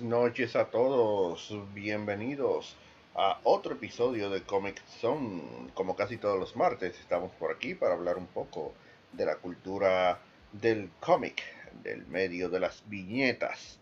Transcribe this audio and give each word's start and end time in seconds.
noches 0.00 0.56
a 0.56 0.64
todos, 0.64 1.54
bienvenidos 1.74 2.74
a 3.14 3.38
otro 3.44 3.74
episodio 3.74 4.30
de 4.30 4.42
Comic 4.42 4.82
Zone. 5.00 5.42
Como 5.74 5.94
casi 5.94 6.16
todos 6.16 6.40
los 6.40 6.56
martes, 6.56 6.98
estamos 6.98 7.30
por 7.38 7.52
aquí 7.52 7.76
para 7.76 7.94
hablar 7.94 8.18
un 8.18 8.26
poco 8.26 8.72
de 9.12 9.24
la 9.24 9.36
cultura 9.36 10.18
del 10.50 10.90
cómic, 10.98 11.40
del 11.84 12.04
medio 12.08 12.48
de 12.48 12.58
las 12.58 12.82
viñetas. 12.88 13.78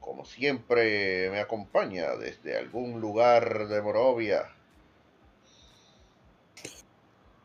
Como 0.00 0.24
siempre, 0.24 1.28
me 1.30 1.40
acompaña 1.40 2.16
desde 2.16 2.56
algún 2.56 3.02
lugar 3.02 3.68
de 3.68 3.82
Morovia. 3.82 4.48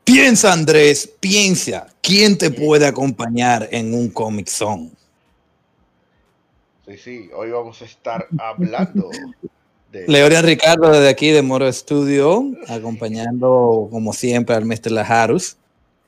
Piensa, 0.05 0.53
Andrés, 0.53 1.11
piensa, 1.19 1.87
¿quién 2.01 2.37
te 2.37 2.49
puede 2.49 2.87
acompañar 2.87 3.67
en 3.71 3.93
un 3.93 4.09
Comic 4.09 4.47
Zone? 4.47 4.91
Sí, 6.85 6.97
sí, 6.97 7.29
hoy 7.33 7.49
vamos 7.49 7.81
a 7.81 7.85
estar 7.85 8.27
hablando 8.37 9.09
de... 9.91 10.07
Leorian 10.07 10.45
Ricardo 10.45 10.91
desde 10.91 11.09
aquí 11.09 11.31
de 11.31 11.41
Moro 11.41 11.71
Studio, 11.71 12.43
acompañando 12.67 13.87
como 13.89 14.13
siempre 14.13 14.55
al 14.55 14.65
Mr. 14.65 14.91
Lajarus 14.91 15.57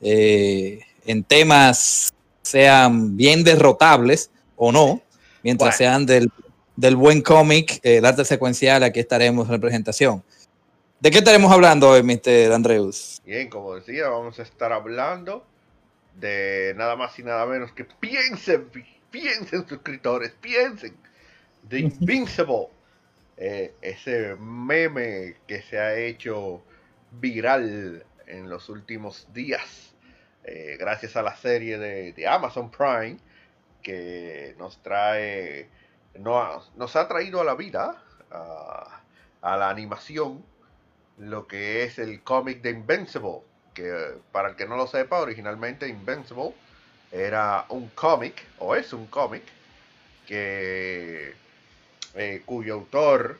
eh, 0.01 0.81
en 1.05 1.23
temas 1.23 2.13
sean 2.43 3.17
bien 3.17 3.43
derrotables 3.43 4.29
o 4.55 4.71
no, 4.71 5.01
mientras 5.41 5.77
sean 5.77 6.05
del, 6.05 6.29
buen 6.95 7.21
cómic, 7.21 7.79
el 7.81 8.05
arte 8.05 8.23
secuencial, 8.23 8.83
aquí 8.83 8.99
estaremos 8.99 9.47
en 9.47 9.53
representación. 9.53 10.23
¿De 10.99 11.09
qué 11.09 11.19
estaremos 11.19 11.51
hablando 11.51 11.89
hoy, 11.89 12.03
Mr. 12.03 12.53
Andreus? 12.53 13.19
Bien, 13.25 13.49
como 13.49 13.75
decía, 13.75 14.09
vamos 14.09 14.39
a 14.39 14.43
estar 14.43 14.71
hablando 14.71 15.43
de 16.19 16.73
nada 16.75 16.95
más 16.95 17.17
y 17.17 17.23
nada 17.23 17.45
menos 17.47 17.71
que 17.71 17.85
piensen 17.85 18.69
piensen 19.21 19.67
suscriptores, 19.67 20.31
piensen. 20.39 20.95
The 21.69 21.79
Invincible, 21.99 22.69
eh, 23.37 23.73
ese 23.81 24.35
meme 24.35 25.37
que 25.47 25.61
se 25.61 25.79
ha 25.79 25.95
hecho 25.95 26.61
viral 27.11 28.05
en 28.27 28.49
los 28.49 28.69
últimos 28.69 29.27
días, 29.33 29.95
eh, 30.43 30.77
gracias 30.79 31.15
a 31.15 31.21
la 31.21 31.35
serie 31.35 31.77
de, 31.77 32.27
Amazon 32.27 32.69
Prime, 32.69 33.17
que 33.81 34.55
nos 34.57 34.81
trae, 34.83 35.69
no, 36.19 36.63
nos 36.75 36.95
ha 36.95 37.07
traído 37.07 37.41
a 37.41 37.43
la 37.43 37.55
vida, 37.55 38.01
a, 38.31 39.01
a 39.41 39.57
la 39.57 39.69
animación, 39.69 40.43
lo 41.17 41.47
que 41.47 41.83
es 41.83 41.97
el 41.97 42.21
cómic 42.21 42.61
de 42.61 42.71
Invincible, 42.71 43.41
que 43.73 44.19
para 44.31 44.49
el 44.49 44.55
que 44.55 44.67
no 44.67 44.77
lo 44.77 44.87
sepa, 44.87 45.19
originalmente 45.19 45.87
Invincible 45.87 46.53
era 47.11 47.65
un 47.69 47.89
cómic, 47.89 48.43
o 48.59 48.75
es 48.75 48.93
un 48.93 49.05
cómic, 49.07 49.43
que 50.27 51.33
eh, 52.15 52.41
cuyo 52.45 52.75
autor 52.75 53.39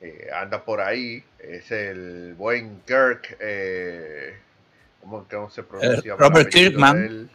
eh, 0.00 0.28
anda 0.34 0.64
por 0.64 0.80
ahí, 0.80 1.22
es 1.38 1.70
el 1.70 2.34
buen 2.36 2.82
Kirk, 2.86 3.36
eh, 3.40 4.36
¿cómo, 5.00 5.50
se 5.50 5.62
pronuncia? 5.62 6.14
Robert 6.16 6.50
Kirkman, 6.50 7.30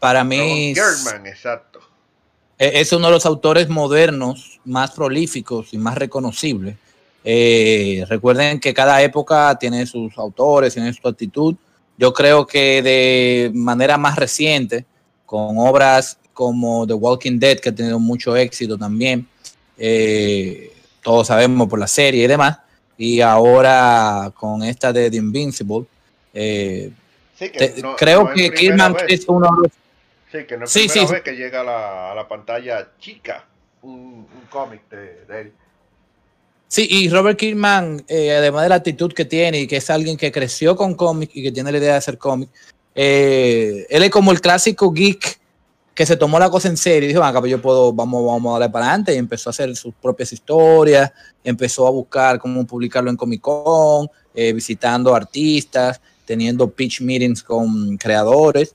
para 0.00 0.24
mí 0.24 0.72
Kirkman, 0.74 1.26
exacto. 1.26 1.80
E-, 2.58 2.80
es 2.80 2.92
uno 2.92 3.06
de 3.06 3.12
los 3.12 3.26
autores 3.26 3.68
modernos 3.68 4.60
más 4.64 4.92
prolíficos 4.92 5.74
y 5.74 5.78
más 5.78 5.96
reconocibles. 5.96 6.76
recuerden 8.08 8.58
que 8.58 8.72
cada 8.72 9.02
época 9.02 9.56
tiene 9.58 9.84
sus 9.86 10.16
autores, 10.16 10.74
tiene 10.74 10.92
su 10.92 11.06
actitud 11.06 11.56
yo 11.98 12.12
creo 12.12 12.46
que 12.46 12.82
de 12.82 13.50
manera 13.54 13.96
más 13.96 14.16
reciente, 14.16 14.84
con 15.24 15.58
obras 15.58 16.18
como 16.32 16.86
The 16.86 16.94
Walking 16.94 17.38
Dead, 17.38 17.58
que 17.58 17.70
ha 17.70 17.74
tenido 17.74 17.98
mucho 17.98 18.36
éxito 18.36 18.76
también, 18.76 19.26
eh, 19.78 20.72
todos 21.02 21.28
sabemos 21.28 21.68
por 21.68 21.78
la 21.78 21.86
serie 21.86 22.24
y 22.24 22.26
demás, 22.26 22.58
y 22.98 23.20
ahora 23.20 24.32
con 24.34 24.62
esta 24.62 24.92
de 24.92 25.10
The 25.10 25.16
Invincible, 25.16 25.86
eh, 26.34 26.90
creo 27.96 28.32
que 28.32 28.50
Kirman 28.50 28.96
es 29.08 29.24
uno 29.28 29.48
de 29.56 29.62
los... 29.62 29.72
Sí, 30.30 30.44
que 30.44 30.56
no 30.56 30.64
es 30.64 30.70
sí, 30.70 30.88
primera 30.88 31.12
vez 31.12 31.22
que 31.22 31.32
llega 31.36 31.60
a 31.60 32.14
la, 32.14 32.28
pantalla 32.28 32.88
chica 32.98 33.44
un, 33.82 34.26
cómic 34.50 34.88
de, 34.90 35.24
de 35.26 35.40
él. 35.40 35.52
Sí, 36.68 36.86
y 36.90 37.08
Robert 37.08 37.38
Kirkman, 37.38 38.04
eh, 38.08 38.32
además 38.32 38.64
de 38.64 38.68
la 38.70 38.74
actitud 38.76 39.12
que 39.12 39.24
tiene 39.24 39.60
y 39.60 39.66
que 39.66 39.76
es 39.76 39.88
alguien 39.88 40.16
que 40.16 40.32
creció 40.32 40.74
con 40.74 40.94
cómics 40.94 41.34
y 41.36 41.42
que 41.42 41.52
tiene 41.52 41.70
la 41.70 41.78
idea 41.78 41.92
de 41.92 41.98
hacer 41.98 42.18
cómics, 42.18 42.50
eh, 42.94 43.86
él 43.88 44.02
es 44.02 44.10
como 44.10 44.32
el 44.32 44.40
clásico 44.40 44.90
geek 44.90 45.40
que 45.94 46.04
se 46.04 46.16
tomó 46.16 46.38
la 46.38 46.50
cosa 46.50 46.68
en 46.68 46.76
serio 46.76 47.08
y 47.08 47.12
dijo, 47.12 47.22
acá, 47.22 47.40
pues 47.40 47.50
yo 47.50 47.62
puedo, 47.62 47.92
vamos, 47.92 48.26
vamos 48.26 48.50
a 48.50 48.58
darle 48.58 48.72
para 48.72 48.86
adelante 48.86 49.14
y 49.14 49.18
empezó 49.18 49.48
a 49.48 49.52
hacer 49.52 49.74
sus 49.76 49.94
propias 49.94 50.32
historias, 50.32 51.12
empezó 51.42 51.86
a 51.86 51.90
buscar 51.90 52.38
cómo 52.38 52.66
publicarlo 52.66 53.10
en 53.10 53.16
Comic 53.16 53.40
Con, 53.40 54.08
eh, 54.34 54.52
visitando 54.52 55.14
artistas, 55.14 56.00
teniendo 56.26 56.68
pitch 56.68 57.00
meetings 57.00 57.42
con 57.42 57.96
creadores. 57.96 58.74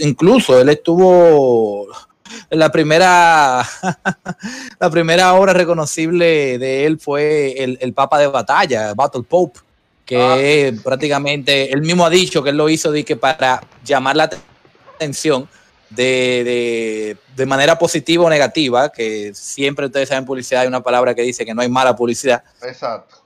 incluso 0.00 0.60
él 0.60 0.68
estuvo 0.70 1.86
la 2.50 2.70
primera, 2.70 3.66
la 4.80 4.90
primera 4.90 5.34
obra 5.34 5.52
reconocible 5.52 6.58
de 6.58 6.86
él 6.86 6.98
fue 6.98 7.54
el, 7.58 7.92
Papa 7.92 8.18
de 8.18 8.26
Batalla, 8.26 8.94
Battle 8.94 9.22
Pope, 9.28 9.60
que 10.04 10.72
ah. 10.74 10.80
prácticamente 10.82 11.72
él 11.72 11.82
mismo 11.82 12.04
ha 12.04 12.10
dicho 12.10 12.42
que 12.42 12.50
él 12.50 12.56
lo 12.56 12.68
hizo 12.68 12.90
de 12.90 13.04
que 13.04 13.16
para 13.16 13.62
llamar 13.84 14.16
la 14.16 14.30
atención 14.96 15.48
de, 15.90 17.16
de, 17.36 17.46
manera 17.46 17.78
positiva 17.78 18.24
o 18.24 18.30
negativa, 18.30 18.90
que 18.90 19.32
siempre 19.34 19.86
ustedes 19.86 20.08
saben 20.08 20.24
publicidad, 20.24 20.62
hay 20.62 20.68
una 20.68 20.82
palabra 20.82 21.14
que 21.14 21.22
dice 21.22 21.44
que 21.44 21.54
no 21.54 21.62
hay 21.62 21.68
mala 21.68 21.94
publicidad. 21.94 22.42
Exacto. 22.62 23.21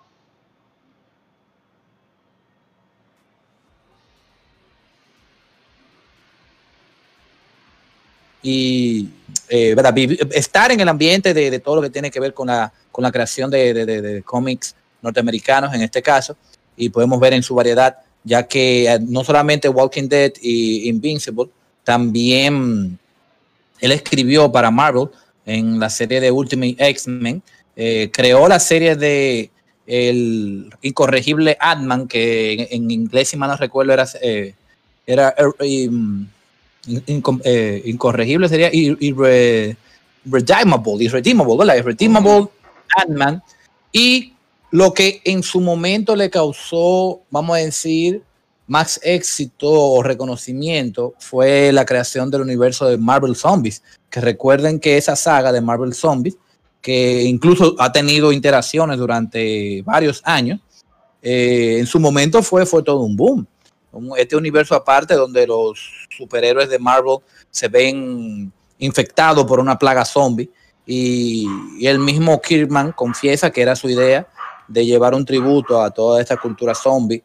Y 8.47 9.09
eh, 9.49 9.75
estar 10.31 10.71
en 10.71 10.79
el 10.79 10.89
ambiente 10.89 11.35
de, 11.35 11.59
todo 11.59 11.77
lo 11.77 11.83
que 11.83 11.91
tiene 11.91 12.13
que 12.13 12.21
ver 12.21 12.33
con 12.33 12.47
la, 12.47 12.73
con 12.93 13.03
la 13.03 13.11
creación 13.11 13.51
de, 13.51 14.23
cómics 14.25 14.77
norteamericanos 15.03 15.75
en 15.75 15.83
este 15.83 16.01
caso, 16.01 16.37
y 16.77 16.89
podemos 16.89 17.19
ver 17.19 17.33
en 17.33 17.43
su 17.43 17.57
variedad, 17.57 17.97
ya 18.23 18.47
que 18.47 18.89
eh, 18.89 19.01
no 19.01 19.25
solamente 19.25 19.69
Walking 19.69 20.09
Dead 20.09 20.33
y 20.41 20.89
Invincible, 20.89 21.49
también 21.83 22.97
él 23.81 23.93
escribió 23.93 24.51
para 24.53 24.71
Marvel 24.71 25.09
en 25.45 25.81
la 25.81 25.91
serie 25.91 26.21
de 26.21 26.31
Ultimate 26.31 26.77
X-Men, 26.79 27.43
eh, 27.75 28.11
creó 28.13 28.47
la 28.47 28.61
serie 28.61 28.95
de 28.95 29.51
el 29.89 30.73
incorregible 30.83 31.57
Ant-Man, 31.59 32.07
que 32.07 32.69
en, 32.71 32.91
inglés, 32.93 33.29
si 33.29 33.37
mal 33.37 33.51
no 33.51 33.57
recuerdo, 33.57 33.93
era, 33.93 34.07
era 35.05 35.35
eh, 36.87 37.83
incorregible 37.85 38.49
sería 38.49 38.71
irre, 38.73 39.77
irredeemable, 40.25 41.05
irredeemable, 41.05 41.57
¿verdad? 41.59 41.77
Irredeemable 41.77 42.49
Ant-Man. 42.97 43.43
Y 43.93 44.35
lo 44.71 44.93
que 44.93 45.21
en 45.25 45.43
su 45.43 45.61
momento 45.61 46.15
le 46.15 46.31
causó, 46.31 47.21
vamos 47.31 47.57
a 47.57 47.61
decir, 47.61 48.23
más 48.67 49.01
éxito 49.03 49.71
o 49.71 50.03
reconocimiento 50.03 51.15
fue 51.19 51.73
la 51.73 51.85
creación 51.85 52.31
del 52.31 52.43
universo 52.43 52.87
de 52.87 52.99
Marvel 52.99 53.37
Zombies. 53.37 53.83
Que 54.11 54.21
recuerden 54.21 54.81
que 54.81 54.97
esa 54.97 55.17
saga 55.17 55.53
de 55.53 55.61
Marvel 55.61 55.95
Zombies, 55.95 56.37
que 56.81 57.23
incluso 57.25 57.75
ha 57.79 57.91
tenido 57.91 58.33
interacciones 58.33 58.99
durante 58.99 59.83
varios 59.83 60.21
años, 60.25 60.61
eh, 61.23 61.79
en 61.79 61.87
su 61.87 61.99
momento 61.99 62.43
fue, 62.43 62.67
fue 62.67 62.83
todo 62.83 63.01
un 63.01 63.17
boom 63.17 63.47
este 64.17 64.37
universo 64.37 64.75
aparte 64.75 65.15
donde 65.15 65.47
los 65.47 65.79
superhéroes 66.17 66.69
de 66.69 66.79
Marvel 66.79 67.19
se 67.51 67.69
ven 67.69 68.53
infectados 68.79 69.45
por 69.45 69.61
una 69.61 69.79
plaga 69.79 70.05
zombie. 70.05 70.51
Y, 70.87 71.47
el 71.83 71.99
mismo 71.99 72.41
Kirkman 72.41 72.93
confiesa 72.93 73.51
que 73.51 73.63
era 73.63 73.75
su 73.77 73.89
idea 73.89 74.27
de 74.69 74.85
llevar 74.85 75.15
un 75.15 75.25
tributo 75.25 75.81
a 75.81 75.91
toda 75.91 76.21
esta 76.21 76.37
cultura 76.37 76.75
zombie 76.75 77.23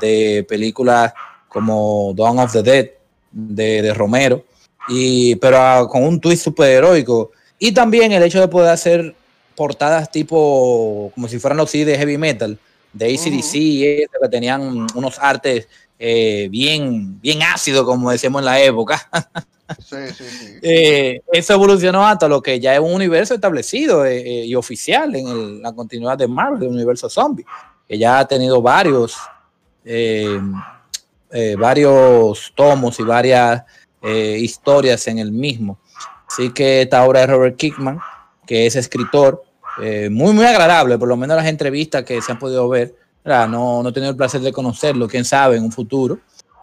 de 0.00 0.44
películas 0.48 1.12
como 1.48 2.12
Dawn 2.16 2.38
of 2.38 2.52
the 2.52 2.62
Dead 2.62 2.90
de, 3.30 3.94
Romero. 3.94 4.44
Y 4.88 5.36
pero 5.36 5.88
con 5.88 6.02
un 6.02 6.20
twist 6.20 6.44
superheroico. 6.44 7.30
Y 7.58 7.72
también 7.72 8.12
el 8.12 8.22
hecho 8.22 8.40
de 8.40 8.48
poder 8.48 8.70
hacer 8.70 9.14
portadas 9.54 10.10
tipo 10.10 11.12
como 11.14 11.28
si 11.28 11.38
fueran 11.38 11.58
los 11.58 11.70
CD 11.70 11.92
de 11.92 11.98
heavy 11.98 12.18
metal 12.18 12.58
de 12.92 13.06
ACDC 13.06 13.52
que 13.52 14.28
tenían 14.30 14.86
unos 14.94 15.18
artes 15.18 15.68
eh, 15.98 16.48
bien, 16.50 17.20
bien 17.20 17.42
ácido, 17.42 17.84
como 17.84 18.10
decíamos 18.10 18.40
en 18.40 18.46
la 18.46 18.60
época. 18.60 19.08
Eh, 20.60 21.22
eso 21.32 21.54
evolucionó 21.54 22.06
hasta 22.06 22.28
lo 22.28 22.42
que 22.42 22.60
ya 22.60 22.74
es 22.74 22.80
un 22.80 22.92
universo 22.92 23.32
establecido 23.32 24.04
eh, 24.04 24.44
y 24.44 24.54
oficial 24.54 25.16
en 25.16 25.62
la 25.62 25.72
continuidad 25.72 26.18
de 26.18 26.28
Marvel, 26.28 26.64
el 26.64 26.68
universo 26.68 27.08
zombie, 27.08 27.46
que 27.88 27.96
ya 27.96 28.18
ha 28.18 28.28
tenido 28.28 28.60
varios, 28.60 29.16
varios 31.58 32.52
tomos 32.54 33.00
y 33.00 33.02
varias 33.04 33.62
historias 34.02 35.08
en 35.08 35.18
el 35.18 35.32
mismo. 35.32 35.78
Así 36.28 36.50
que 36.50 36.82
esta 36.82 37.02
obra 37.02 37.20
de 37.20 37.26
Robert 37.28 37.56
Kickman 37.56 37.98
que 38.46 38.66
es 38.66 38.76
escritor, 38.76 39.42
eh, 39.82 40.08
muy, 40.10 40.32
muy 40.32 40.44
agradable, 40.44 40.98
por 40.98 41.08
lo 41.08 41.16
menos 41.16 41.36
las 41.36 41.46
entrevistas 41.46 42.04
que 42.04 42.20
se 42.20 42.32
han 42.32 42.38
podido 42.38 42.68
ver. 42.68 42.94
No, 43.24 43.82
no 43.82 43.88
he 43.88 43.92
tenido 43.92 44.10
el 44.10 44.16
placer 44.16 44.40
de 44.40 44.52
conocerlo, 44.52 45.08
quién 45.08 45.24
sabe, 45.24 45.56
en 45.56 45.64
un 45.64 45.72
futuro, 45.72 46.18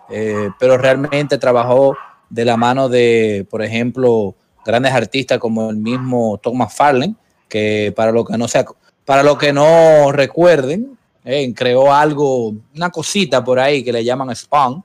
eh, 0.09 0.49
pero 0.59 0.77
realmente 0.77 1.37
trabajó 1.37 1.97
de 2.29 2.45
la 2.45 2.55
mano 2.55 2.87
de, 2.87 3.45
por 3.49 3.61
ejemplo, 3.61 4.35
grandes 4.65 4.93
artistas 4.93 5.39
como 5.39 5.69
el 5.71 5.77
mismo 5.77 6.39
Thomas 6.41 6.73
Farley, 6.73 7.15
que 7.49 7.91
para 7.95 8.11
lo 8.11 8.23
que 8.23 8.37
no 8.37 8.47
sea, 8.47 8.65
para 9.05 9.23
lo 9.23 9.37
que 9.37 9.51
no 9.51 10.11
recuerden, 10.11 10.97
eh, 11.23 11.53
creó 11.53 11.93
algo, 11.93 12.53
una 12.75 12.89
cosita 12.89 13.43
por 13.43 13.59
ahí 13.59 13.83
que 13.83 13.91
le 13.91 14.03
llaman 14.03 14.35
Spawn, 14.35 14.83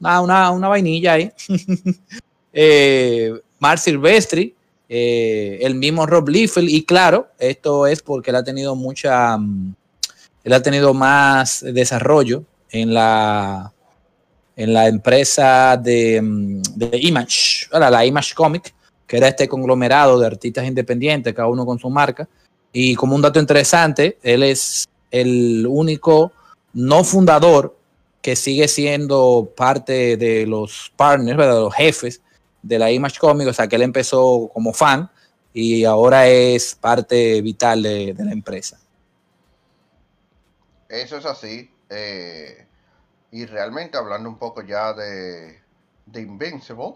una, 0.00 0.50
una, 0.50 0.68
vainilla 0.68 1.14
ahí. 1.14 1.32
eh, 2.52 3.32
Silvestri, 3.76 4.54
eh, 4.88 5.58
el 5.62 5.74
mismo 5.74 6.06
Rob 6.06 6.28
Liefeld, 6.28 6.68
y 6.68 6.84
claro, 6.84 7.28
esto 7.38 7.86
es 7.86 8.02
porque 8.02 8.30
él 8.30 8.36
ha 8.36 8.44
tenido 8.44 8.76
mucha, 8.76 9.36
mm, 9.36 9.74
él 10.46 10.52
ha 10.52 10.62
tenido 10.62 10.94
más 10.94 11.64
desarrollo 11.72 12.44
en 12.70 12.94
la, 12.94 13.72
en 14.54 14.72
la 14.72 14.86
empresa 14.86 15.76
de, 15.76 16.22
mm, 16.22 16.62
Image, 16.92 17.66
la 17.72 18.06
Image 18.06 18.32
Comic, 18.32 18.72
que 19.08 19.16
era 19.16 19.26
este 19.26 19.48
conglomerado 19.48 20.20
de 20.20 20.26
artistas 20.28 20.64
independientes, 20.64 21.34
cada 21.34 21.48
uno 21.48 21.66
con 21.66 21.80
su 21.80 21.90
marca. 21.90 22.28
Y 22.72 22.94
como 22.94 23.16
un 23.16 23.22
dato 23.22 23.40
interesante, 23.40 24.18
él 24.22 24.44
es 24.44 24.86
el 25.10 25.66
único 25.68 26.30
no 26.74 27.02
fundador 27.02 27.76
que 28.22 28.36
sigue 28.36 28.68
siendo 28.68 29.52
parte 29.56 30.16
de 30.16 30.46
los 30.46 30.92
partners, 30.94 31.38
los 31.38 31.74
jefes 31.74 32.22
de 32.62 32.78
la 32.78 32.92
Image 32.92 33.18
Comics, 33.18 33.50
o 33.50 33.52
sea 33.52 33.66
que 33.66 33.74
él 33.74 33.82
empezó 33.82 34.48
como 34.54 34.72
fan 34.72 35.10
y 35.52 35.82
ahora 35.82 36.28
es 36.28 36.76
parte 36.76 37.42
vital 37.42 37.82
de, 37.82 38.14
la 38.16 38.30
empresa. 38.30 38.78
Eso 40.88 41.16
es 41.16 41.26
así. 41.26 41.70
Eh, 41.90 42.66
y 43.30 43.46
realmente 43.46 43.98
hablando 43.98 44.28
un 44.28 44.38
poco 44.38 44.62
ya 44.62 44.92
de, 44.92 45.60
de 46.06 46.20
Invincible, 46.20 46.94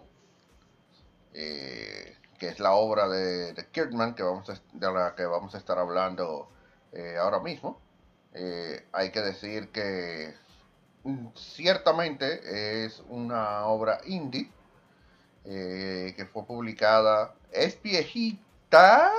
eh, 1.33 2.15
que 2.39 2.49
es 2.49 2.59
la 2.59 2.71
obra 2.73 3.07
de, 3.07 3.53
Kirkman 3.71 4.15
que 4.15 4.23
vamos 4.23 4.47
de 4.73 4.91
la 4.91 5.13
que 5.15 5.25
vamos 5.25 5.53
a 5.55 5.57
estar 5.57 5.77
hablando 5.77 6.49
eh, 6.93 7.17
ahora 7.19 7.39
mismo. 7.39 7.79
Hay 8.93 9.11
que 9.11 9.19
decir 9.21 9.69
que 9.71 10.33
mm, 11.03 11.27
ciertamente 11.35 12.85
es 12.85 13.03
una 13.09 13.65
obra 13.65 13.99
indie 14.05 14.49
que 15.43 16.29
fue 16.31 16.45
publicada, 16.45 17.33
es 17.51 17.81
viejita. 17.81 19.11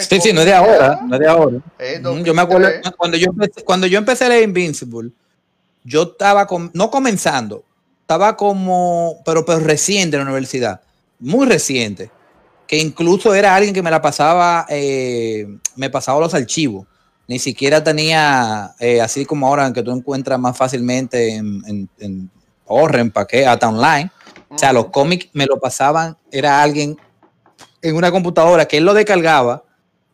Sí, 0.00 0.20
sí, 0.20 0.32
no 0.32 0.40
es 0.40 0.46
de 0.46 0.54
ahora, 0.54 1.00
no 1.06 1.14
es 1.14 1.20
de 1.20 1.28
ahora. 1.28 1.58
yo 2.22 2.34
me 2.34 2.42
acuerdo 2.42 2.68
cuando 2.96 3.16
yo 3.16 3.26
empecé, 3.26 3.62
cuando 3.62 3.86
yo 3.86 3.98
empecé 3.98 4.24
a 4.24 4.28
leer 4.30 4.44
Invincible, 4.44 5.10
yo 5.82 6.02
estaba 6.02 6.46
no 6.72 6.90
comenzando, 6.90 7.64
estaba 8.00 8.36
como, 8.36 9.20
pero, 9.24 9.44
pero 9.44 9.60
recién 9.60 10.10
de 10.10 10.16
la 10.16 10.22
universidad 10.24 10.80
muy 11.18 11.46
reciente, 11.46 12.10
que 12.66 12.78
incluso 12.78 13.34
era 13.34 13.54
alguien 13.54 13.74
que 13.74 13.82
me 13.82 13.90
la 13.90 14.00
pasaba, 14.00 14.66
eh, 14.70 15.46
me 15.76 15.90
pasaba 15.90 16.20
los 16.20 16.34
archivos. 16.34 16.86
Ni 17.26 17.38
siquiera 17.38 17.82
tenía, 17.82 18.74
eh, 18.78 19.00
así 19.00 19.24
como 19.24 19.46
ahora, 19.46 19.72
que 19.72 19.82
tú 19.82 19.90
encuentras 19.92 20.38
más 20.38 20.56
fácilmente 20.56 21.34
en, 21.34 21.62
en, 21.66 21.88
en 21.98 22.30
Orren, 22.66 23.12
hasta 23.46 23.68
online. 23.68 24.10
O 24.48 24.58
sea, 24.58 24.72
los 24.72 24.86
cómics 24.86 25.28
me 25.32 25.46
lo 25.46 25.58
pasaban, 25.58 26.16
era 26.30 26.62
alguien 26.62 26.96
en 27.82 27.96
una 27.96 28.10
computadora 28.10 28.66
que 28.66 28.78
él 28.78 28.84
lo 28.84 28.94
descargaba 28.94 29.64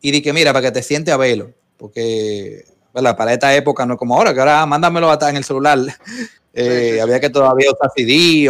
y 0.01 0.11
dije, 0.11 0.33
mira, 0.33 0.51
para 0.51 0.67
que 0.67 0.71
te 0.71 0.83
siente 0.83 1.11
a 1.11 1.17
verlo, 1.17 1.51
porque 1.77 2.65
para 2.91 3.33
esta 3.33 3.55
época 3.55 3.85
no 3.85 3.93
es 3.93 3.99
como 3.99 4.15
ahora, 4.15 4.33
que 4.33 4.39
ahora 4.39 4.65
mándamelo 4.65 5.09
hasta 5.09 5.29
en 5.29 5.37
el 5.37 5.43
celular. 5.43 5.79
Eh, 6.53 6.99
había 7.01 7.21
que 7.21 7.29
todavía 7.29 7.71
usar 7.71 7.89
CD, 7.95 8.45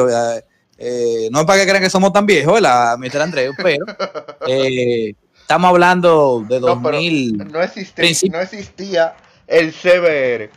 eh, 0.75 1.29
no 1.31 1.41
es 1.41 1.45
para 1.45 1.59
que 1.59 1.69
crean 1.69 1.83
que 1.83 1.89
somos 1.91 2.11
tan 2.11 2.25
viejos, 2.25 2.59
la 2.59 2.97
Mr. 2.97 3.21
Andreu, 3.21 3.53
pero 3.55 3.85
eh, 4.47 5.13
estamos 5.39 5.69
hablando 5.69 6.43
de 6.49 6.59
2000. 6.59 7.51
No, 7.51 7.61
existía, 7.61 8.31
no 8.31 8.39
existía 8.39 9.13
el 9.45 9.71
CBR. 9.71 10.49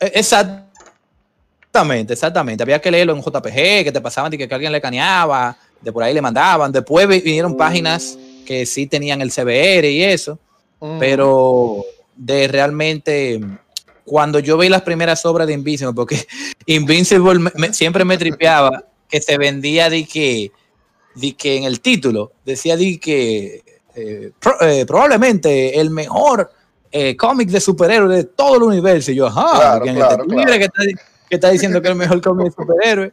E, 0.00 0.12
exactamente, 0.12 2.14
exactamente. 2.14 2.64
Había 2.64 2.80
que 2.80 2.90
leerlo 2.90 3.14
en 3.14 3.22
JPG, 3.22 3.84
que 3.84 3.92
te 3.92 4.00
pasaban 4.00 4.32
de 4.32 4.38
que 4.38 4.52
alguien 4.52 4.72
le 4.72 4.80
caneaba, 4.80 5.56
de 5.80 5.92
por 5.92 6.02
ahí 6.02 6.12
le 6.12 6.20
mandaban. 6.20 6.72
Después 6.72 7.06
vinieron 7.06 7.56
páginas 7.56 8.18
que 8.46 8.66
sí 8.66 8.86
tenían 8.86 9.22
el 9.22 9.30
CBR 9.30 9.86
y 9.86 10.02
eso, 10.02 10.38
mm. 10.80 10.98
pero 10.98 11.84
de 12.16 12.48
realmente 12.48 13.40
cuando 14.04 14.38
yo 14.38 14.58
vi 14.58 14.68
las 14.68 14.82
primeras 14.82 15.24
obras 15.24 15.46
de 15.46 15.54
Invincible, 15.54 15.94
porque 15.94 16.26
Invincible 16.66 17.50
siempre 17.72 18.04
me 18.04 18.18
tripeaba 18.18 18.84
que 19.08 19.20
se 19.20 19.38
vendía 19.38 19.90
de 19.90 20.04
que, 20.06 20.52
de 21.14 21.34
que 21.34 21.56
en 21.56 21.64
el 21.64 21.80
título 21.80 22.32
decía 22.44 22.76
de 22.76 22.98
que 22.98 23.62
eh, 23.94 24.32
eh, 24.62 24.84
probablemente 24.86 25.78
el 25.78 25.90
mejor 25.90 26.50
eh, 26.90 27.16
cómic 27.16 27.50
de 27.50 27.60
superhéroe 27.60 28.16
de 28.16 28.24
todo 28.24 28.56
el 28.56 28.62
universo. 28.62 29.12
Y 29.12 29.16
yo, 29.16 29.26
ajá, 29.26 29.80
Que, 29.82 31.36
está, 31.36 31.50
diciendo 31.50 31.80
que 31.80 31.88
es 31.88 31.92
el 31.92 31.98
mejor 31.98 32.20
cómic 32.20 32.46
de 32.46 32.50
superhéroe. 32.50 33.12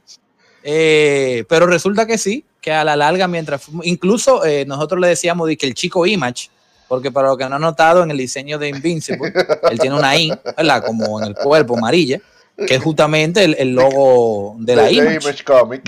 pero 1.48 1.68
resulta 1.68 2.06
que 2.06 2.18
sí, 2.18 2.46
que 2.62 2.72
a 2.72 2.84
la 2.84 2.96
larga, 2.96 3.28
mientras 3.28 3.64
incluso 3.84 4.42
nosotros 4.68 5.00
le 5.00 5.08
decíamos 5.08 5.48
de 5.48 5.58
que 5.58 5.66
el 5.66 5.74
chico 5.74 6.06
Image 6.06 6.50
porque 6.90 7.12
para 7.12 7.30
lo 7.30 7.38
que 7.38 7.48
no 7.48 7.56
han 7.56 7.62
notado 7.62 8.04
en 8.04 8.12
el 8.12 8.18
diseño 8.18 8.58
de 8.58 8.68
Invincible, 8.68 9.32
él 9.72 9.80
tiene 9.80 9.96
una 9.96 10.18
I, 10.18 10.34
¿verdad? 10.58 10.84
Como 10.84 11.22
en 11.22 11.28
el 11.28 11.36
cuerpo, 11.36 11.78
amarilla, 11.78 12.20
que 12.58 12.76
es 12.76 12.84
justamente 12.84 13.44
el, 13.44 13.74
logo 13.74 14.56
de 14.60 14.76
la 14.76 14.92
Image. 14.92 15.44
Comic. 15.44 15.84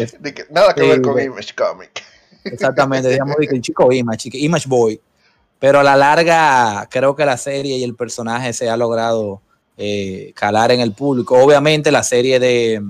nada 0.51 0.73
que 0.75 0.83
ver 0.83 1.01
con 1.01 1.19
Image 1.19 1.55
Comic. 1.55 2.03
Exactamente, 2.43 3.09
digamos 3.09 3.35
que 3.35 3.55
el 3.55 3.61
chico 3.61 3.91
Image, 3.91 4.29
Image 4.33 4.69
Boy. 4.69 5.01
Pero 5.57 5.79
a 5.79 5.83
la 5.83 5.95
larga, 5.95 6.87
creo 6.89 7.15
que 7.15 7.25
la 7.25 7.37
serie 7.37 7.77
y 7.77 7.83
el 7.83 7.95
personaje 7.95 8.53
se 8.53 8.69
ha 8.69 8.77
logrado 8.77 9.41
eh, 9.77 10.31
calar 10.35 10.71
en 10.71 10.81
el 10.81 10.93
público. 10.93 11.35
Obviamente, 11.35 11.91
la 11.91 12.03
serie 12.03 12.39
de, 12.39 12.81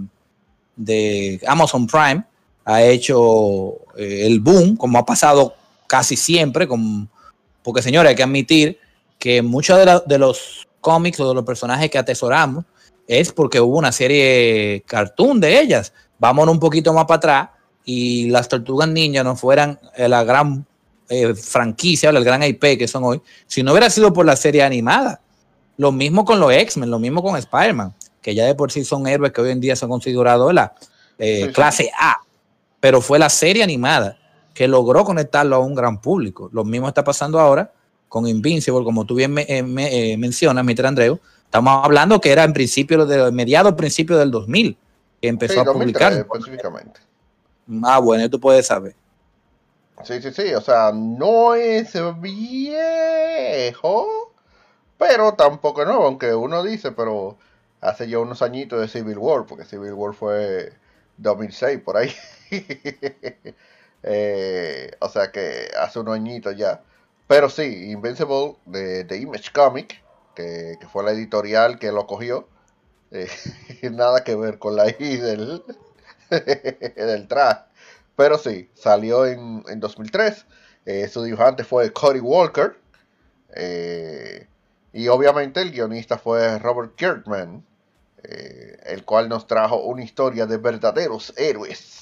de 0.75 1.39
Amazon 1.47 1.87
Prime 1.87 2.25
ha 2.65 2.83
hecho 2.83 3.73
eh, 3.97 4.25
el 4.25 4.39
boom, 4.39 4.77
como 4.77 4.97
ha 4.97 5.05
pasado 5.05 5.55
casi 5.87 6.15
siempre 6.15 6.67
con 6.67 7.09
porque, 7.63 7.81
señores, 7.81 8.09
hay 8.09 8.15
que 8.15 8.23
admitir 8.23 8.79
que 9.19 9.41
muchos 9.41 9.79
de, 10.07 10.17
los 10.17 10.67
cómics 10.79 11.19
o 11.19 11.27
de 11.27 11.35
los 11.35 11.43
personajes 11.43 11.89
que 11.91 11.97
atesoramos 11.97 12.65
es 13.07 13.31
porque 13.31 13.59
hubo 13.59 13.77
una 13.77 13.91
serie 13.91 14.83
cartoon 14.87 15.39
de 15.39 15.59
ellas. 15.59 15.93
Vámonos 16.17 16.53
un 16.53 16.59
poquito 16.59 16.93
más 16.93 17.05
para 17.05 17.17
atrás 17.17 17.49
y 17.85 18.29
las 18.29 18.47
tortugas 18.47 18.87
ninjas 18.89 19.23
no 19.23 19.35
fueran 19.35 19.79
eh, 19.95 20.07
la 20.07 20.23
gran 20.23 20.65
eh, 21.09 21.33
franquicia 21.35 22.09
o 22.09 22.17
el 22.17 22.23
gran 22.23 22.43
IP 22.43 22.77
que 22.77 22.87
son 22.87 23.03
hoy, 23.03 23.21
si 23.47 23.63
no 23.63 23.71
hubiera 23.71 23.89
sido 23.89 24.11
por 24.11 24.25
la 24.25 24.35
serie 24.35 24.63
animada. 24.63 25.21
Lo 25.77 25.91
mismo 25.91 26.25
con 26.25 26.39
los 26.39 26.51
X-Men, 26.51 26.89
lo 26.89 26.99
mismo 26.99 27.21
con 27.23 27.37
Spider-Man, 27.37 27.93
que 28.21 28.35
ya 28.35 28.45
de 28.45 28.55
por 28.55 28.71
sí 28.71 28.83
son 28.83 29.07
héroes 29.07 29.31
que 29.31 29.41
hoy 29.41 29.51
en 29.51 29.61
día 29.61 29.75
son 29.75 29.89
considerados 29.89 30.53
la 30.53 30.73
eh, 31.17 31.51
clase 31.53 31.91
A, 31.99 32.17
pero 32.81 32.99
fue 32.99 33.17
la 33.17 33.29
serie 33.29 33.63
animada 33.63 34.17
que 34.53 34.67
logró 34.67 35.05
conectarlo 35.05 35.55
a 35.55 35.59
un 35.59 35.73
gran 35.75 36.01
público. 36.01 36.49
Lo 36.51 36.65
mismo 36.65 36.89
está 36.89 37.05
pasando 37.05 37.39
ahora 37.39 37.71
con 38.09 38.27
Invincible, 38.27 38.83
como 38.83 39.05
tú 39.05 39.15
bien 39.15 39.31
me, 39.33 39.43
eh, 39.43 39.63
eh, 39.77 40.17
mencionas, 40.17 40.65
Mr. 40.65 40.87
Andreu. 40.87 41.17
Estamos 41.45 41.85
hablando 41.85 42.19
que 42.19 42.31
era 42.31 42.43
en 42.43 42.51
principio, 42.51 43.05
de 43.05 43.31
mediados, 43.31 43.73
principio 43.75 44.17
del 44.17 44.31
2000, 44.31 44.77
que 45.21 45.27
empezó 45.29 45.61
a 45.61 45.65
publicar. 45.65 46.11
Específicamente. 46.11 46.99
Ah, 47.83 47.99
bueno, 47.99 48.29
tú 48.29 48.37
puedes 48.39 48.67
saber. 48.67 48.95
Sí, 50.03 50.21
sí, 50.21 50.31
sí, 50.33 50.53
o 50.53 50.61
sea, 50.61 50.91
no 50.93 51.53
es 51.53 51.93
viejo, 52.19 54.07
pero 54.97 55.33
tampoco 55.33 55.85
nuevo, 55.85 56.05
aunque 56.05 56.33
uno 56.33 56.63
dice, 56.63 56.91
pero 56.91 57.37
hace 57.79 58.09
ya 58.09 58.19
unos 58.19 58.41
añitos 58.41 58.81
de 58.81 58.87
Civil 58.87 59.19
War, 59.19 59.45
porque 59.45 59.63
Civil 59.63 59.93
War 59.93 60.13
fue 60.13 60.73
2006, 61.17 61.79
por 61.79 61.97
ahí. 61.97 62.11
Eh, 64.03 64.91
o 64.99 65.09
sea 65.09 65.31
que 65.31 65.69
hace 65.79 65.99
unos 65.99 66.15
añitos 66.15 66.57
ya. 66.57 66.81
Pero 67.27 67.49
sí, 67.49 67.91
Invincible 67.91 68.55
de, 68.65 69.05
Image 69.15 69.51
Comic, 69.53 70.03
que, 70.35 70.77
fue 70.91 71.03
la 71.03 71.11
editorial 71.11 71.77
que 71.77 71.91
lo 71.91 72.07
cogió. 72.07 72.47
Eh, 73.11 73.29
nada 73.91 74.23
que 74.23 74.35
ver 74.35 74.57
con 74.57 74.75
la 74.75 74.89
I 74.89 75.17
del, 75.17 75.63
del. 76.31 77.27
Pero 78.15 78.37
sí, 78.39 78.71
salió 78.73 79.27
en, 79.27 79.63
en 79.67 79.79
2003. 79.79 80.47
Eh, 80.87 81.07
su 81.07 81.21
dibujante 81.21 81.63
fue 81.63 81.93
Cody 81.93 82.21
Walker. 82.21 82.75
y 84.93 85.07
obviamente 85.09 85.61
el 85.61 85.71
guionista 85.71 86.17
fue 86.17 86.57
Robert 86.57 86.95
Kirkman. 86.95 87.63
el 88.23 89.05
cual 89.05 89.29
nos 89.29 89.45
trajo 89.45 89.83
una 89.83 90.03
historia 90.03 90.47
de 90.47 90.57
verdaderos 90.57 91.33
héroes 91.37 92.00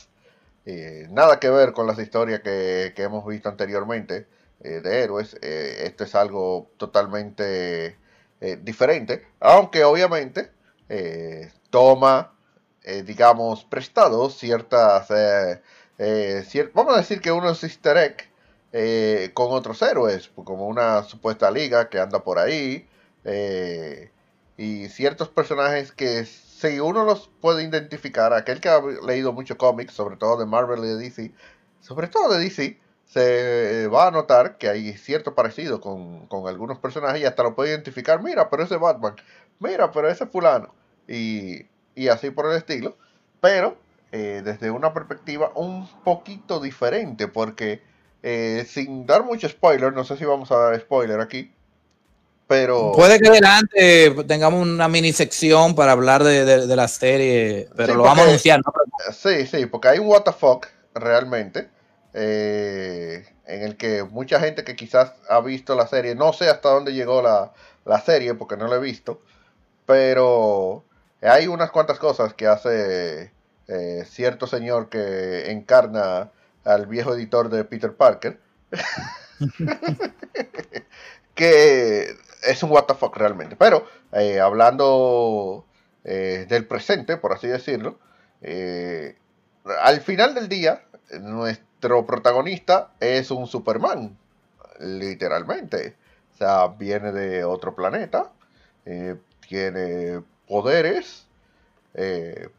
nada 1.10 1.40
que 1.40 1.50
ver 1.50 1.74
con 1.74 1.88
las 1.88 2.00
historias 2.00 2.42
que, 2.42 2.94
hemos 2.98 3.26
visto 3.26 3.50
anteriormente. 3.50 4.28
eh, 4.62 4.82
de 4.82 5.04
héroes, 5.04 5.38
eh, 5.42 5.84
esto 5.86 6.04
es 6.04 6.16
algo 6.16 6.70
totalmente 6.78 7.98
diferente, 8.62 9.28
aunque 9.42 9.84
obviamente 9.84 10.52
toma, 11.70 12.34
digamos, 13.04 13.66
prestado 13.66 14.30
ciertas, 14.30 15.10
vamos 16.74 16.94
a 16.94 16.98
decir 16.98 17.20
que 17.22 17.34
unos 17.34 17.64
easter 17.66 17.98
egg 17.98 19.34
con 19.34 19.52
otros 19.52 19.82
héroes, 19.82 20.32
como 20.36 20.68
una 20.68 21.04
supuesta 21.04 21.52
liga 21.52 21.90
que 21.90 22.00
anda 22.00 22.24
por 22.24 22.40
ahí, 22.40 22.88
y 24.60 24.90
ciertos 24.90 25.30
personajes 25.30 25.94
que 25.94 26.26
si 26.26 26.82
uno 26.82 27.06
los 27.06 27.30
puede 27.40 27.64
identificar, 27.64 28.34
aquel 28.34 28.60
que 28.60 28.68
ha 28.68 28.82
leído 29.08 29.32
mucho 29.32 29.58
cómics, 29.58 29.94
sobre 29.94 30.18
todo 30.18 30.38
de 30.38 30.46
Marvel 30.46 30.84
y 30.84 30.88
de 30.88 30.98
DC, 30.98 31.32
sobre 31.80 32.10
todo 32.10 32.34
de 32.34 32.44
DC, 32.44 32.78
se 33.06 33.88
va 33.88 34.08
a 34.08 34.12
notar 34.12 34.58
que 34.58 34.68
hay 34.68 34.98
cierto 34.98 35.34
parecido 35.34 35.80
con, 35.80 36.28
algunos 36.46 36.78
personajes 36.78 37.22
y 37.22 37.26
hasta 37.26 37.42
lo 37.44 37.56
puede 37.56 37.70
identificar, 37.70 38.22
mira, 38.22 38.50
pero 38.50 38.64
ese 38.64 38.76
Batman, 38.76 39.16
mira, 39.60 39.94
pero 39.94 40.10
ese 40.10 40.26
fulano, 40.26 40.76
y, 41.08 41.66
así 42.12 42.30
por 42.30 42.48
el 42.48 42.58
estilo, 42.58 42.98
pero 43.40 43.78
eh, 44.12 44.42
desde 44.44 44.72
una 44.72 44.94
perspectiva 44.94 45.54
un 45.56 45.88
poquito 46.04 46.60
diferente, 46.60 47.30
porque 47.30 47.82
eh, 48.24 48.66
sin 48.68 49.06
dar 49.06 49.24
mucho 49.24 49.48
spoiler, 49.48 49.94
no 49.94 50.04
sé 50.04 50.18
si 50.18 50.26
vamos 50.26 50.52
a 50.52 50.58
dar 50.58 50.80
spoiler 50.82 51.22
aquí, 51.22 51.54
pero... 52.50 52.94
Puede 52.94 53.20
que 53.20 53.28
adelante 53.30 54.16
tengamos 54.28 54.64
una 54.64 54.88
mini 54.88 55.14
sección 55.14 55.76
para 55.76 55.92
hablar 55.92 56.24
de, 56.24 56.76
la 56.76 56.88
serie, 56.88 57.70
pero 57.76 57.94
lo 57.94 58.02
vamos 58.02 58.26
a 58.26 58.28
anunciar, 58.30 58.60
¿no? 58.66 58.74
Sí, 59.14 59.46
sí, 59.46 59.68
porque 59.68 59.90
hay 59.90 60.00
un 60.00 60.08
WTF 60.08 60.66
realmente, 60.96 61.70
eh, 62.16 63.24
en 63.46 63.62
el 63.62 63.78
que 63.78 64.02
mucha 64.02 64.40
gente 64.40 64.64
que 64.64 64.76
quizás 64.76 65.14
ha 65.30 65.42
visto 65.42 65.76
la 65.76 65.86
serie, 65.86 66.16
no 66.16 66.34
sé 66.34 66.50
hasta 66.50 66.70
dónde 66.70 66.96
llegó 66.96 67.22
la, 67.22 67.54
serie, 68.04 68.34
porque 68.34 68.58
no 68.58 68.68
la 68.68 68.78
he 68.78 68.80
visto, 68.80 69.22
pero 69.86 70.84
hay 71.22 71.46
unas 71.46 71.70
cuantas 71.70 72.00
cosas 72.00 72.34
que 72.34 72.48
hace 72.48 73.32
eh, 73.68 74.06
cierto 74.10 74.48
señor 74.48 74.90
que 74.90 75.52
encarna 75.52 76.32
al 76.64 76.88
viejo 76.88 77.14
editor 77.14 77.50
de 77.50 77.64
Peter 77.64 77.94
Parker. 77.94 78.40
que 81.40 82.18
es 82.44 82.64
un 82.64 82.72
WTF 82.72 83.02
realmente. 83.16 83.56
Pero 83.56 83.86
eh, 84.12 84.42
hablando 84.42 85.66
eh, 86.04 86.46
del 86.50 86.68
presente, 86.68 87.16
por 87.16 87.32
así 87.32 87.48
decirlo, 87.48 87.98
eh, 88.42 89.16
al 89.82 90.02
final 90.02 90.36
del 90.36 90.50
día, 90.50 90.84
nuestro 91.22 92.06
protagonista 92.06 92.92
es 93.00 93.32
un 93.32 93.48
Superman, 93.48 94.18
literalmente. 94.82 95.96
O 96.34 96.38
sea, 96.38 96.68
viene 96.68 97.14
de 97.14 97.46
otro 97.46 97.74
planeta, 97.74 98.32
tiene 99.48 100.22
poderes, 100.48 101.26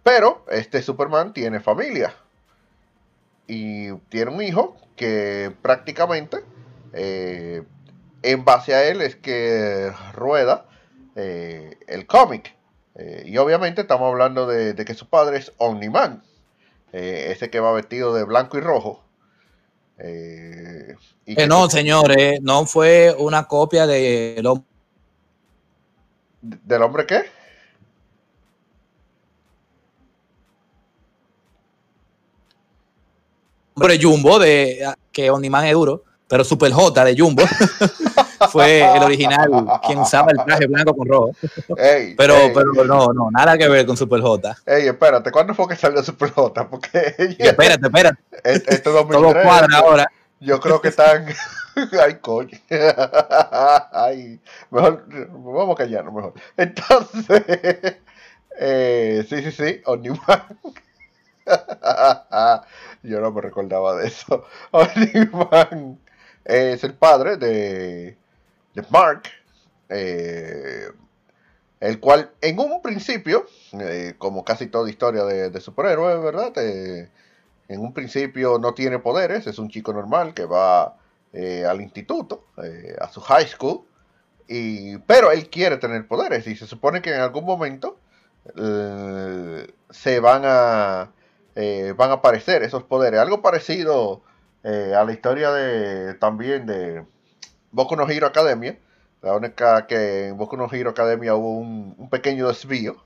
pero 0.03 0.45
este 0.51 0.81
Superman 0.81 1.35
tiene 1.35 1.61
familia. 1.61 2.15
Y 3.47 3.93
tiene 4.11 4.31
un 4.31 4.43
hijo 4.43 4.77
que 4.97 5.53
prácticamente 5.63 6.45
en 8.23 8.45
base 8.45 8.75
a 8.75 8.89
él 8.89 9.01
es 9.01 9.17
que 9.17 9.93
rueda 10.13 10.67
eh, 11.17 11.79
el 11.87 12.07
cómic. 12.07 12.57
Eh, 12.97 13.25
y 13.27 13.37
obviamente 13.39 13.83
estamos 13.83 14.09
hablando 14.09 14.47
de, 14.47 14.75
que 14.85 14.95
su 14.95 15.09
padre 15.09 15.39
es 15.39 15.53
Omniman, 15.59 16.23
eh, 16.93 17.29
ese 17.31 17.51
que 17.51 17.61
va 17.61 17.73
vestido 17.73 18.15
de 18.15 18.25
blanco 18.25 18.59
y 18.59 18.61
rojo. 18.61 19.05
y 21.27 21.35
que 21.35 21.47
no, 21.47 21.69
señores, 21.69 22.41
no 22.43 22.67
fue 22.67 23.15
una 23.19 23.47
copia 23.47 23.87
de 23.87 24.41
hombre. 24.45 24.67
¿Del 26.43 26.83
hombre 26.83 27.07
qué? 27.07 27.25
Hombre 33.75 33.99
Jumbo, 34.03 34.39
de 34.39 34.95
que 35.13 35.31
Omniman 35.31 35.67
es 35.67 35.73
duro 35.73 36.05
pero 36.31 36.45
Super 36.45 36.73
J 36.73 37.05
de 37.05 37.19
Jumbo 37.19 37.43
fue 38.53 38.81
el 38.97 39.03
original 39.03 39.51
quien 39.85 39.99
usaba 39.99 40.31
el 40.31 40.39
traje 40.45 40.69
blanco 40.69 40.95
con 40.95 41.09
rojo. 41.09 41.33
pero, 42.17 42.37
pero 42.55 42.85
no, 42.85 43.09
no, 43.09 43.31
nada 43.33 43.59
que 43.59 43.69
ver 43.69 43.85
con 43.85 43.97
Super 43.97 44.21
J. 44.21 44.57
Ey, 44.65 44.87
espérate, 44.87 45.33
¿cuándo 45.33 45.55
fue 45.55 45.67
que 45.67 45.75
salió 45.75 46.01
Super 46.05 46.31
J? 46.31 46.71
Porque 46.71 47.37
espérate, 47.37 47.85
espérate. 47.85 48.19
Este, 48.45 48.75
este 48.75 48.91
2003, 48.91 49.45
cuadra 49.45 49.79
ahora. 49.79 50.07
Yo 50.39 50.61
creo 50.61 50.81
que 50.81 50.89
están. 50.89 51.27
Ay, 52.01 52.15
coño. 52.21 52.57
Ay, 53.93 54.39
mejor, 54.71 55.05
vamos 55.09 55.75
a 55.75 55.79
callarnos 55.79 56.15
mejor. 56.15 56.35
Entonces, 56.57 57.43
eh, 58.61 59.27
sí, 59.29 59.43
sí, 59.43 59.51
sí, 59.51 59.81
Omniman. 59.85 60.45
Yo 63.03 63.21
no 63.21 63.33
me 63.33 63.41
recordaba 63.41 63.97
de 63.97 64.07
eso. 64.07 64.45
Omniman 64.71 65.99
es 66.45 66.85
el 66.85 66.95
padre 66.95 67.37
de, 67.37 68.17
Mark, 68.91 69.25
eh, 69.89 70.89
el 71.81 72.01
cual 72.01 72.31
en 72.41 72.59
un 72.59 72.83
principio, 72.83 73.47
eh, 73.73 74.15
como 74.19 74.45
casi 74.45 74.67
toda 74.67 74.89
historia 74.89 75.25
de, 75.25 75.51
de 75.51 75.61
superhéroes, 75.61 76.23
¿verdad? 76.23 76.53
Eh, 76.57 77.11
en 77.69 77.81
un 77.81 77.93
principio 77.93 78.59
no 78.59 78.75
tiene 78.75 78.99
poderes, 78.99 79.47
es 79.47 79.59
un 79.59 79.69
chico 79.69 79.93
normal 79.93 80.35
que 80.35 80.45
va 80.45 80.97
al 81.69 81.81
instituto, 81.81 82.47
a 83.01 83.09
su 83.13 83.21
high 83.21 83.47
school, 83.47 83.83
y, 84.49 84.99
pero 84.99 85.31
él 85.31 85.49
quiere 85.49 85.77
tener 85.77 86.09
poderes 86.09 86.45
y 86.49 86.57
se 86.57 86.67
supone 86.67 87.01
que 87.01 87.15
en 87.15 87.21
algún 87.21 87.45
momento 87.45 88.01
se 89.91 90.19
van 90.19 90.43
a, 90.45 91.13
van 91.55 92.11
a 92.11 92.15
aparecer 92.15 92.65
esos 92.65 92.83
poderes. 92.83 93.21
Algo 93.21 93.43
parecido 93.43 94.23
eh, 94.63 94.95
a 94.97 95.05
la 95.05 95.13
historia 95.13 95.51
de 95.53 96.15
también 96.15 96.67
de 96.67 97.05
Boku 97.71 97.97
no 97.97 98.09
Hero 98.09 98.27
Academia. 98.27 98.79
La 99.23 99.35
única 99.35 99.87
que 99.87 100.29
en 100.29 100.37
Boku 100.37 100.57
no 100.57 100.69
Hero 100.71 100.91
Academia 100.91 101.35
hubo 101.35 101.59
un, 101.59 102.09
pequeño 102.11 102.49
desvío 102.49 102.97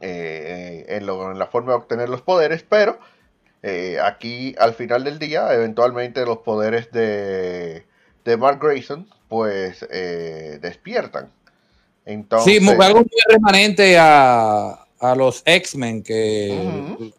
eh, 0.00 0.86
en, 0.88 1.06
la 1.06 1.46
forma 1.46 1.72
de 1.72 1.78
obtener 1.78 2.08
los 2.08 2.22
poderes, 2.22 2.64
pero 2.68 2.98
eh, 3.62 3.98
aquí 4.02 4.54
al 4.58 4.74
final 4.74 5.04
del 5.04 5.18
día, 5.18 5.52
eventualmente 5.52 6.24
los 6.24 6.38
poderes 6.38 6.90
de, 6.92 7.86
de 8.24 8.36
Mark 8.36 8.60
Grayson 8.60 9.08
pues 9.28 9.80
despiertan. 10.60 11.30
Entonces, 12.04 12.58
sí, 12.60 12.68
algo 12.68 12.98
muy 12.98 13.08
remanente 13.28 13.96
a, 13.98 14.84
a 15.00 15.14
los 15.14 15.42
X-Men 15.44 16.02
que 16.02 17.12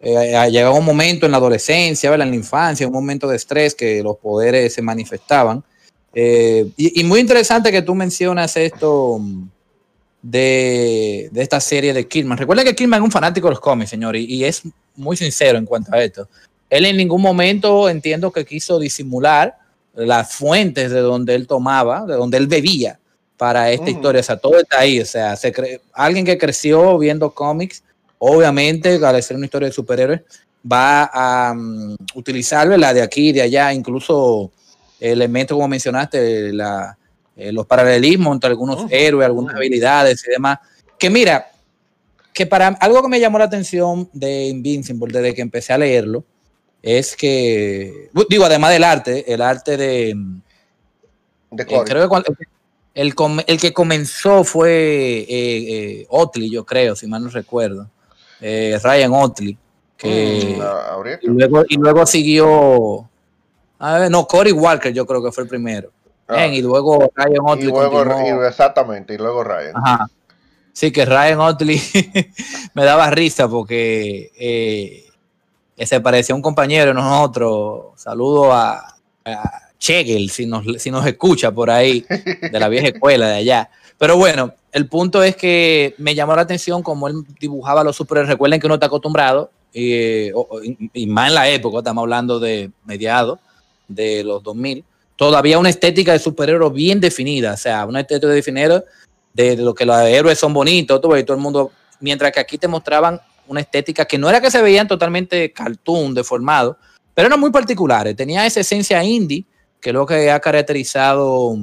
eh, 0.00 0.48
llegaba 0.50 0.76
un 0.76 0.84
momento 0.84 1.26
en 1.26 1.32
la 1.32 1.38
adolescencia, 1.38 2.12
en 2.12 2.18
la 2.18 2.26
infancia, 2.26 2.86
un 2.86 2.92
momento 2.92 3.26
de 3.26 3.36
estrés 3.36 3.74
que 3.74 4.02
los 4.02 4.16
poderes 4.16 4.74
se 4.74 4.82
manifestaban. 4.82 5.62
Eh, 6.14 6.70
y, 6.76 7.04
muy 7.04 7.20
interesante 7.20 7.70
que 7.70 7.82
tú 7.82 7.94
mencionas 7.94 8.56
esto 8.56 9.20
de, 10.22 11.30
esta 11.34 11.60
serie 11.60 11.92
de 11.92 12.06
Kidman. 12.06 12.38
Recuerda 12.38 12.64
que 12.64 12.74
Kidman 12.74 13.00
es 13.00 13.04
un 13.04 13.10
fanático 13.10 13.48
de 13.48 13.52
los 13.52 13.60
cómics, 13.60 13.90
señor, 13.90 14.16
y, 14.16 14.44
es 14.44 14.62
muy 14.96 15.16
sincero 15.16 15.58
en 15.58 15.66
cuanto 15.66 15.92
a 15.92 16.02
esto. 16.02 16.28
Él 16.70 16.84
en 16.84 16.96
ningún 16.96 17.22
momento 17.22 17.88
entiendo 17.88 18.30
que 18.30 18.44
quiso 18.44 18.78
disimular 18.78 19.58
las 19.94 20.32
fuentes 20.32 20.90
de 20.90 21.00
donde 21.00 21.34
él 21.34 21.46
tomaba, 21.46 22.04
de 22.04 22.14
donde 22.14 22.36
él 22.36 22.46
bebía 22.46 23.00
para 23.36 23.70
esta 23.70 23.90
historia. 23.90 24.20
O 24.20 24.24
sea, 24.24 24.36
todo 24.36 24.58
está 24.58 24.80
ahí. 24.80 25.00
O 25.00 25.06
sea, 25.06 25.34
se 25.36 25.80
alguien 25.92 26.24
que 26.24 26.38
creció 26.38 26.98
viendo 26.98 27.30
cómics 27.30 27.82
Obviamente, 28.18 28.94
al 29.04 29.22
ser 29.22 29.36
una 29.36 29.46
historia 29.46 29.68
de 29.68 29.74
superhéroes, 29.74 30.22
va 30.70 31.04
a 31.04 31.52
um, 31.52 31.96
utilizar 32.14 32.66
la 32.66 32.92
de 32.92 33.02
aquí 33.02 33.28
y 33.28 33.32
de 33.32 33.42
allá, 33.42 33.72
incluso 33.72 34.50
elementos 34.98 35.54
como 35.54 35.68
mencionaste, 35.68 36.52
la, 36.52 36.96
eh, 37.36 37.52
los 37.52 37.66
paralelismos 37.66 38.34
entre 38.34 38.50
algunos 38.50 38.90
héroes, 38.90 39.26
algunas 39.26 39.54
habilidades 39.54 40.24
y 40.26 40.30
demás. 40.30 40.58
Que 40.98 41.10
mira, 41.10 41.50
que 42.32 42.46
para 42.46 42.68
algo 42.68 43.02
que 43.02 43.08
me 43.08 43.20
llamó 43.20 43.38
la 43.38 43.44
atención 43.44 44.10
de 44.12 44.46
Invincible 44.46 45.12
desde 45.12 45.34
que 45.34 45.42
empecé 45.42 45.72
a 45.72 45.78
leerlo, 45.78 46.24
es 46.82 47.16
que, 47.16 48.10
digo, 48.28 48.44
además 48.44 48.70
del 48.70 48.84
arte, 48.84 49.32
el 49.32 49.42
arte 49.42 49.76
de... 49.76 50.14
de 51.50 51.62
eh, 51.62 51.80
creo 51.84 52.08
que 52.08 52.16
el, 52.94 53.14
el, 53.46 53.60
que 53.60 53.72
comenzó 53.72 54.42
fue 54.42 55.24
eh, 55.28 56.06
Otley, 56.08 56.50
yo 56.50 56.64
creo, 56.64 56.96
si 56.96 57.06
mal 57.06 57.22
no 57.22 57.30
recuerdo 57.30 57.88
eh, 58.40 58.78
Ryan 58.82 59.12
Otley, 59.12 59.56
que 59.96 60.56
mm, 60.56 61.22
y, 61.22 61.26
luego, 61.28 61.64
y 61.68 61.76
luego 61.76 62.06
siguió, 62.06 63.08
a 63.78 63.98
ver, 63.98 64.10
no, 64.10 64.26
Cory 64.26 64.52
Walker 64.52 64.92
yo 64.92 65.06
creo 65.06 65.22
que 65.22 65.32
fue 65.32 65.44
el 65.44 65.48
primero. 65.48 65.90
Ah. 66.28 66.46
y 66.46 66.60
luego 66.60 67.10
Ryan 67.14 67.40
Otley. 67.42 67.68
Y 67.68 67.70
luego, 67.70 68.44
exactamente, 68.46 69.14
y 69.14 69.18
luego 69.18 69.42
Ryan. 69.42 69.74
Sí, 70.72 70.92
que 70.92 71.04
Ryan 71.04 71.40
Otley 71.40 71.80
me 72.74 72.84
daba 72.84 73.10
risa 73.10 73.48
porque 73.48 74.30
eh, 74.38 75.86
se 75.86 76.00
parecía 76.00 76.34
a 76.34 76.36
un 76.36 76.42
compañero 76.42 76.88
de 76.88 76.94
nosotros. 76.94 77.86
Saludo 77.96 78.52
a, 78.52 78.94
Chegel, 79.78 80.30
si 80.30 80.46
nos, 80.46 80.64
si 80.80 80.90
nos 80.90 81.06
escucha 81.06 81.50
por 81.52 81.70
ahí, 81.70 82.04
de 82.08 82.60
la 82.60 82.68
vieja 82.68 82.88
escuela 82.88 83.28
de 83.28 83.34
allá. 83.36 83.70
Pero 83.98 84.16
bueno, 84.16 84.54
el 84.72 84.88
punto 84.88 85.22
es 85.22 85.36
que 85.36 85.94
me 85.98 86.14
llamó 86.14 86.36
la 86.36 86.42
atención 86.42 86.82
cómo 86.82 87.08
él 87.08 87.24
dibujaba 87.40 87.82
los 87.82 87.96
superhéroes. 87.96 88.30
Recuerden 88.30 88.60
que 88.60 88.66
uno 88.66 88.74
está 88.74 88.86
acostumbrado, 88.86 89.50
y, 89.72 90.30
y 90.92 91.06
más 91.06 91.28
en 91.28 91.34
la 91.34 91.48
época, 91.48 91.78
estamos 91.78 92.02
hablando 92.02 92.40
de 92.40 92.70
mediados 92.84 93.38
de 93.86 94.22
los 94.24 94.42
2000, 94.42 94.84
todavía 95.16 95.58
una 95.58 95.70
estética 95.70 96.12
de 96.12 96.18
superhéroe 96.18 96.70
bien 96.70 97.00
definida, 97.00 97.54
o 97.54 97.56
sea, 97.56 97.84
una 97.86 98.00
estética 98.00 98.28
definida 98.28 98.84
de, 99.32 99.56
de 99.56 99.62
lo 99.62 99.74
que 99.74 99.84
los 99.84 99.98
héroes 100.00 100.38
son 100.38 100.52
bonitos, 100.52 101.00
todo, 101.00 101.18
y 101.18 101.24
todo 101.24 101.36
el 101.36 101.42
mundo, 101.42 101.72
mientras 102.00 102.30
que 102.32 102.40
aquí 102.40 102.56
te 102.56 102.68
mostraban 102.68 103.20
una 103.46 103.60
estética 103.60 104.04
que 104.04 104.18
no 104.18 104.28
era 104.28 104.40
que 104.40 104.50
se 104.50 104.62
veían 104.62 104.86
totalmente 104.86 105.52
cartoon, 105.52 106.14
deformados, 106.14 106.76
pero 107.14 107.26
eran 107.26 107.40
muy 107.40 107.50
particulares, 107.50 108.14
tenía 108.14 108.46
esa 108.46 108.60
esencia 108.60 109.02
indie, 109.02 109.44
que 109.80 109.90
es 109.90 109.94
lo 109.94 110.06
que 110.06 110.30
ha 110.30 110.38
caracterizado 110.38 111.56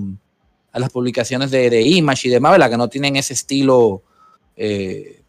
a 0.75 0.79
las 0.79 0.89
publicaciones 0.89 1.51
de, 1.51 1.69
de 1.69 1.81
Image 1.81 2.27
y 2.27 2.31
demás, 2.31 2.51
¿verdad? 2.51 2.69
que 2.69 2.75
no 2.75 2.89
tienen 2.89 3.15
ese 3.15 3.33
estilo, 3.33 4.03
eh, 4.57 5.21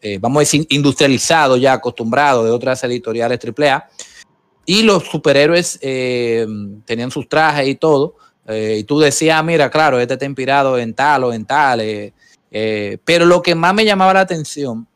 eh, 0.00 0.18
vamos 0.20 0.38
a 0.38 0.40
decir, 0.40 0.66
industrializado, 0.68 1.56
ya 1.56 1.74
acostumbrado 1.74 2.44
de 2.44 2.50
otras 2.50 2.82
editoriales 2.82 3.38
AAA. 3.38 3.88
Y 4.66 4.82
los 4.82 5.04
superhéroes 5.04 5.78
eh, 5.80 6.44
tenían 6.84 7.12
sus 7.12 7.28
trajes 7.28 7.68
y 7.68 7.76
todo. 7.76 8.16
Y 8.48 8.82
tú 8.82 8.98
decías, 8.98 9.44
mira, 9.44 9.70
claro, 9.70 10.00
este 10.00 10.14
está 10.14 10.26
inspirado 10.26 10.76
en 10.76 10.92
tal 10.92 11.22
o 11.22 11.32
en 11.32 11.44
tal. 11.44 12.12
Pero 12.50 13.26
lo 13.26 13.42
que 13.42 13.54
más 13.54 13.72
me 13.74 13.84
llamaba 13.84 14.14
la 14.14 14.20
atención 14.22 14.88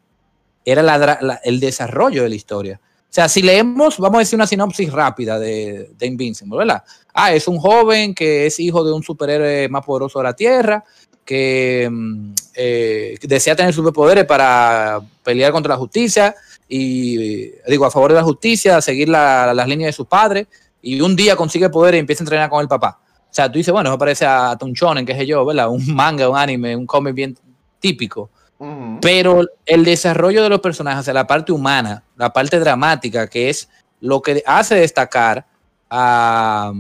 era 0.65 1.41
el 1.45 1.61
desarrollo 1.61 2.25
de 2.25 2.31
la 2.31 2.35
historia. 2.35 2.81
Sea, 3.15 3.29
si 3.29 3.43
leemos, 3.43 3.97
vamos 4.01 4.17
a 4.17 4.19
decir 4.19 4.35
una 4.35 4.45
sinopsis 4.45 4.93
rápida 4.93 5.39
de, 5.39 5.91
de 5.97 6.05
Invincible, 6.05 6.57
¿verdad? 6.57 6.83
Ah, 7.13 7.33
es 7.33 7.47
un 7.47 7.59
joven 7.59 8.13
que 8.13 8.47
es 8.47 8.59
hijo 8.59 8.83
de 8.83 8.93
un 8.93 9.05
superhéroe 9.05 9.69
más 9.69 9.85
poderoso 9.85 10.19
de 10.19 10.25
la 10.25 10.33
Tierra, 10.35 10.83
que 11.25 11.89
mm, 11.89 12.33
eh, 12.57 13.17
desea 13.23 13.55
tener 13.55 13.73
superpoderes 13.73 14.25
para 14.25 15.01
pelear 15.23 15.53
contra 15.53 15.75
la 15.75 15.79
justicia 15.79 16.35
y 16.69 17.53
digo 17.69 17.85
a 17.87 17.91
favor 17.93 18.11
de 18.11 18.17
la 18.17 18.25
justicia, 18.25 18.81
seguir 18.81 19.09
la, 19.09 19.55
las 19.55 19.69
líneas 19.69 19.91
de 19.91 19.93
sus 19.93 20.09
padres 20.09 20.49
y 20.83 21.01
un 21.01 21.15
día 21.15 21.37
consigue 21.37 21.69
poder 21.69 21.95
y 21.95 21.99
empieza 21.99 22.25
a 22.25 22.25
entrenar 22.25 22.51
con 22.51 22.63
el 22.63 22.67
papá. 22.67 22.99
O 23.01 23.33
sea, 23.33 23.49
tú 23.49 23.59
dices, 23.59 23.71
bueno, 23.71 23.91
eso 23.91 23.99
parece 23.99 24.27
a 24.27 24.57
Tunchonen, 24.59 25.07
qué 25.07 25.15
sé 25.15 25.25
yo, 25.25 25.45
¿verdad? 25.45 25.69
Un 25.69 25.95
manga, 25.95 26.29
un 26.29 26.37
anime, 26.37 26.75
un 26.75 26.85
cómic 26.85 27.15
bien 27.15 27.39
típico. 27.79 28.31
Uh 28.65 28.97
-huh. 28.97 28.99
Pero 29.01 29.45
el 29.67 29.85
desarrollo 29.85 30.43
de 30.43 30.49
los 30.49 30.61
personajes, 30.61 31.01
o 31.01 31.03
sea, 31.05 31.15
la 31.15 31.27
parte 31.27 31.53
humana, 31.53 32.03
la 32.17 32.33
parte 32.33 32.59
dramática, 32.59 33.29
que 33.29 33.51
es 33.51 33.69
lo 34.01 34.21
que 34.23 34.43
hace 34.47 34.75
destacar 34.77 35.47
a, 35.91 36.73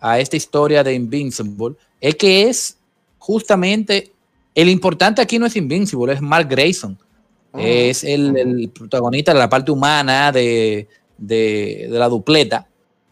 a 0.00 0.18
esta 0.18 0.36
historia 0.36 0.84
de 0.84 0.94
Invincible, 0.94 1.76
es 2.00 2.14
que 2.16 2.48
es 2.48 2.78
justamente 3.18 4.12
el 4.54 4.68
importante 4.68 5.22
aquí 5.22 5.38
no 5.38 5.46
es 5.46 5.56
Invincible, 5.56 6.12
es 6.12 6.20
Mark 6.20 6.48
Grayson. 6.48 6.98
Uh 7.52 7.58
-huh. 7.58 7.62
Es 7.64 8.04
el, 8.04 8.36
el, 8.36 8.68
protagonista 8.70 9.32
de 9.32 9.38
la 9.38 9.48
parte 9.48 9.70
humana 9.70 10.32
de, 10.32 10.88
de, 11.18 11.88
de 11.90 11.98
la 11.98 12.08
dupleta. 12.08 12.66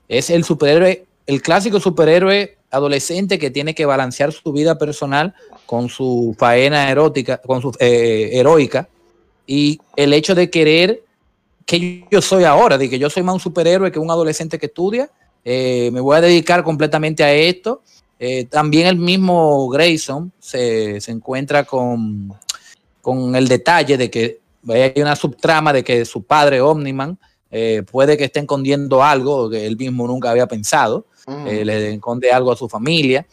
Es 0.08 0.30
el 0.30 0.44
superhéroe 0.44 1.06
el 1.30 1.42
clásico 1.42 1.78
superhéroe 1.78 2.56
adolescente 2.70 3.38
que 3.38 3.50
tiene 3.50 3.74
que 3.74 3.86
balancear 3.86 4.32
su 4.32 4.52
vida 4.52 4.78
personal 4.78 5.34
con 5.66 5.88
su 5.88 6.34
faena 6.38 6.90
erótica, 6.90 7.38
con 7.38 7.60
su 7.60 7.72
eh, 7.78 8.30
heroica, 8.32 8.88
y 9.46 9.80
el 9.96 10.12
hecho 10.12 10.34
de 10.34 10.50
querer 10.50 11.02
que 11.66 12.06
yo 12.10 12.22
soy 12.22 12.44
ahora, 12.44 12.78
de 12.78 12.88
que 12.88 12.98
yo 12.98 13.10
soy 13.10 13.22
más 13.22 13.34
un 13.34 13.40
superhéroe 13.40 13.92
que 13.92 13.98
un 13.98 14.10
adolescente 14.10 14.58
que 14.58 14.66
estudia, 14.66 15.10
eh, 15.44 15.90
me 15.92 16.00
voy 16.00 16.16
a 16.16 16.20
dedicar 16.20 16.62
completamente 16.62 17.24
a 17.24 17.32
esto. 17.32 17.82
Eh, 18.18 18.44
también 18.44 18.86
el 18.86 18.96
mismo 18.96 19.68
Grayson 19.68 20.30
se, 20.38 21.00
se 21.00 21.10
encuentra 21.10 21.64
con, 21.64 22.32
con, 23.00 23.34
el 23.34 23.48
detalle 23.48 23.96
de 23.96 24.10
que 24.10 24.40
hay 24.68 24.92
una 25.00 25.16
subtrama 25.16 25.72
de 25.72 25.82
que 25.82 26.04
su 26.04 26.22
padre 26.22 26.60
Omniman 26.60 27.18
puede 27.90 28.16
que 28.16 28.24
esté 28.24 28.40
escondiendo 28.40 29.02
algo 29.02 29.50
que 29.50 29.66
él 29.66 29.76
mismo 29.76 30.06
nunca 30.06 30.30
había 30.30 30.46
pensado 30.46 31.06
eh, 31.26 31.64
le 31.64 31.94
esconde 31.94 32.30
algo 32.30 32.52
a 32.52 32.56
su 32.56 32.68
familia. 32.68 33.26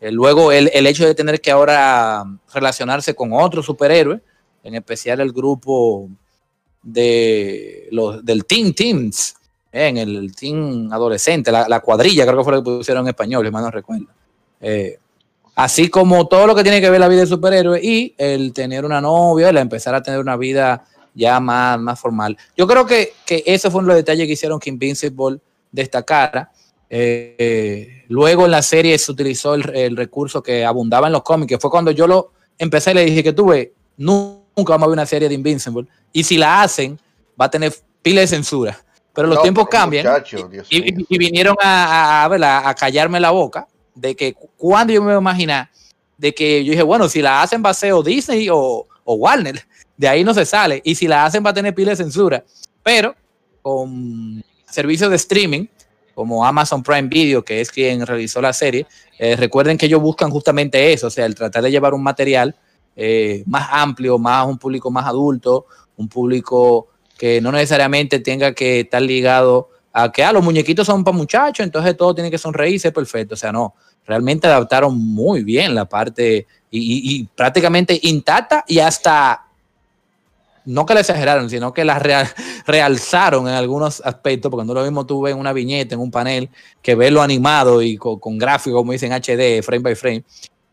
Eh, 0.00 0.10
luego 0.10 0.50
el, 0.50 0.70
el, 0.72 0.86
hecho 0.86 1.06
de 1.06 1.14
tener 1.14 1.40
que 1.40 1.50
ahora 1.50 2.24
relacionarse 2.54 3.14
con 3.14 3.32
otros 3.32 3.66
superhéroes, 3.66 4.20
en 4.62 4.74
especial 4.74 5.20
el 5.20 5.32
grupo 5.32 6.08
de 6.82 7.88
los, 7.90 8.24
del 8.24 8.44
Team 8.44 8.72
Teams, 8.72 9.34
eh, 9.72 9.88
en 9.88 9.98
el 9.98 10.34
Team 10.34 10.92
adolescente, 10.92 11.52
la, 11.52 11.68
la, 11.68 11.80
cuadrilla, 11.80 12.24
creo 12.24 12.38
que 12.38 12.44
fue 12.44 12.52
lo 12.54 12.62
que 12.62 12.70
pusieron 12.70 13.04
en 13.04 13.08
español, 13.08 13.44
si 13.44 13.50
mal 13.50 13.62
no 13.62 13.70
recuerdo. 13.70 14.06
Eh, 14.60 14.98
así 15.54 15.88
como 15.88 16.26
todo 16.26 16.46
lo 16.46 16.54
que 16.54 16.62
tiene 16.62 16.80
que 16.80 16.90
ver 16.90 17.00
la 17.00 17.08
vida 17.08 17.20
del 17.20 17.28
superhéroe 17.28 17.80
y 17.82 18.14
el 18.18 18.52
tener 18.52 18.84
una 18.84 19.00
novia, 19.00 19.50
el 19.50 19.56
empezar 19.58 19.94
a 19.94 20.02
tener 20.02 20.20
una 20.20 20.36
vida 20.36 20.84
ya 21.14 21.40
más, 21.40 21.78
más 21.78 22.00
formal. 22.00 22.36
Yo 22.56 22.66
creo 22.66 22.86
que, 22.86 23.12
que 23.26 23.42
ese 23.46 23.70
fue 23.70 23.80
uno 23.80 23.88
de 23.88 23.94
los 23.94 24.04
detalles 24.04 24.26
que 24.26 24.32
hicieron 24.32 24.58
que 24.58 24.70
Invincible 24.70 25.38
destacara. 25.70 26.50
Eh, 26.92 28.04
luego 28.08 28.46
en 28.46 28.50
la 28.50 28.62
serie 28.62 28.98
se 28.98 29.12
utilizó 29.12 29.54
el, 29.54 29.70
el, 29.76 29.96
recurso 29.96 30.42
que 30.42 30.64
abundaba 30.64 31.06
en 31.06 31.12
los 31.12 31.22
cómics, 31.22 31.48
que 31.48 31.58
fue 31.58 31.70
cuando 31.70 31.92
yo 31.92 32.08
lo 32.08 32.32
empecé 32.58 32.90
y 32.90 32.94
le 32.94 33.04
dije 33.04 33.22
que 33.22 33.32
tuve, 33.32 33.72
nunca 33.96 34.72
vamos 34.72 34.86
a 34.86 34.88
ver 34.88 34.92
una 34.94 35.06
serie 35.06 35.28
de 35.28 35.34
Invincible. 35.34 35.86
Y 36.12 36.24
si 36.24 36.36
la 36.36 36.62
hacen, 36.62 36.98
va 37.40 37.44
a 37.44 37.50
tener 37.50 37.72
pila 38.02 38.22
de 38.22 38.26
censura. 38.26 38.78
Pero 39.14 39.28
los 39.28 39.36
no, 39.36 39.42
tiempos 39.42 39.68
cambian 39.68 40.06
muchacho, 40.06 40.50
y, 40.68 40.78
y, 40.78 41.06
y, 41.08 41.18
vinieron 41.18 41.56
a, 41.60 42.24
a, 42.24 42.26
a, 42.26 42.68
a, 42.68 42.74
callarme 42.74 43.18
la 43.18 43.30
boca 43.30 43.66
de 43.94 44.14
que 44.14 44.34
cuando 44.56 44.92
yo 44.92 45.02
me 45.02 45.14
imaginar 45.14 45.68
de 46.16 46.34
que 46.34 46.64
yo 46.64 46.72
dije, 46.72 46.82
bueno, 46.82 47.08
si 47.08 47.22
la 47.22 47.42
hacen 47.42 47.62
va 47.64 47.70
a 47.70 47.74
ser 47.74 47.92
o 47.92 48.02
Disney 48.02 48.48
o, 48.50 48.86
o 49.04 49.14
Warner, 49.14 49.64
de 49.96 50.08
ahí 50.08 50.22
no 50.22 50.34
se 50.34 50.44
sale. 50.44 50.80
Y 50.84 50.94
si 50.94 51.08
la 51.08 51.24
hacen 51.24 51.44
va 51.44 51.50
a 51.50 51.54
tener 51.54 51.74
pila 51.74 51.90
de 51.90 51.96
censura. 51.96 52.44
Pero 52.82 53.14
con 53.62 54.42
servicios 54.68 55.10
de 55.10 55.16
streaming, 55.16 55.66
como 56.20 56.44
Amazon 56.44 56.82
Prime 56.82 57.08
Video, 57.08 57.42
que 57.42 57.62
es 57.62 57.70
quien 57.70 58.04
realizó 58.04 58.42
la 58.42 58.52
serie, 58.52 58.86
eh, 59.18 59.36
recuerden 59.36 59.78
que 59.78 59.86
ellos 59.86 60.02
buscan 60.02 60.30
justamente 60.30 60.92
eso, 60.92 61.06
o 61.06 61.10
sea, 61.10 61.24
el 61.24 61.34
tratar 61.34 61.62
de 61.62 61.70
llevar 61.70 61.94
un 61.94 62.02
material 62.02 62.54
eh, 62.94 63.42
más 63.46 63.68
amplio, 63.72 64.18
más 64.18 64.46
un 64.46 64.58
público 64.58 64.90
más 64.90 65.06
adulto, 65.06 65.64
un 65.96 66.10
público 66.10 66.88
que 67.16 67.40
no 67.40 67.50
necesariamente 67.50 68.18
tenga 68.18 68.52
que 68.52 68.80
estar 68.80 69.00
ligado 69.00 69.70
a 69.94 70.12
que 70.12 70.22
ah, 70.22 70.30
los 70.30 70.44
muñequitos 70.44 70.86
son 70.86 71.04
para 71.04 71.16
muchachos, 71.16 71.64
entonces 71.64 71.96
todo 71.96 72.14
tiene 72.14 72.30
que 72.30 72.36
sonreírse, 72.36 72.92
perfecto, 72.92 73.32
o 73.32 73.38
sea, 73.38 73.50
no, 73.50 73.74
realmente 74.04 74.46
adaptaron 74.46 74.98
muy 74.98 75.42
bien 75.42 75.74
la 75.74 75.88
parte 75.88 76.46
y, 76.70 76.78
y, 76.78 77.16
y 77.16 77.24
prácticamente 77.34 77.98
intacta 78.02 78.62
y 78.68 78.80
hasta 78.80 79.46
no 80.64 80.86
que 80.86 80.94
la 80.94 81.00
exageraron, 81.00 81.48
sino 81.50 81.72
que 81.72 81.84
la 81.84 81.98
real, 81.98 82.28
realzaron 82.66 83.48
en 83.48 83.54
algunos 83.54 84.02
aspectos, 84.04 84.50
porque 84.50 84.66
no 84.66 84.74
lo 84.74 84.82
mismo 84.82 85.06
tú 85.06 85.22
ves 85.22 85.32
en 85.32 85.38
una 85.38 85.52
viñeta, 85.52 85.94
en 85.94 86.00
un 86.00 86.10
panel, 86.10 86.50
que 86.82 86.94
verlo 86.94 87.22
animado 87.22 87.82
y 87.82 87.96
con, 87.96 88.18
con 88.18 88.38
gráfico, 88.38 88.76
como 88.76 88.92
dicen 88.92 89.12
HD, 89.12 89.62
frame 89.62 89.82
by 89.82 89.94
frame, 89.94 90.24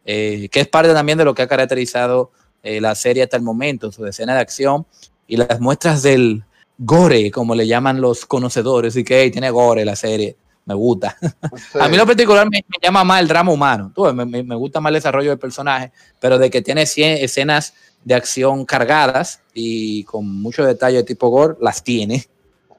eh, 0.06 0.47
que 0.52 0.62
es 0.62 0.67
parte 0.67 0.93
también 0.93 1.17
de 1.17 1.26
lo 1.26 1.36
que 1.36 1.41
ha 1.41 1.47
caracterizado 1.47 2.32
eh, 2.63 2.82
la 2.82 2.95
serie 2.95 3.23
hasta 3.23 3.38
el 3.38 3.43
momento, 3.43 3.91
su 3.91 4.06
escena 4.06 4.34
de 4.34 4.41
acción 4.41 4.86
y 5.28 5.38
las 5.38 5.60
muestras 5.60 6.02
del 6.04 6.43
gore, 6.78 7.32
como 7.32 7.56
le 7.56 7.67
llaman 7.67 8.02
los 8.02 8.26
conocedores, 8.26 8.95
y 8.95 9.04
que 9.04 9.21
hey, 9.21 9.32
tiene 9.32 9.50
gore 9.50 9.84
la 9.86 9.95
serie, 9.95 10.38
me 10.65 10.73
gusta. 10.73 11.17
Sí. 11.19 11.28
A 11.80 11.89
mí 11.89 11.97
lo 11.97 12.06
particular 12.06 12.47
me, 12.50 12.63
me, 12.67 12.76
llama 12.82 13.04
más 13.04 13.21
el 13.21 13.28
drama 13.28 13.52
humano, 13.52 13.91
tú, 13.93 14.06
me, 14.13 14.26
me, 14.26 14.56
gusta 14.56 14.80
más 14.80 14.91
el 14.91 14.95
desarrollo 14.95 15.30
del 15.30 15.39
personaje, 15.39 15.91
pero 16.19 16.38
de 16.38 16.50
que 16.50 16.62
tiene 16.62 16.84
escenas 16.84 17.73
de 18.04 18.16
acción 18.16 18.66
cargadas 18.66 19.42
y 19.54 20.04
con 20.06 20.26
mucho 20.42 20.66
detalle 20.66 20.98
de 20.98 21.04
tipo 21.04 21.30
gore, 21.30 21.56
las 21.60 21.84
tiene. 21.84 22.26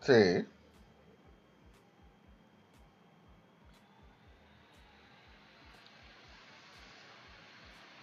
Sí. 0.07 0.45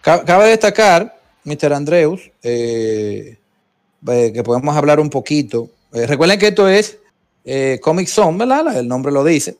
Cabe 0.01 0.49
destacar, 0.49 1.19
Mr. 1.45 1.73
Andreus, 1.73 2.31
eh, 2.43 3.39
eh, 4.07 4.31
que 4.31 4.43
podemos 4.43 4.75
hablar 4.75 4.99
un 4.99 5.09
poquito. 5.09 5.69
Eh, 5.91 6.05
recuerden 6.05 6.37
que 6.37 6.49
esto 6.49 6.67
es 6.67 6.99
eh, 7.43 7.79
Comic 7.81 8.07
Zone, 8.07 8.37
¿verdad? 8.37 8.77
El 8.77 8.87
nombre 8.87 9.11
lo 9.11 9.23
dice. 9.23 9.57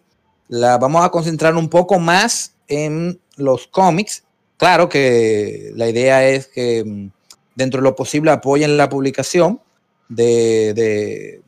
La 0.48 0.78
vamos 0.78 1.04
a 1.04 1.10
concentrar 1.10 1.56
un 1.56 1.68
poco 1.68 1.98
más 1.98 2.54
en 2.68 3.20
los 3.38 3.66
cómics. 3.68 4.24
Claro 4.58 4.88
que 4.88 5.72
la 5.76 5.90
idea 5.90 6.28
es 6.28 6.48
que 6.48 6.84
mm, 6.86 7.08
dentro 7.56 7.82
de 7.82 7.84
lo 7.84 7.96
posible 7.96 8.32
apoyen 8.32 8.78
la 8.78 8.90
publicación 8.90 9.62
de, 10.10 10.74
de, 10.74 11.42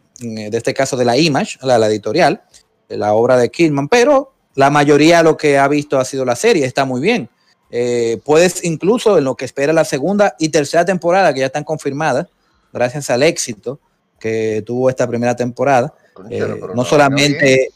de 0.50 0.58
este 0.58 0.74
caso 0.74 0.98
de 0.98 1.06
la 1.06 1.18
Image, 1.18 1.60
la, 1.62 1.78
la, 1.78 1.88
editorial, 1.88 2.42
de 2.90 2.98
la 2.98 3.14
obra 3.14 3.38
de 3.38 3.50
Killman, 3.50 3.88
pero 3.88 4.34
la 4.56 4.70
mayoría 4.70 5.18
de 5.18 5.24
lo 5.24 5.38
que 5.38 5.58
ha 5.58 5.68
visto 5.68 6.00
ha 6.00 6.06
sido 6.06 6.26
la 6.26 6.36
serie, 6.36 6.66
está 6.66 6.86
muy 6.86 7.02
bien. 7.02 7.30
Eh, 7.70 8.20
puedes 8.24 8.64
incluso 8.64 9.18
en 9.18 9.26
lo 9.26 9.36
que 9.36 9.46
espera 9.46 9.74
la 9.74 9.86
segunda 9.86 10.36
y 10.40 10.50
tercera 10.50 10.86
temporada, 10.86 11.34
que 11.34 11.42
ya 11.42 11.48
están 11.48 11.66
confirmadas, 11.66 12.28
gracias 12.72 13.10
al 13.10 13.24
éxito 13.24 13.80
que 14.20 14.64
tuvo 14.66 14.90
esta 14.90 15.08
primera 15.08 15.36
temporada, 15.36 15.94
eh, 16.30 16.62
no 16.74 16.84
solamente... 16.84 17.72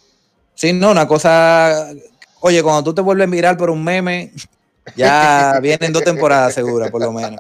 Sí, 0.53 0.73
no, 0.73 0.91
una 0.91 1.07
cosa. 1.07 1.91
Oye, 2.41 2.61
cuando 2.61 2.83
tú 2.83 2.93
te 2.93 3.01
vuelves 3.01 3.23
a 3.23 3.27
mirar 3.27 3.57
por 3.57 3.71
un 3.71 3.83
meme, 3.83 4.31
ya 4.95 5.59
vienen 5.61 5.93
dos 5.93 6.03
temporadas 6.03 6.53
seguras, 6.53 6.91
por 6.91 7.01
lo 7.01 7.11
menos. 7.11 7.39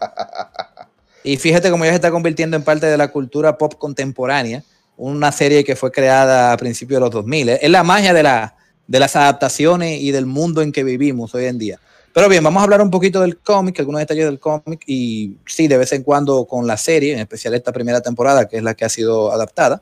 Y 1.23 1.37
fíjate 1.37 1.69
cómo 1.69 1.85
ya 1.85 1.91
se 1.91 1.95
está 1.95 2.11
convirtiendo 2.11 2.57
en 2.57 2.63
parte 2.63 2.87
de 2.87 2.97
la 2.97 3.09
cultura 3.09 3.57
pop 3.57 3.75
contemporánea, 3.77 4.63
una 4.97 5.31
serie 5.31 5.63
que 5.63 5.75
fue 5.75 5.91
creada 5.91 6.51
a 6.51 6.57
principios 6.57 6.97
de 6.97 7.01
los 7.01 7.11
2000. 7.11 7.49
Es 7.49 7.69
la 7.69 7.83
magia 7.83 8.13
de, 8.13 8.23
la, 8.23 8.55
de 8.87 8.99
las 8.99 9.15
adaptaciones 9.15 10.01
y 10.01 10.11
del 10.11 10.25
mundo 10.25 10.61
en 10.61 10.71
que 10.71 10.83
vivimos 10.83 11.33
hoy 11.35 11.45
en 11.45 11.57
día. 11.57 11.79
Pero 12.13 12.27
bien, 12.27 12.43
vamos 12.43 12.59
a 12.59 12.63
hablar 12.63 12.81
un 12.81 12.91
poquito 12.91 13.21
del 13.21 13.37
cómic, 13.37 13.79
algunos 13.79 13.99
detalles 13.99 14.25
del 14.25 14.39
cómic 14.39 14.81
y 14.85 15.37
sí, 15.45 15.67
de 15.67 15.77
vez 15.77 15.93
en 15.93 16.03
cuando 16.03 16.45
con 16.45 16.67
la 16.67 16.75
serie, 16.75 17.13
en 17.13 17.19
especial 17.19 17.53
esta 17.53 17.71
primera 17.71 18.01
temporada, 18.01 18.47
que 18.47 18.57
es 18.57 18.63
la 18.63 18.73
que 18.73 18.83
ha 18.83 18.89
sido 18.89 19.31
adaptada. 19.31 19.81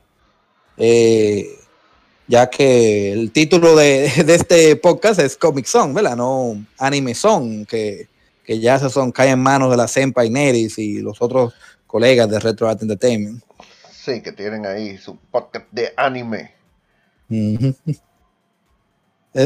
Eh, 0.76 1.48
ya 2.30 2.48
que 2.48 3.12
el 3.12 3.32
título 3.32 3.74
de, 3.74 4.04
este 4.28 4.76
podcast 4.76 5.18
es 5.18 5.36
Comic 5.36 5.66
Song, 5.66 5.92
¿verdad? 5.92 6.16
No 6.16 6.64
Anime 6.78 7.12
Song, 7.12 7.66
que, 7.66 8.08
ya 8.46 8.76
esos 8.76 8.92
son, 8.92 9.10
caen 9.10 9.32
en 9.32 9.40
manos 9.40 9.70
de 9.70 9.76
la 9.76 9.88
Senpai 9.88 10.30
Neris 10.30 10.78
y 10.78 11.00
los 11.00 11.20
otros 11.20 11.52
colegas 11.88 12.30
de 12.30 12.38
Retro 12.38 12.68
Art 12.68 12.82
Entertainment. 12.82 13.42
Sí, 13.90 14.22
que 14.22 14.30
tienen 14.30 14.64
ahí 14.64 14.96
su 14.96 15.16
podcast 15.16 15.66
de 15.72 15.92
anime. 15.96 16.52
E, 17.28 17.72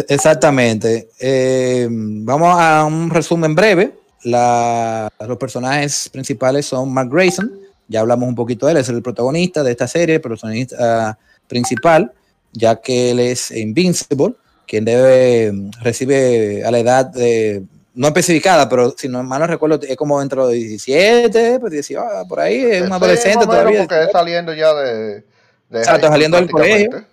exactamente. 0.09 1.09
Eh, 1.19 1.89
vamos 1.91 2.55
a 2.59 2.85
un 2.85 3.09
resumen 3.09 3.55
breve. 3.55 3.95
los 4.25 5.39
personajes 5.39 6.11
principales 6.11 6.67
son 6.67 6.93
Mark 6.93 7.09
Grayson, 7.11 7.51
ya 7.89 8.01
hablamos 8.01 8.29
un 8.29 8.35
poquito 8.35 8.67
de 8.67 8.73
él, 8.73 8.79
es 8.79 8.91
el 8.91 9.03
protagonista 9.03 9.63
de 9.63 9.71
esta 9.71 9.89
serie, 9.89 10.17
el 10.17 10.21
protagonista 10.21 11.19
principal, 11.47 12.13
ya 12.55 12.77
que 12.77 13.11
él 13.11 13.21
es 13.21 13.51
Invincible, 13.51 14.35
quien 14.67 14.85
debe 14.85 15.53
recibe 15.83 16.65
a 16.65 16.71
la 16.71 16.79
edad 16.79 17.05
de, 17.07 17.65
no 17.95 18.09
especificada, 18.09 18.69
pero 18.69 18.95
si 18.97 19.09
no 19.09 19.23
mal 19.23 19.41
no 19.41 19.47
recuerdo, 19.47 19.81
es 19.87 19.97
como 19.97 20.21
dentro 20.21 20.49
de 20.49 20.57
17, 20.57 21.61
pues 21.61 21.73
18, 21.73 22.01
ah, 22.01 22.25
por 22.29 22.41
ahí, 22.41 22.57
es 22.65 22.83
un 22.83 22.93
adolescente 22.93 23.45
todavía. 23.45 23.87
Porque 23.87 24.09
saliendo 24.11 24.55
ya 24.55 24.75
de... 24.75 25.25
Exacto, 25.71 26.09
saliendo 26.09 26.37
del 26.37 26.51
colegio. 26.51 27.05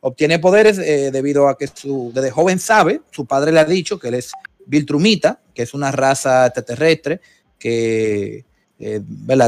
obtiene 0.00 0.38
poderes 0.38 0.78
eh, 0.78 1.10
debido 1.12 1.48
a 1.48 1.56
que 1.56 1.68
su, 1.68 2.10
desde 2.14 2.30
joven 2.30 2.58
sabe, 2.58 3.00
su 3.10 3.26
padre 3.26 3.52
le 3.52 3.60
ha 3.60 3.64
dicho 3.64 3.98
que 3.98 4.08
él 4.08 4.14
es 4.14 4.32
Viltrumita, 4.66 5.40
que 5.54 5.62
es 5.62 5.74
una 5.74 5.90
raza 5.90 6.46
extraterrestre 6.46 7.20
que 7.58 8.44
eh, 8.78 9.00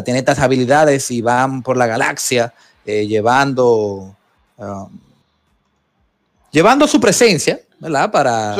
tiene 0.04 0.18
estas 0.18 0.40
habilidades 0.40 1.10
y 1.10 1.20
van 1.20 1.62
por 1.62 1.76
la 1.76 1.86
galaxia 1.86 2.52
eh, 2.84 3.06
llevando, 3.06 4.16
um, 4.60 4.98
llevando 6.52 6.86
su 6.86 7.00
presencia, 7.00 7.60
¿verdad? 7.78 8.10
Para, 8.10 8.56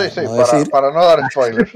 para, 0.71 0.93
no 0.93 1.05
dar 1.05 1.31
spoilers. 1.31 1.73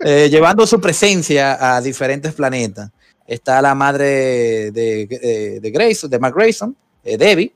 llevando 0.30 0.66
su 0.66 0.80
presencia 0.80 1.76
a 1.76 1.80
diferentes 1.80 2.32
planetas. 2.34 2.90
Está 3.26 3.60
la 3.60 3.74
madre 3.74 4.70
de, 4.70 5.06
de, 5.06 5.60
de 5.60 5.70
Grayson, 5.70 6.08
de 6.08 6.18
Mark 6.18 6.34
Grayson, 6.36 6.76
Debbie, 7.02 7.52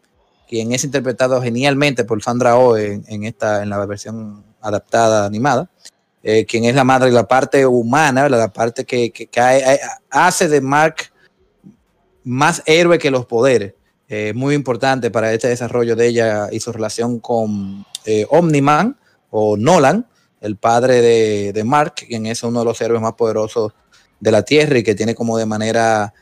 quien 0.50 0.72
es 0.72 0.82
interpretado 0.82 1.40
genialmente 1.40 2.02
por 2.04 2.20
Sandra 2.24 2.56
Oh 2.58 2.76
en, 2.76 3.22
esta, 3.22 3.62
en 3.62 3.70
la 3.70 3.86
versión 3.86 4.42
adaptada 4.60 5.24
animada, 5.24 5.70
eh, 6.24 6.44
quien 6.44 6.64
es 6.64 6.74
la 6.74 6.82
madre, 6.82 7.12
la 7.12 7.28
parte 7.28 7.64
humana, 7.64 8.28
la 8.28 8.52
parte 8.52 8.84
que, 8.84 9.28
hace 10.10 10.48
de 10.48 10.60
Mark 10.60 11.12
más 12.24 12.64
héroe 12.66 12.98
que 12.98 13.12
los 13.12 13.26
poderes. 13.26 13.74
Eh, 14.10 14.32
muy 14.34 14.54
importante 14.54 15.10
para 15.10 15.32
este 15.32 15.48
desarrollo 15.48 15.96
de 15.96 16.08
ella 16.08 16.48
y 16.52 16.60
su 16.60 16.72
relación 16.72 17.20
con 17.20 17.86
eh, 18.04 18.26
Omniman 18.28 18.98
o 19.30 19.56
Nolan, 19.56 20.06
el 20.42 20.56
padre 20.56 21.00
de, 21.00 21.52
de, 21.54 21.64
Mark, 21.64 21.94
quien 22.06 22.26
es 22.26 22.42
uno 22.42 22.58
de 22.58 22.64
los 22.66 22.80
héroes 22.82 23.00
más 23.00 23.14
poderosos 23.14 23.72
de 24.18 24.30
la 24.30 24.42
Tierra 24.42 24.78
y 24.78 24.82
que 24.82 24.94
tiene 24.94 25.14
como 25.14 25.38
de 25.38 25.46
manera 25.46 26.12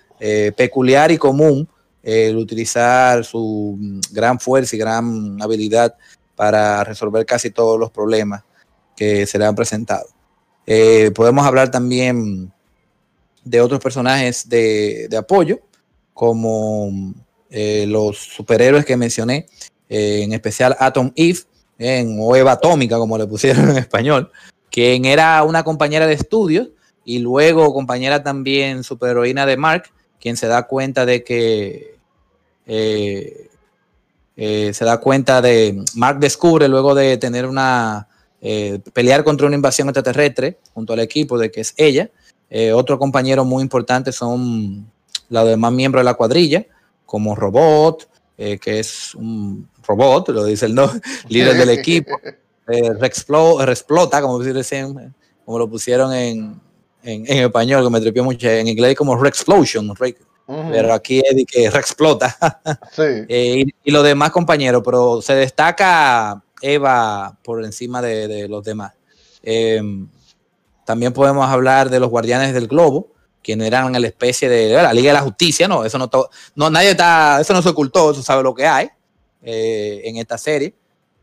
peculiar 0.57 1.13
y 1.13 1.17
común 1.17 1.69
el 2.03 2.37
utilizar 2.37 3.25
su 3.25 3.77
mm, 3.79 4.01
gran 4.13 4.41
fuerza 4.41 4.77
y 4.77 4.79
gran 4.79 5.41
habilidad 5.41 5.95
para 6.35 6.85
resolver 6.85 7.27
casi 7.27 7.51
todos 7.51 7.79
los 7.79 7.91
problemas 7.91 8.45
que 8.97 9.27
se 9.27 9.39
le 9.39 9.45
han 9.45 9.55
presentado. 9.55 10.07
Eh, 10.67 11.11
podemos 11.15 11.47
hablar 11.47 11.71
también 11.71 12.53
de 13.45 13.61
otros 13.61 13.81
personajes 13.81 14.49
de, 14.49 15.09
apoyo, 15.19 15.61
como 16.13 17.15
eh, 17.51 17.87
los 17.89 18.19
superhéroes 18.19 18.85
que 18.85 18.97
mencioné, 18.97 19.47
eh, 19.89 20.21
en 20.23 20.33
especial 20.33 20.77
Atom 20.79 21.13
Eve, 21.17 21.41
en, 21.79 22.19
o 22.21 22.37
Eva 22.37 22.53
Atómica, 22.53 22.99
como 22.99 23.17
le 23.17 23.27
pusieron 23.27 23.71
en 23.71 23.79
español, 23.79 24.31
quien 24.71 25.07
era 25.07 25.43
una 25.45 25.65
compañera 25.65 26.07
de 26.07 26.13
estudios 26.13 26.69
y 27.05 27.21
luego 27.21 27.73
compañera 27.73 28.23
también 28.23 28.85
superheroína 28.85 29.47
de 29.47 29.57
Mark, 29.57 29.85
quien 30.21 30.37
se 30.37 30.47
da 30.47 30.65
cuenta 30.65 31.07
de 31.07 31.25
que 31.25 31.95
eh, 32.67 33.49
se 34.37 34.85
da 34.85 34.99
cuenta 34.99 35.41
de, 35.41 35.83
Mark 35.95 36.19
descubre 36.19 36.69
luego 36.69 36.95
de 36.95 37.17
tener 37.17 37.47
una, 37.47 38.09
pelear 38.93 39.25
contra 39.25 39.47
una 39.47 39.57
invasión 39.57 39.89
extraterrestre 39.89 40.59
junto 40.75 40.93
al 40.93 41.01
equipo 41.01 41.39
de 41.39 41.51
que 41.51 41.63
es 41.63 41.73
ella. 41.79 42.11
otro 42.75 42.99
compañero 42.99 43.47
muy 43.47 43.63
importante 43.63 44.13
son 44.13 44.87
los 45.31 45.49
demás 45.49 45.73
miembros 45.73 46.01
de 46.01 46.05
la 46.05 46.15
cuadrilla, 46.15 46.67
como 47.09 47.35
Robot, 47.35 48.07
que 48.37 48.79
es 48.79 49.15
un 49.15 49.67
robot, 49.83 50.29
lo 50.29 50.45
dice 50.45 50.67
el 50.67 50.75
no, 50.75 50.93
líder 51.29 51.57
del 51.57 51.71
equipo. 51.79 52.21
Rexplota, 52.67 54.21
como, 54.21 54.39
como 55.45 55.59
lo 55.59 55.71
pusieron 55.71 56.13
en, 56.13 56.61
en, 57.03 57.27
español, 57.27 57.83
que 57.83 57.91
me 57.91 58.01
trepió 58.01 58.23
mucho, 58.23 58.47
en 58.47 58.69
inglés 58.69 58.95
como 58.95 59.17
Rexplosion, 59.17 59.95
pero 60.47 60.93
aquí 60.93 61.23
es 61.25 61.47
que 61.47 61.71
reexplota. 61.71 62.37
sí. 62.93 63.03
Eh, 63.29 63.65
y, 63.85 63.91
los 63.91 64.05
demás 64.05 64.31
compañeros, 64.31 64.83
pero 64.85 65.23
se 65.23 65.35
destaca 65.35 66.43
Eva 66.61 67.39
por 67.43 67.65
encima 67.65 68.03
de, 68.03 68.49
los 68.49 68.65
demás. 68.65 68.93
Em, 69.43 70.09
también 70.85 71.13
podemos 71.13 71.49
hablar 71.49 71.91
de 71.91 72.01
los 72.01 72.11
Guardianes 72.11 72.55
del 72.55 72.67
Globo, 72.67 73.13
quienes 73.43 73.67
eran 73.67 73.93
la 73.93 74.07
especie 74.07 74.49
de, 74.49 74.73
la 74.73 74.93
Liga 74.93 75.09
de 75.09 75.19
la 75.19 75.25
Justicia, 75.25 75.69
no, 75.69 75.85
eso 75.85 75.99
no, 75.99 76.11
no 76.55 76.71
nadie 76.71 76.91
está, 76.91 77.41
eso 77.41 77.53
no 77.53 77.63
se 77.63 77.69
ocultó, 77.71 78.11
eso 78.11 78.23
sabe 78.23 78.43
lo 78.43 78.55
que 78.55 78.67
hay 78.67 78.89
eh, 79.43 80.03
en 80.05 80.17
esta 80.17 80.37
serie, 80.39 80.75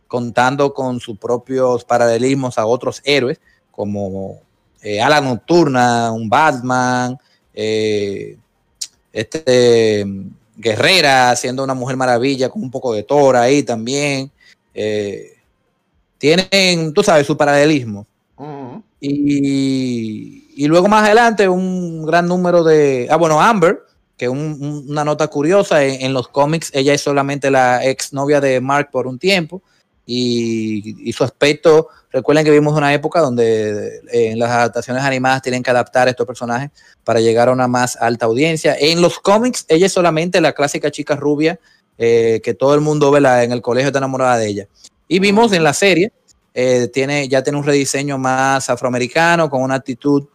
contando 0.07 0.73
con 0.73 0.99
sus 0.99 1.17
propios 1.17 1.83
paralelismos 1.83 2.57
a 2.57 2.65
otros 2.65 3.01
héroes, 3.03 3.39
como 3.71 4.39
eh, 4.81 5.01
Ala 5.01 5.21
Nocturna, 5.21 6.11
un 6.11 6.29
Batman, 6.29 7.17
eh, 7.53 8.37
este 9.11 10.05
Guerrera 10.57 11.35
siendo 11.35 11.63
una 11.63 11.73
mujer 11.73 11.97
maravilla 11.97 12.49
con 12.49 12.61
un 12.61 12.71
poco 12.71 12.93
de 12.93 13.03
Thor 13.03 13.35
ahí 13.35 13.63
también. 13.63 14.31
Eh, 14.73 15.33
tienen, 16.17 16.93
tú 16.93 17.03
sabes, 17.03 17.27
su 17.27 17.35
paralelismo. 17.35 18.05
y, 18.99 20.44
luego 20.55 20.87
más 20.87 21.03
adelante 21.03 21.47
un 21.49 22.05
gran 22.05 22.27
número 22.27 22.63
de... 22.63 23.07
Ah, 23.09 23.17
bueno, 23.17 23.41
Amber, 23.41 23.83
que 24.17 24.29
una 24.29 25.03
nota 25.03 25.27
curiosa, 25.27 25.83
en, 25.83 26.13
los 26.13 26.29
cómics 26.29 26.71
ella 26.73 26.93
es 26.93 27.01
solamente 27.01 27.51
la 27.51 27.85
ex 27.85 28.13
novia 28.13 28.39
de 28.39 28.61
Mark 28.61 28.89
por 28.91 29.07
un 29.07 29.19
tiempo 29.19 29.61
y, 30.05 31.11
su 31.13 31.23
aspecto, 31.23 31.89
recuerden 32.11 32.45
que 32.45 32.51
vivimos 32.51 32.77
una 32.77 32.93
época 32.93 33.19
donde 33.19 33.97
eh, 34.11 34.31
en 34.31 34.39
las 34.39 34.51
adaptaciones 34.51 35.03
animadas 35.03 35.41
tienen 35.41 35.63
que 35.63 35.71
adaptar 35.71 36.07
a 36.07 36.11
estos 36.11 36.27
personajes 36.27 36.69
para 37.03 37.19
llegar 37.19 37.49
a 37.49 37.51
una 37.51 37.67
más 37.67 37.97
alta 37.97 38.25
audiencia. 38.25 38.75
En 38.79 39.01
los 39.01 39.19
cómics, 39.19 39.65
ella 39.67 39.87
es 39.87 39.91
solamente 39.91 40.39
la 40.41 40.53
clásica 40.53 40.91
chica 40.91 41.15
rubia 41.15 41.59
eh, 41.97 42.41
que 42.43 42.53
todo 42.53 42.75
el 42.75 42.81
mundo 42.81 43.09
ve 43.09 43.19
en 43.43 43.51
el 43.51 43.61
colegio 43.61 43.87
está 43.87 43.99
enamorada 43.99 44.37
de 44.37 44.47
ella. 44.47 44.67
Y 45.07 45.19
vimos 45.19 45.51
en 45.53 45.63
la 45.63 45.73
serie, 45.73 46.11
eh, 46.53 46.87
tiene, 46.93 47.27
ya 47.27 47.43
tiene 47.43 47.57
un 47.57 47.65
rediseño 47.65 48.17
más 48.17 48.69
afroamericano, 48.69 49.49
con 49.49 49.61
una 49.61 49.75
actitud 49.75 50.25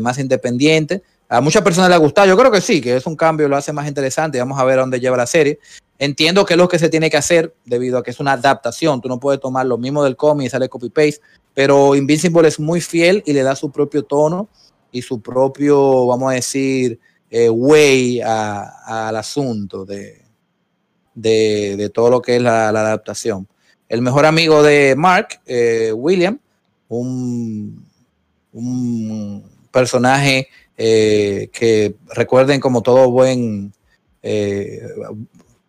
más 0.00 0.18
independiente. 0.18 1.02
A 1.30 1.42
muchas 1.42 1.62
personas 1.62 1.90
les 1.90 1.96
ha 1.96 2.00
gustado, 2.00 2.26
yo 2.26 2.38
creo 2.38 2.50
que 2.50 2.62
sí, 2.62 2.80
que 2.80 2.96
es 2.96 3.06
un 3.06 3.14
cambio, 3.14 3.48
lo 3.48 3.56
hace 3.56 3.72
más 3.72 3.86
interesante. 3.86 4.38
Vamos 4.38 4.58
a 4.58 4.64
ver 4.64 4.78
a 4.78 4.82
dónde 4.82 4.98
lleva 4.98 5.16
la 5.16 5.26
serie. 5.26 5.58
Entiendo 5.98 6.46
que 6.46 6.54
es 6.54 6.58
lo 6.58 6.68
que 6.68 6.78
se 6.78 6.88
tiene 6.88 7.10
que 7.10 7.18
hacer 7.18 7.54
debido 7.66 7.98
a 7.98 8.02
que 8.02 8.12
es 8.12 8.20
una 8.20 8.32
adaptación. 8.32 9.02
Tú 9.02 9.08
no 9.08 9.20
puedes 9.20 9.40
tomar 9.40 9.66
lo 9.66 9.76
mismo 9.76 10.02
del 10.02 10.16
cómic 10.16 10.46
y 10.46 10.50
sale 10.50 10.70
copy-paste, 10.70 11.20
pero 11.52 11.94
Invincible 11.94 12.48
es 12.48 12.58
muy 12.58 12.80
fiel 12.80 13.22
y 13.26 13.34
le 13.34 13.42
da 13.42 13.54
su 13.54 13.70
propio 13.70 14.04
tono 14.04 14.48
y 14.90 15.02
su 15.02 15.20
propio, 15.20 16.06
vamos 16.06 16.30
a 16.30 16.34
decir, 16.36 16.98
eh, 17.30 17.50
way 17.50 18.22
al 18.22 19.16
asunto 19.16 19.84
de, 19.84 20.22
de, 21.14 21.90
todo 21.92 22.08
lo 22.08 22.22
que 22.22 22.36
es 22.36 22.42
la, 22.42 22.70
adaptación. 22.70 23.46
El 23.86 24.00
mejor 24.00 24.24
amigo 24.24 24.62
de 24.62 24.94
Mark, 24.96 25.40
eh, 25.44 25.92
William, 25.92 26.38
un 26.88 27.84
personaje 29.78 30.48
eh, 30.76 31.48
que 31.52 31.94
recuerden 32.14 32.60
como 32.60 32.82
todo 32.82 33.10
buen 33.10 33.72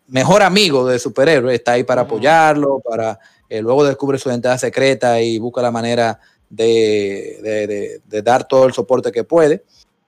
mejor 0.10 0.42
amigo 0.42 0.88
de 0.88 1.00
superhéroe, 1.00 1.56
está 1.56 1.74
ahí 1.74 1.84
para 1.84 2.02
apoyarlo, 2.02 2.80
para 2.80 3.20
eh, 3.48 3.62
luego 3.62 3.86
descubre 3.86 4.18
su 4.18 4.30
identidad 4.30 4.58
secreta 4.58 5.22
y 5.22 5.40
busca 5.40 5.62
la 5.62 5.72
manera 5.72 6.20
de, 6.50 8.02
dar 8.08 8.48
todo 8.48 8.66
el 8.66 8.74
soporte 8.74 9.12
que 9.12 9.24
puede. 9.24 9.64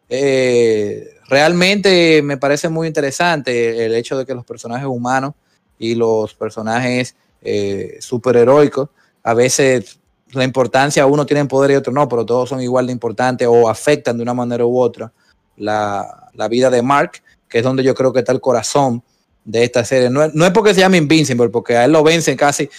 Eh, 0.10 1.16
realmente 1.28 2.22
me 2.22 2.38
parece 2.38 2.68
muy 2.70 2.88
interesante 2.88 3.86
el 3.86 3.96
hecho 3.96 4.18
de 4.18 4.26
que 4.26 4.36
los 4.36 4.46
personajes 4.46 4.88
humanos 4.88 5.34
y 5.80 5.96
los 5.96 6.34
personajes 6.34 7.16
eh, 7.42 7.98
superheroicos, 8.00 8.90
a 9.24 9.34
veces 9.34 10.00
la 10.34 10.44
importancia, 10.44 11.06
uno 11.06 11.26
tiene 11.26 11.46
poder 11.46 11.72
y 11.72 11.76
otro 11.76 11.92
no, 11.92 12.08
pero 12.08 12.26
todos 12.26 12.50
son 12.50 12.62
igual 12.62 12.88
de 12.88 12.94
importantes 12.94 13.48
o 13.50 13.70
afectan 13.70 14.18
de 14.18 14.24
una 14.24 14.34
manera 14.34 14.66
u 14.66 14.80
otra 14.80 15.12
la, 15.58 16.30
la 16.34 16.48
vida 16.48 16.70
de 16.70 16.82
Mark, 16.82 17.22
que 17.48 17.60
es 17.60 17.64
donde 17.64 17.84
yo 17.84 17.94
creo 17.94 18.14
que 18.14 18.20
está 18.20 18.32
el 18.32 18.42
corazón 18.42 19.04
de 19.44 19.64
esta 19.64 19.84
serie. 19.84 20.10
No, 20.10 20.24
es 20.24 20.52
porque 20.52 20.74
se 20.74 20.82
llame 20.82 20.98
Invincible, 20.98 21.50
porque 21.50 21.76
a 21.76 21.86
él 21.86 21.92
lo 21.92 22.04
vencen 22.04 22.38
casi 22.38 22.70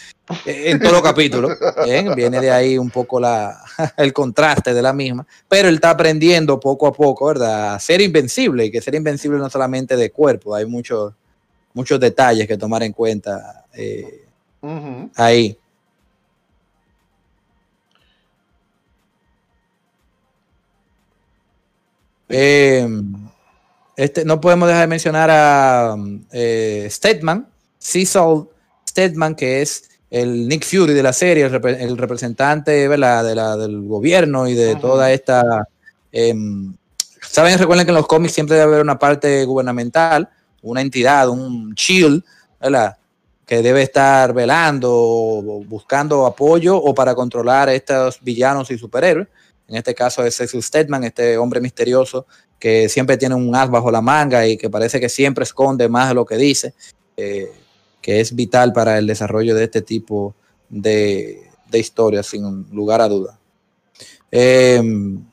en 0.46 0.80
todo 0.80 1.02
capítulo. 1.02 1.48
viene 2.16 2.40
de 2.40 2.50
ahí 2.50 2.78
un 2.78 2.90
poco 2.90 3.20
la, 3.20 3.60
el 3.96 4.12
contraste 4.12 4.72
de 4.72 4.82
la 4.82 4.92
misma, 4.92 5.26
pero 5.48 5.68
él 5.68 5.76
está 5.76 5.90
aprendiendo 5.90 6.58
poco 6.60 6.86
a 6.86 6.92
poco, 6.92 7.26
¿verdad? 7.26 7.74
A 7.74 7.78
ser 7.78 8.00
invencible 8.00 8.66
y 8.66 8.70
que 8.70 8.80
ser 8.80 8.94
invencible 8.94 9.38
no 9.38 9.50
solamente 9.50 9.96
de 9.96 10.10
cuerpo, 10.10 10.54
hay 10.54 10.66
muchos, 10.66 11.12
muchos 11.74 11.98
detalles 11.98 12.46
que 12.46 12.56
tomar 12.56 12.82
en 12.82 12.92
cuenta 12.92 13.64
eh, 13.74 14.26
ahí. 15.16 15.56
Eh, 22.32 22.88
este, 23.96 24.24
no 24.24 24.40
podemos 24.40 24.68
dejar 24.68 24.82
de 24.82 24.88
mencionar 24.88 25.30
a 25.30 25.96
eh, 26.32 26.88
Stedman, 26.90 27.46
Cecil 27.78 28.48
Stedman, 28.88 29.34
que 29.34 29.62
es 29.62 29.90
el 30.10 30.48
Nick 30.48 30.64
Fury 30.64 30.94
de 30.94 31.02
la 31.02 31.12
serie, 31.12 31.44
el, 31.44 31.96
representante 31.98 32.88
De 32.88 32.98
la, 32.98 33.22
del 33.22 33.82
gobierno 33.82 34.48
y 34.48 34.54
de 34.54 34.76
toda 34.76 35.12
esta... 35.12 35.68
Em, 36.10 36.74
Saben, 37.20 37.58
recuerden 37.58 37.86
que 37.86 37.92
en 37.92 37.96
los 37.96 38.06
cómics 38.06 38.34
siempre 38.34 38.56
debe 38.56 38.68
haber 38.68 38.82
una 38.82 38.98
parte 38.98 39.44
gubernamental, 39.44 40.28
una 40.60 40.80
entidad, 40.80 41.28
un 41.28 41.72
shield, 41.74 42.22
¿verdad? 42.60 42.98
que 43.46 43.62
debe 43.62 43.82
estar 43.82 44.32
velando, 44.32 45.62
buscando 45.66 46.26
apoyo 46.26 46.76
o 46.76 46.94
para 46.94 47.14
controlar 47.14 47.68
a 47.68 47.74
estos 47.74 48.18
villanos 48.22 48.70
y 48.70 48.78
superhéroes. 48.78 49.28
En 49.72 49.78
este 49.78 49.94
caso 49.94 50.22
es 50.22 50.36
Cecil 50.36 50.62
Stedman, 50.62 51.02
este 51.04 51.38
hombre 51.38 51.58
misterioso 51.58 52.26
que 52.58 52.90
siempre 52.90 53.16
tiene 53.16 53.34
un 53.34 53.56
as 53.56 53.70
bajo 53.70 53.90
la 53.90 54.02
manga 54.02 54.46
y 54.46 54.58
que 54.58 54.68
parece 54.68 55.00
que 55.00 55.08
siempre 55.08 55.44
esconde 55.44 55.88
más 55.88 56.10
de 56.10 56.14
lo 56.14 56.26
que 56.26 56.36
dice, 56.36 56.74
eh, 57.16 57.50
que 58.02 58.20
es 58.20 58.34
vital 58.36 58.74
para 58.74 58.98
el 58.98 59.06
desarrollo 59.06 59.54
de 59.54 59.64
este 59.64 59.80
tipo 59.80 60.34
de, 60.68 61.48
historias, 61.72 62.26
sin 62.26 62.66
lugar 62.70 63.00
a 63.00 63.08
duda. 63.08 63.38
Em, 64.30 65.24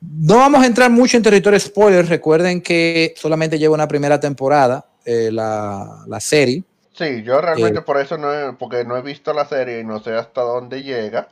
no 0.00 0.38
vamos 0.38 0.62
a 0.62 0.66
entrar 0.66 0.90
mucho 0.90 1.18
en 1.18 1.22
territorio 1.22 1.60
spoiler. 1.60 2.06
Recuerden 2.06 2.62
que 2.62 3.12
solamente 3.18 3.58
lleva 3.58 3.74
una 3.74 3.86
primera 3.86 4.18
temporada 4.18 4.86
eh, 5.04 5.28
la, 5.30 6.06
serie. 6.20 6.64
Sí, 6.94 7.22
yo 7.22 7.38
realmente 7.42 7.80
eh, 7.80 7.82
por 7.82 8.00
eso 8.00 8.16
no 8.16 8.32
he, 8.32 8.54
porque 8.54 8.82
no 8.86 8.96
he 8.96 9.02
visto 9.02 9.34
la 9.34 9.44
serie 9.44 9.80
y 9.80 9.84
no 9.84 10.00
sé 10.00 10.14
hasta 10.14 10.40
dónde 10.40 10.82
llega. 10.82 11.28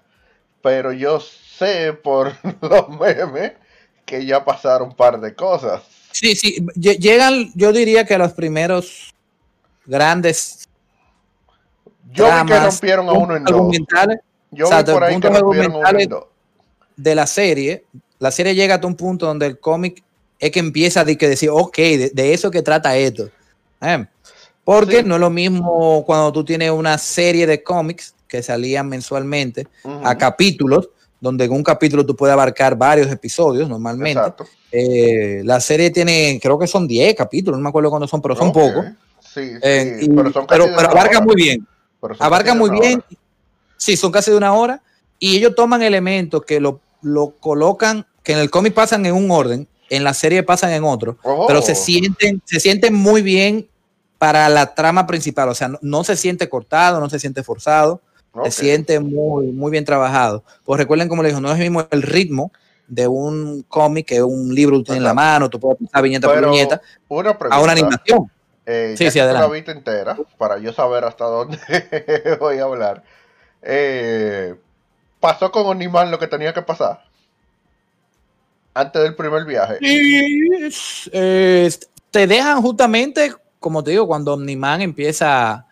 Pero 0.60 0.92
yo 0.92 1.18
sé 1.58 1.92
por 1.92 2.32
los 2.62 2.88
memes 2.88 3.52
que 4.04 4.24
ya 4.24 4.44
pasaron 4.44 4.88
un 4.88 4.94
par 4.94 5.20
de 5.20 5.34
cosas. 5.34 5.82
Sí, 6.12 6.34
sí, 6.34 6.64
llegan, 6.74 7.52
yo 7.54 7.72
diría 7.72 8.04
que 8.04 8.16
los 8.18 8.32
primeros 8.32 9.14
grandes. 9.84 10.66
Yo 12.10 12.26
vi 12.26 12.48
que 12.48 12.60
rompieron 12.60 13.08
a 13.08 13.12
uno 13.12 13.36
en 13.36 13.44
dos. 13.44 13.76
Yo 14.50 14.68
vi 14.70 14.84
por 14.84 15.04
ahí 15.04 15.20
que 15.20 15.28
rompieron 15.28 15.72
a 15.72 15.78
uno 15.90 16.00
en 16.00 16.08
dos. 16.08 16.24
De 16.96 17.14
la 17.14 17.26
serie, 17.26 17.84
la 18.18 18.30
serie 18.30 18.54
llega 18.54 18.76
a 18.76 18.86
un 18.86 18.96
punto 18.96 19.26
donde 19.26 19.46
el 19.46 19.60
cómic 19.60 20.02
es 20.38 20.50
que 20.50 20.58
empieza 20.58 21.00
a 21.00 21.04
decir, 21.04 21.50
ok, 21.52 21.76
de, 21.76 22.32
eso 22.32 22.50
que 22.50 22.62
trata 22.62 22.96
esto. 22.96 23.28
Eh, 23.80 24.06
porque 24.64 25.02
no 25.02 25.14
es 25.14 25.20
lo 25.20 25.30
mismo 25.30 26.04
cuando 26.04 26.32
tú 26.32 26.44
tienes 26.44 26.70
una 26.70 26.98
serie 26.98 27.46
de 27.46 27.62
cómics 27.62 28.14
que 28.26 28.42
salían 28.42 28.88
mensualmente 28.88 29.66
a 30.04 30.16
capítulos 30.16 30.90
donde 31.20 31.44
en 31.44 31.52
un 31.52 31.62
capítulo 31.62 32.06
tú 32.06 32.14
puedes 32.14 32.32
abarcar 32.32 32.76
varios 32.76 33.10
episodios 33.10 33.68
normalmente. 33.68 34.20
Eh, 34.70 35.42
la 35.44 35.60
serie 35.60 35.90
tiene, 35.90 36.38
creo 36.42 36.58
que 36.58 36.66
son 36.66 36.86
10 36.86 37.14
capítulos, 37.14 37.58
no 37.58 37.62
me 37.62 37.68
acuerdo 37.68 37.90
cuándo 37.90 38.06
son, 38.06 38.22
pero 38.22 38.36
son 38.36 38.52
pocos. 38.52 38.86
Sí, 39.20 39.52
eh, 39.62 40.08
pero, 40.48 40.64
abarca 40.64 41.20
muy 41.20 41.34
bien. 41.34 41.66
Abarca 42.18 42.54
muy 42.54 42.70
bien. 42.70 43.02
Sí, 43.76 43.96
son 43.96 44.12
casi 44.12 44.30
de 44.30 44.36
una 44.36 44.54
hora. 44.54 44.82
Y 45.18 45.36
ellos 45.36 45.54
toman 45.54 45.82
elementos 45.82 46.44
que 46.44 46.60
lo, 46.60 46.80
colocan, 47.40 48.06
que 48.22 48.32
en 48.32 48.38
el 48.38 48.50
cómic 48.50 48.74
pasan 48.74 49.04
en 49.06 49.14
un 49.14 49.30
orden, 49.30 49.66
en 49.90 50.04
la 50.04 50.14
serie 50.14 50.42
pasan 50.42 50.72
en 50.72 50.84
otro, 50.84 51.18
pero 51.46 51.62
se 51.62 51.72
oh. 51.72 51.74
sienten, 51.74 52.42
se 52.44 52.60
sienten 52.60 52.94
muy 52.94 53.22
bien 53.22 53.68
para 54.18 54.48
la 54.48 54.74
trama 54.74 55.06
principal. 55.06 55.48
O 55.48 55.54
sea, 55.54 55.70
no 55.80 56.04
se 56.04 56.16
siente 56.16 56.48
cortado, 56.48 57.00
no 57.00 57.10
se 57.10 57.18
siente 57.18 57.42
forzado. 57.42 58.00
Se 58.44 58.50
siente 58.50 59.00
muy, 59.00 59.46
muy 59.52 59.70
bien 59.70 59.84
trabajado. 59.84 60.44
Pues 60.64 60.78
recuerden, 60.78 61.08
como 61.08 61.22
le 61.22 61.28
dijo, 61.28 61.40
no 61.40 61.50
es 61.50 61.58
mismo 61.58 61.86
el 61.90 62.02
ritmo 62.02 62.52
de 62.86 63.06
un 63.06 63.62
cómic 63.68 64.06
que 64.06 64.22
un 64.22 64.54
libro 64.54 64.82
tú 64.82 64.94
en 64.94 65.02
la 65.02 65.14
mano, 65.14 65.50
tú 65.50 65.60
puedes 65.60 65.78
pasar 65.78 66.02
viñeta 66.02 66.26
por 66.28 66.50
viñeta, 66.50 66.80
a 67.50 67.60
una 67.60 67.72
animación. 67.72 68.30
Eh, 68.64 68.94
sí, 68.98 69.10
sí, 69.10 69.18
adelante. 69.18 69.48
la 69.48 69.54
vista 69.54 69.72
entera, 69.72 70.18
para 70.36 70.58
yo 70.58 70.72
saber 70.72 71.04
hasta 71.04 71.24
dónde 71.24 71.58
voy 72.40 72.58
a 72.58 72.64
hablar. 72.64 73.02
Eh, 73.62 74.54
pasó 75.20 75.50
con 75.50 75.74
Animal 75.74 76.10
lo 76.10 76.18
que 76.18 76.26
tenía 76.26 76.52
que 76.52 76.62
pasar 76.62 77.02
antes 78.74 79.02
del 79.02 79.14
primer 79.14 79.44
viaje. 79.44 79.78
Eh, 79.80 81.70
te 82.10 82.26
dejan 82.26 82.62
justamente, 82.62 83.32
como 83.58 83.82
te 83.82 83.90
digo, 83.90 84.06
cuando 84.06 84.34
Omniman 84.34 84.82
empieza 84.82 85.66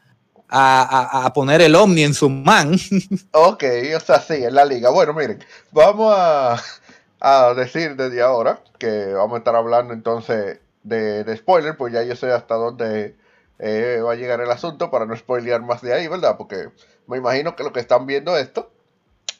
a, 0.49 1.33
poner 1.35 1.61
el 1.63 1.75
Omni 1.75 2.03
en 2.03 2.15
su 2.15 2.29
man. 2.29 2.77
Ok, 3.33 3.65
o 3.97 4.01
sea, 4.01 4.21
sí, 4.21 4.45
en 4.45 4.55
la 4.55 4.65
liga. 4.65 4.91
Bueno, 4.91 5.13
miren, 5.13 5.45
vamos 5.73 6.15
a, 6.17 7.55
decir 7.55 7.97
desde 7.97 8.23
ahora 8.23 8.61
que 8.79 9.13
vamos 9.15 9.35
a 9.35 9.39
estar 9.39 9.57
hablando 9.57 9.93
entonces 9.93 10.61
de, 10.83 11.37
spoiler, 11.37 11.77
pues 11.77 11.93
ya 11.93 12.03
yo 12.03 12.15
sé 12.15 12.33
hasta 12.33 12.55
dónde 12.55 13.17
eh, 13.59 14.01
va 14.05 14.13
a 14.13 14.17
llegar 14.17 14.41
el 14.41 14.51
asunto 14.51 14.91
para 14.91 15.07
no 15.07 15.17
spoilear 15.17 15.63
más 15.63 15.83
de 15.83 15.93
ahí, 15.93 16.09
¿verdad? 16.09 16.37
Porque 16.37 16.69
me 17.07 17.17
imagino 17.17 17.57
que 17.57 17.65
los 17.65 17.73
que 17.73 17.81
están 17.81 18.07
viendo 18.07 18.37
esto, 18.37 18.71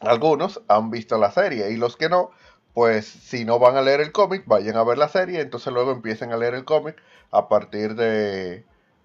algunos 0.01 0.63
han 0.69 0.91
visto 0.91 1.19
la 1.19 1.31
serie 1.31 1.71
y 1.71 1.77
los 1.77 1.97
que 1.97 2.09
no, 2.09 2.31
pues 2.75 3.07
si 3.07 3.45
no 3.45 3.59
van 3.59 3.77
a 3.77 3.83
leer 3.83 4.01
el 4.01 4.13
cómic, 4.13 4.45
vayan 4.47 4.77
a 4.77 4.85
ver 4.85 4.99
la 4.99 5.09
serie, 5.09 5.41
entonces 5.41 5.73
luego 5.73 5.93
empiecen 5.93 6.33
a 6.33 6.37
leer 6.37 6.55
el 6.55 6.65
cómic 6.65 6.97
a 7.31 7.49
partir 7.49 7.95
de, 7.95 8.65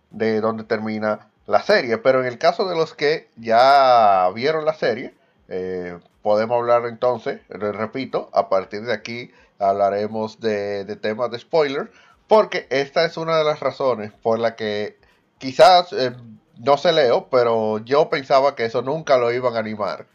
de 0.10 0.42
donde 0.42 0.64
termina 0.64 1.31
la 1.48 1.62
serie. 1.62 1.98
Pero 1.98 2.22
en 2.22 2.28
el 2.28 2.38
caso 2.38 2.68
de 2.68 2.76
los 2.76 2.94
que 2.94 3.30
ya 3.38 4.30
vieron 4.34 4.66
la 4.66 4.74
serie, 4.74 5.14
eh, 5.48 6.00
podemos 6.22 6.58
hablar 6.58 6.86
entonces, 6.86 7.42
les 7.50 7.76
repito, 7.76 8.30
a 8.34 8.50
partir 8.50 8.84
de 8.84 8.94
aquí 8.94 9.32
hablaremos 9.60 10.40
de, 10.40 10.86
temas 11.02 11.32
de 11.32 11.40
spoiler, 11.40 11.92
porque 12.28 12.68
esta 12.70 13.06
es 13.06 13.18
una 13.18 13.38
de 13.38 13.44
las 13.44 13.60
razones 13.60 14.12
por 14.22 14.40
la 14.40 14.56
que 14.56 14.98
quizás 15.38 15.92
eh, 15.94 16.14
no 16.58 16.78
se 16.78 16.94
leo, 16.94 17.28
pero 17.30 17.80
yo 17.80 18.10
pensaba 18.10 18.56
que 18.56 18.66
eso 18.66 18.82
nunca 18.82 19.18
lo 19.18 19.32
iban 19.32 19.56
a 19.56 19.60
animar 19.60 20.08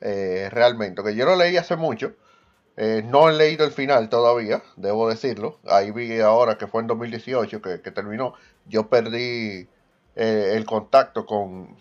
eh, 0.00 0.48
realmente, 0.52 1.02
que 1.02 1.14
yo 1.14 1.24
lo 1.24 1.36
leí 1.36 1.56
hace 1.56 1.76
mucho. 1.76 2.12
no 2.76 3.28
he 3.28 3.32
leído 3.32 3.64
el 3.64 3.72
final 3.72 4.08
todavía, 4.08 4.62
debo 4.76 5.08
decirlo. 5.08 5.58
Ahí 5.66 5.90
vi 5.90 6.20
ahora 6.20 6.58
que 6.58 6.66
fue 6.66 6.82
en 6.82 6.88
2018 6.88 7.62
que, 7.62 7.80
que 7.80 7.90
terminó. 7.90 8.34
Yo 8.66 8.88
perdí 8.88 9.68
eh, 10.16 10.52
el 10.54 10.64
contacto 10.64 11.26
con, 11.26 11.76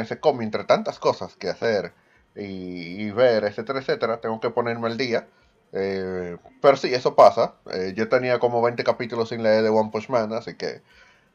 ese 0.00 0.20
cómic, 0.20 0.44
entre 0.44 0.64
tantas 0.64 0.98
cosas 1.00 1.34
que 1.36 1.48
hacer 1.48 1.92
y, 2.36 3.10
ver, 3.10 3.42
etcétera, 3.44 3.80
etcétera, 3.80 4.20
tengo 4.20 4.38
que 4.40 4.50
ponerme 4.50 4.86
al 4.86 4.96
día. 4.96 5.26
Eh, 5.72 6.36
pero 6.62 6.76
sí, 6.76 6.94
eso 6.94 7.16
pasa. 7.16 7.54
Eh, 7.72 7.92
yo 7.96 8.08
tenía 8.08 8.38
como 8.38 8.62
20 8.62 8.84
capítulos 8.84 9.30
sin 9.30 9.42
leer 9.42 9.62
de 9.64 9.68
One 9.68 9.90
Punch 9.92 10.08
Man, 10.08 10.32
así 10.32 10.54
que 10.56 10.82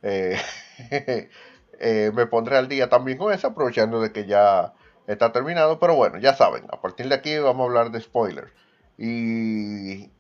me 2.14 2.26
pondré 2.28 2.58
al 2.58 2.68
día 2.70 2.90
también 2.90 3.18
con 3.18 3.34
eso, 3.34 3.48
aprovechando 3.48 4.00
de 4.02 4.12
que 4.12 4.26
ya 4.26 4.74
está 5.08 5.32
terminado. 5.34 5.80
Pero 5.80 5.96
bueno, 5.96 6.18
ya 6.20 6.34
saben, 6.36 6.64
a 6.72 6.82
partir 6.82 7.10
de 7.10 7.16
aquí 7.16 7.38
vamos 7.40 7.66
a 7.66 7.68
hablar 7.68 7.92
de 7.92 8.02
spoilers. 8.02 8.52
Y 8.98 10.12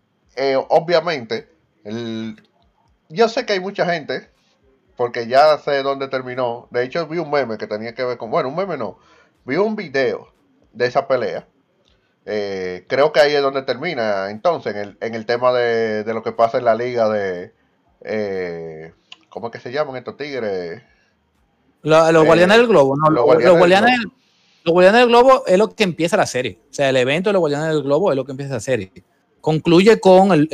obviamente, 0.69 1.49
el, 1.85 2.41
yo 3.09 3.29
sé 3.29 3.45
que 3.45 3.53
hay 3.53 3.59
mucha 3.61 3.85
gente 3.85 4.34
porque 4.95 5.27
ya 5.27 5.57
sé 5.57 5.83
dónde 5.83 6.07
terminó. 6.07 6.67
De 6.71 6.83
hecho, 6.83 7.07
vi 7.07 7.17
un 7.17 7.31
meme 7.31 7.57
que 7.57 7.67
tenía 7.67 7.93
que 7.93 8.03
ver 8.03 8.17
con, 8.17 8.31
bueno, 8.31 8.49
un 8.49 8.55
meme 8.55 8.77
no, 8.77 8.97
vi 9.45 9.57
un 9.57 9.75
video 9.75 10.33
de 10.73 10.85
esa 10.85 11.07
pelea. 11.07 11.47
Eh, 12.25 12.85
creo 12.87 13.11
que 13.11 13.19
ahí 13.19 13.33
es 13.33 13.41
donde 13.41 13.61
termina, 13.61 14.31
entonces, 14.31 14.75
en 14.75 14.81
el, 14.81 14.97
en 14.99 15.15
el 15.15 15.25
tema 15.25 15.53
de, 15.53 16.03
lo 16.13 16.23
que 16.23 16.31
pasa 16.31 16.57
en 16.57 16.65
la 16.65 16.75
liga 16.75 17.09
de... 17.09 17.53
Eh, 18.01 18.93
¿Cómo 19.29 19.47
es 19.47 19.53
que 19.53 19.59
se 19.59 19.71
llaman 19.71 19.97
estos 19.97 20.17
tigres? 20.17 20.81
Los, 21.81 22.11
los 22.11 22.25
Guardianes 22.25 22.57
del 22.57 22.67
Globo, 22.67 22.95
no, 22.95 23.09
los, 23.09 23.25
Guardianes, 23.25 23.99
los 24.63 24.73
Guardianes 24.73 25.01
del 25.01 25.09
Globo 25.09 25.43
es 25.45 25.57
lo 25.57 25.75
que 25.75 25.83
empieza 25.83 26.17
la 26.17 26.25
serie. 26.25 26.59
O 26.71 26.73
sea, 26.73 26.89
el 26.89 26.97
evento 26.97 27.29
de 27.29 27.33
los 27.33 27.41
Guardianes 27.41 27.67
del 27.67 27.83
Globo 27.83 28.11
es 28.11 28.15
lo 28.15 28.25
que 28.25 28.31
empieza 28.31 28.53
la 28.53 28.59
serie. 28.59 28.91
Concluye 29.45 29.99
con 29.99 30.31
el, 30.31 30.47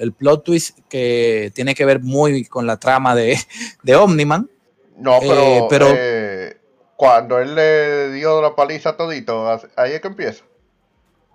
el, 0.00 0.12
plot 0.14 0.42
twist 0.42 0.78
que 0.88 1.52
tiene 1.54 1.74
que 1.74 1.84
ver 1.84 2.00
muy 2.00 2.46
con 2.46 2.66
la 2.66 2.78
trama 2.78 3.14
de, 3.14 3.38
de 3.82 3.94
Omniman. 3.94 4.48
No, 4.96 5.18
pero, 5.20 5.66
pero 5.68 5.88
eh, 5.94 6.56
cuando 6.96 7.38
él 7.38 7.54
le 7.54 8.12
dio 8.12 8.40
la 8.40 8.56
paliza 8.56 8.88
a 8.88 8.96
todito, 8.96 9.46
ahí 9.76 9.92
es 9.92 10.00
que 10.00 10.08
empieza. 10.08 10.44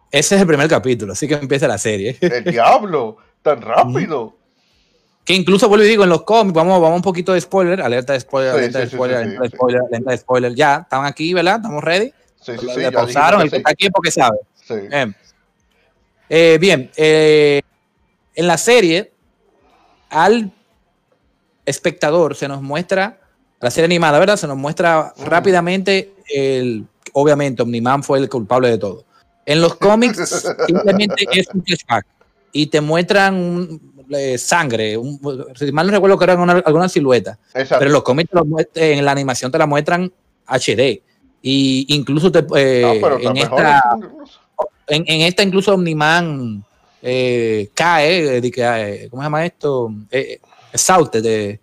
Ese 0.09 0.33
es 0.33 0.41
el 0.41 0.47
primer 0.47 0.67
capítulo, 0.67 1.13
así 1.13 1.27
que 1.27 1.35
empieza 1.35 1.67
la 1.67 1.77
serie. 1.77 2.17
El 2.19 2.45
diablo, 2.45 3.17
tan 3.43 3.61
rápido. 3.61 4.35
Que 5.23 5.35
incluso 5.35 5.69
vuelvo 5.69 5.85
y 5.85 5.87
digo, 5.87 6.03
en 6.03 6.09
los 6.09 6.23
cómics, 6.23 6.55
vamos, 6.55 6.81
vamos 6.81 6.95
un 6.95 7.03
poquito 7.03 7.33
de 7.33 7.41
spoiler, 7.41 7.79
alerta 7.79 8.13
de 8.13 8.21
spoiler, 8.21 8.53
alerta 8.53 8.79
de 8.79 8.87
spoiler, 8.87 9.17
alerta 9.17 9.43
de 9.43 9.49
spoiler, 9.49 9.81
alerta 9.81 10.11
de 10.13 10.17
spoiler. 10.17 10.55
Ya, 10.55 10.77
están 10.77 11.05
aquí, 11.05 11.31
¿verdad? 11.31 11.57
¿Estamos 11.57 11.83
ready? 11.83 12.11
Sí, 12.41 12.53
sí, 12.59 12.67
sí. 12.73 12.79
Le 12.79 12.91
pausaron, 12.91 13.41
el 13.41 13.51
que 13.51 13.57
está 13.57 13.69
aquí 13.69 13.85
es 13.85 13.91
porque 13.93 14.09
sabe. 14.09 14.39
Sí. 14.65 14.87
Bien, 14.89 15.15
eh, 16.33 16.57
bien 16.59 16.89
eh, 16.95 17.61
en 18.35 18.47
la 18.47 18.57
serie, 18.57 19.11
al 20.09 20.49
espectador 21.65 22.35
se 22.35 22.47
nos 22.47 22.61
muestra, 22.61 23.19
la 23.59 23.69
serie 23.69 23.85
animada, 23.85 24.17
¿verdad? 24.17 24.37
Se 24.37 24.47
nos 24.47 24.55
muestra 24.55 25.13
rápidamente 25.25 26.13
el, 26.33 26.85
obviamente, 27.11 27.63
Omniman 27.63 28.01
fue 28.01 28.19
el 28.19 28.29
culpable 28.29 28.69
de 28.69 28.77
todo. 28.77 29.03
En 29.45 29.59
los 29.59 29.75
cómics 29.75 30.45
simplemente 30.67 31.27
es 31.33 31.49
un 31.53 31.65
flashback 31.65 32.05
y 32.53 32.67
te 32.67 32.79
muestran 32.79 33.81
eh, 34.09 34.37
sangre, 34.37 34.97
si 35.55 35.71
mal 35.73 35.87
no 35.87 35.91
recuerdo 35.91 36.17
que 36.17 36.23
eran 36.23 36.49
alguna 36.49 36.87
silueta, 36.87 37.37
pero 37.53 37.87
en 37.87 37.91
los 37.91 38.03
cómics 38.03 38.29
en 38.75 39.03
la 39.03 39.11
animación 39.11 39.51
te 39.51 39.57
la 39.57 39.65
muestran 39.65 40.09
HD 40.47 41.01
y 41.41 41.85
incluso 41.89 42.31
te, 42.31 42.45
eh, 42.55 43.01
en, 43.21 43.37
esta, 43.37 43.97
en, 44.95 45.21
esta 45.21 45.43
incluso 45.43 45.73
Omniman 45.73 46.63
eh, 47.01 47.69
cae, 47.73 48.41
¿cómo 49.09 49.21
se 49.21 49.25
llama 49.25 49.45
esto? 49.45 49.93
Saute, 50.73 51.59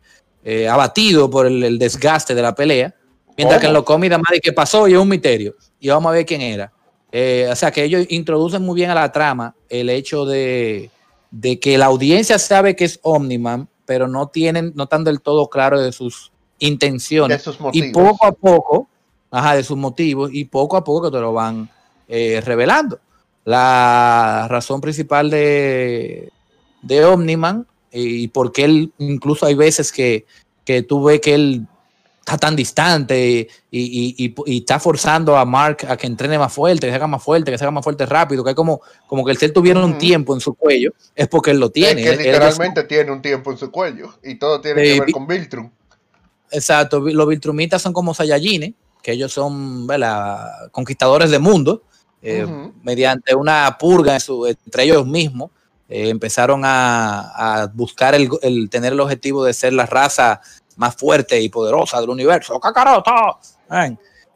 abatido 0.68 1.30
por 1.30 1.46
el, 1.46 1.78
desgaste 1.78 2.34
de 2.34 2.42
la 2.42 2.54
pelea, 2.54 2.94
mientras 3.36 3.60
que 3.60 3.66
en 3.66 3.72
los 3.72 3.84
cómics 3.84 4.16
de 4.32 4.40
que 4.40 4.52
pasó 4.52 4.88
y 4.88 4.92
es 4.92 4.98
un 4.98 5.08
misterio 5.08 5.54
y 5.80 5.88
vamos 5.88 6.10
a 6.10 6.14
ver 6.14 6.26
quién 6.26 6.40
era. 6.40 6.72
Eh, 7.10 7.48
o 7.50 7.56
sea, 7.56 7.70
que 7.70 7.84
ellos 7.84 8.06
introducen 8.10 8.62
muy 8.62 8.76
bien 8.76 8.90
a 8.90 8.94
la 8.94 9.10
trama 9.10 9.54
el 9.68 9.88
hecho 9.88 10.26
de, 10.26 10.90
que 11.60 11.78
la 11.78 11.86
audiencia 11.86 12.38
sabe 12.38 12.76
que 12.76 12.84
es 12.84 13.00
Omniman, 13.02 13.68
pero 13.86 14.08
no 14.08 14.28
tienen, 14.28 14.72
no 14.74 14.84
están 14.84 15.04
del 15.04 15.20
todo 15.20 15.48
claro 15.48 15.80
de 15.80 15.92
sus 15.92 16.30
intenciones. 16.58 17.42
y 17.72 17.92
poco 17.92 18.26
a 18.26 18.32
poco, 18.32 18.88
ajá, 19.30 19.56
de 19.56 19.64
sus 19.64 19.76
motivos, 19.76 20.30
y 20.32 20.44
poco 20.44 20.76
a 20.76 20.84
poco 20.84 21.10
que 21.10 21.16
te 21.16 21.20
lo 21.20 21.32
van 21.32 21.70
eh, 22.08 22.42
revelando. 22.44 22.98
La 23.44 24.46
razón 24.48 24.80
principal 24.80 25.30
de, 25.30 26.30
de 26.82 27.04
Omniman, 27.04 27.66
y 27.90 28.28
porque 28.28 28.64
él, 28.64 28.92
incluso 28.98 29.46
hay 29.46 29.54
veces 29.54 29.90
que, 29.90 30.26
que 30.64 30.82
tú 30.82 31.04
ves 31.04 31.20
que 31.20 31.34
él 31.34 31.66
está 32.28 32.36
tan 32.36 32.54
distante 32.54 33.48
y, 33.70 34.34
está 34.46 34.78
forzando 34.78 35.36
a 35.36 35.46
Mark 35.46 35.78
a 35.88 35.96
que 35.96 36.06
entrene 36.06 36.38
más 36.38 36.52
fuerte, 36.52 36.86
que 36.86 36.90
se 36.90 36.96
haga 36.96 37.06
más 37.06 37.22
fuerte, 37.22 37.50
que 37.50 37.56
se 37.56 37.64
haga 37.64 37.70
más 37.70 37.82
fuerte 37.82 38.04
rápido, 38.04 38.44
que 38.44 38.50
es 38.50 38.56
como, 38.56 38.82
como 39.06 39.24
que 39.24 39.32
el 39.32 39.38
ser 39.38 39.52
tuviera 39.52 39.82
un 39.82 39.96
tiempo 39.96 40.34
en 40.34 40.40
su 40.40 40.54
cuello, 40.54 40.92
es 41.14 41.26
porque 41.28 41.52
él 41.52 41.58
lo 41.58 41.70
tiene. 41.70 42.02
Es 42.02 42.10
que 42.10 42.24
literalmente 42.24 42.84
tiene 42.84 43.10
un 43.10 43.22
tiempo 43.22 43.50
en 43.50 43.56
su 43.56 43.70
cuello 43.70 44.14
y 44.22 44.34
todo 44.34 44.60
tiene 44.60 44.82
que 44.82 45.00
ver 45.00 45.12
con 45.12 45.26
Viltrum. 45.26 45.70
Exacto, 46.50 47.00
los 47.00 47.28
Viltrumitas 47.28 47.80
son 47.80 47.94
como 47.94 48.12
Saiyajines, 48.12 48.72
que 49.02 49.12
ellos 49.12 49.32
son 49.32 49.86
conquistadores 50.70 51.30
del 51.30 51.40
mundo, 51.40 51.82
eh, 52.22 52.46
mediante 52.82 53.34
una 53.34 53.76
purga 53.78 54.16
entre 54.16 54.84
ellos 54.84 55.06
mismos. 55.06 55.50
Eh, 55.88 56.10
empezaron 56.10 56.62
a, 56.64 57.70
buscar 57.72 58.14
el, 58.14 58.28
el, 58.42 58.68
tener 58.68 58.92
el 58.92 59.00
objetivo 59.00 59.44
de 59.44 59.54
ser 59.54 59.72
la 59.72 59.86
raza 59.86 60.40
más 60.78 60.94
fuerte 60.94 61.40
y 61.40 61.48
poderosa 61.48 62.00
del 62.00 62.10
universo. 62.10 62.58
¡Cacarota! 62.60 63.38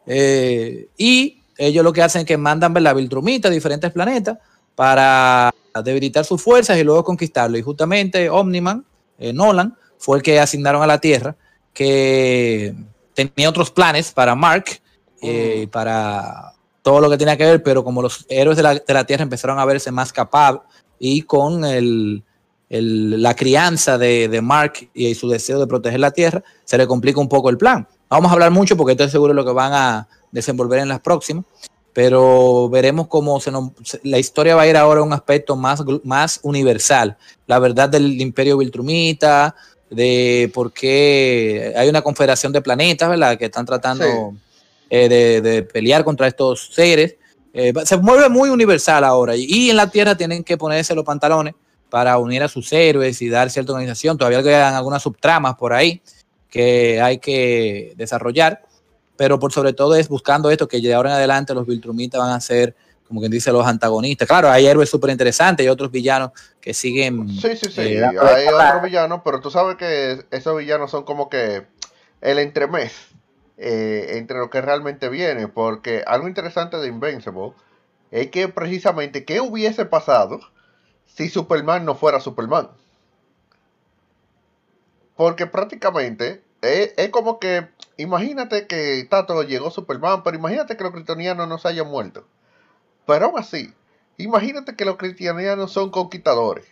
Eh, 0.06 0.88
y 0.98 1.40
ellos 1.56 1.84
lo 1.84 1.92
que 1.92 2.02
hacen 2.02 2.20
es 2.20 2.26
que 2.26 2.36
mandan 2.36 2.74
la 2.82 2.92
Viltrumita 2.92 3.48
a 3.48 3.50
diferentes 3.50 3.92
planetas 3.92 4.38
para 4.74 5.54
debilitar 5.84 6.24
sus 6.24 6.42
fuerzas 6.42 6.76
y 6.78 6.84
luego 6.84 7.04
conquistarlo. 7.04 7.56
Y 7.56 7.62
justamente 7.62 8.28
Omniman, 8.28 8.84
eh, 9.18 9.32
Nolan, 9.32 9.76
fue 9.98 10.16
el 10.18 10.22
que 10.22 10.40
asignaron 10.40 10.82
a 10.82 10.86
la 10.86 10.98
Tierra, 10.98 11.36
que 11.72 12.74
tenía 13.14 13.48
otros 13.48 13.70
planes 13.70 14.10
para 14.10 14.34
Mark, 14.34 14.64
eh, 15.22 15.64
mm. 15.66 15.70
para 15.70 16.51
todo 16.82 17.00
lo 17.00 17.08
que 17.08 17.16
tenía 17.16 17.36
que 17.36 17.44
ver, 17.44 17.62
pero 17.62 17.84
como 17.84 18.02
los 18.02 18.26
héroes 18.28 18.56
de 18.56 18.62
la, 18.62 18.74
de 18.74 18.94
la 18.94 19.04
Tierra 19.04 19.22
empezaron 19.22 19.58
a 19.58 19.64
verse 19.64 19.90
más 19.90 20.12
capables 20.12 20.62
y 20.98 21.22
con 21.22 21.64
el, 21.64 22.22
la 22.68 23.34
crianza 23.34 23.98
de, 23.98 24.40
Mark 24.42 24.88
y 24.94 25.14
su 25.14 25.28
deseo 25.28 25.58
de 25.58 25.66
proteger 25.66 26.00
la 26.00 26.10
tierra, 26.10 26.42
se 26.64 26.78
le 26.78 26.86
complica 26.86 27.20
un 27.20 27.28
poco 27.28 27.50
el 27.50 27.58
plan. 27.58 27.86
vamos 28.08 28.30
a 28.30 28.34
hablar 28.34 28.50
mucho 28.50 28.76
porque 28.76 28.92
estoy 28.92 29.10
seguro 29.10 29.32
de 29.32 29.36
lo 29.36 29.44
que 29.44 29.52
van 29.52 29.72
a 29.74 30.08
desenvolver 30.30 30.78
en 30.78 30.88
las 30.88 31.00
próximas, 31.00 31.44
pero 31.92 32.70
veremos 32.70 33.08
cómo 33.08 33.38
la 34.04 34.18
historia 34.18 34.54
va 34.54 34.62
a 34.62 34.68
ir 34.68 34.76
ahora 34.76 35.00
a 35.00 35.04
un 35.04 35.12
aspecto 35.12 35.56
más, 35.56 35.82
más 36.04 36.40
universal. 36.42 37.18
La 37.46 37.58
verdad 37.58 37.90
del 37.90 38.18
imperio 38.20 38.56
Viltrumita, 38.56 39.54
de 39.90 40.50
por 40.54 40.72
qué 40.72 41.74
hay 41.76 41.90
una 41.90 42.00
confederación 42.00 42.52
de 42.52 42.62
planetas, 42.62 43.10
¿verdad? 43.10 43.36
Que 43.36 43.46
están 43.46 43.66
tratando 43.66 44.34
eh, 44.94 45.40
de, 45.40 45.62
pelear 45.62 46.04
contra 46.04 46.26
estos 46.26 46.68
seres. 46.70 47.16
Eh, 47.54 47.72
se 47.86 47.96
mueve 47.96 48.28
muy 48.28 48.50
universal 48.50 49.04
ahora 49.04 49.34
y 49.34 49.70
en 49.70 49.76
la 49.76 49.88
Tierra 49.88 50.18
tienen 50.18 50.44
que 50.44 50.58
ponerse 50.58 50.94
los 50.94 51.02
pantalones 51.02 51.54
para 51.88 52.18
unir 52.18 52.42
a 52.42 52.48
sus 52.48 52.70
héroes 52.74 53.22
y 53.22 53.30
dar 53.30 53.48
cierta 53.48 53.72
organización. 53.72 54.18
Todavía 54.18 54.42
quedan 54.42 54.74
algunas 54.74 55.02
subtramas 55.02 55.54
por 55.54 55.72
ahí 55.72 56.02
que 56.50 57.00
hay 57.00 57.16
que 57.16 57.94
desarrollar, 57.96 58.60
pero 59.16 59.38
por 59.38 59.50
sobre 59.50 59.72
todo 59.72 59.94
es 59.94 60.10
buscando 60.10 60.50
esto 60.50 60.68
que 60.68 60.78
de 60.78 60.92
ahora 60.92 61.08
en 61.08 61.16
adelante 61.16 61.54
los 61.54 61.66
Viltrumitas 61.66 62.20
van 62.20 62.32
a 62.32 62.40
ser, 62.42 62.76
como 63.08 63.20
quien 63.20 63.32
dice, 63.32 63.50
los 63.50 63.66
antagonistas. 63.66 64.28
Claro, 64.28 64.50
hay 64.50 64.66
héroes 64.66 64.90
súper 64.90 65.08
interesantes 65.08 65.64
y 65.64 65.70
otros 65.70 65.90
villanos 65.90 66.32
que 66.60 66.74
siguen. 66.74 67.30
Sí, 67.30 67.56
sí, 67.56 67.70
sí, 67.70 67.80
eh, 67.80 68.04
hay 68.04 68.46
otros 68.46 68.82
villanos, 68.82 69.22
pero 69.24 69.40
tú 69.40 69.50
sabes 69.50 69.76
que 69.76 70.26
esos 70.30 70.58
villanos 70.58 70.90
son 70.90 71.04
como 71.04 71.30
que 71.30 71.62
el 72.20 72.38
entremés 72.38 72.92
eh, 73.58 74.18
entre 74.18 74.38
lo 74.38 74.50
que 74.50 74.60
realmente 74.60 75.08
viene, 75.08 75.48
porque 75.48 76.02
algo 76.06 76.28
interesante 76.28 76.76
de 76.78 76.88
Invincible 76.88 77.52
es 78.10 78.30
que 78.30 78.48
precisamente, 78.48 79.24
¿qué 79.24 79.40
hubiese 79.40 79.84
pasado? 79.84 80.40
si 81.14 81.28
Superman 81.28 81.84
no 81.84 81.94
fuera 81.94 82.20
Superman. 82.20 82.70
Porque 85.16 85.46
prácticamente 85.46 86.42
es, 86.62 87.10
como 87.10 87.38
que, 87.38 87.68
imagínate 87.96 88.66
que 88.66 89.06
Tato 89.08 89.42
llegó 89.42 89.70
Superman, 89.70 90.22
pero 90.22 90.36
imagínate 90.36 90.76
que 90.76 90.84
los 90.84 90.92
cristianos 90.92 91.48
no 91.48 91.58
se 91.58 91.68
hayan 91.68 91.88
muerto. 91.88 92.26
Pero 93.06 93.26
aún 93.26 93.38
así, 93.38 93.72
imagínate 94.16 94.74
que 94.74 94.84
los 94.84 94.96
cristianos 94.96 95.72
son 95.72 95.90
conquistadores. 95.90 96.66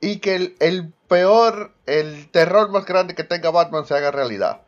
Y 0.00 0.20
que 0.20 0.54
el, 0.58 0.94
peor, 1.08 1.74
el 1.84 2.30
terror 2.30 2.70
más 2.70 2.86
grande 2.86 3.14
que 3.14 3.24
tenga 3.24 3.50
Batman 3.50 3.84
se 3.84 3.94
haga 3.94 4.10
realidad. 4.10 4.62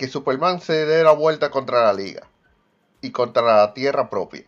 Que 0.00 0.08
Superman 0.08 0.62
se 0.62 0.86
dé 0.86 1.04
la 1.04 1.12
vuelta 1.12 1.50
contra 1.50 1.82
la 1.84 1.92
liga. 1.92 2.26
Y 3.02 3.10
contra 3.10 3.42
la 3.42 3.74
tierra 3.74 4.08
propia. 4.08 4.44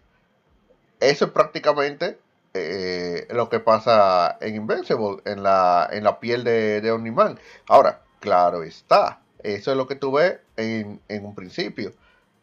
Eso 0.99 1.27
es 1.27 1.31
prácticamente 1.31 2.19
eh, 2.55 3.29
lo 3.29 3.51
que 3.51 3.61
pasa 3.61 4.39
en 4.41 4.57
Invincible, 4.57 5.19
en 5.27 5.43
la, 5.43 5.91
en 5.93 6.05
la 6.05 6.21
piel 6.21 6.43
de, 6.43 6.81
de. 6.81 7.37
Ahora, 7.69 8.01
claro 8.19 8.63
está, 8.63 9.21
eso 9.43 9.73
es 9.73 9.77
lo 9.77 9.87
que 9.87 9.95
tú 9.95 10.13
ves 10.13 10.39
en, 10.57 11.03
un 11.11 11.35
principio. 11.35 11.93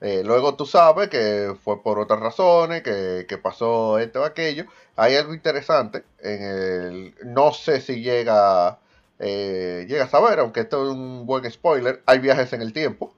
Eh, 0.01 0.21
luego 0.23 0.53
tú 0.53 0.67
sabes 0.67 1.09
que 1.09 1.55
fue 1.63 1.81
por 1.81 1.97
otras 1.97 2.19
razones, 2.19 2.83
que, 2.83 3.39
pasó 3.41 3.97
esto 3.97 4.21
o 4.21 4.23
aquello. 4.23 4.65
Hay 4.97 5.15
algo 5.15 5.33
interesante 5.33 6.03
en 6.19 6.43
el... 6.43 7.15
No 7.25 7.53
sé 7.53 7.81
si 7.81 8.03
llega, 8.03 8.77
eh, 9.19 9.85
llega 9.87 10.05
a 10.05 10.09
saber, 10.09 10.39
aunque 10.39 10.61
esto 10.61 10.85
es 10.85 10.91
un 10.91 11.25
buen 11.25 11.49
spoiler, 11.51 12.01
hay 12.05 12.19
viajes 12.19 12.53
en 12.53 12.61
el 12.61 12.73
tiempo. 12.73 13.13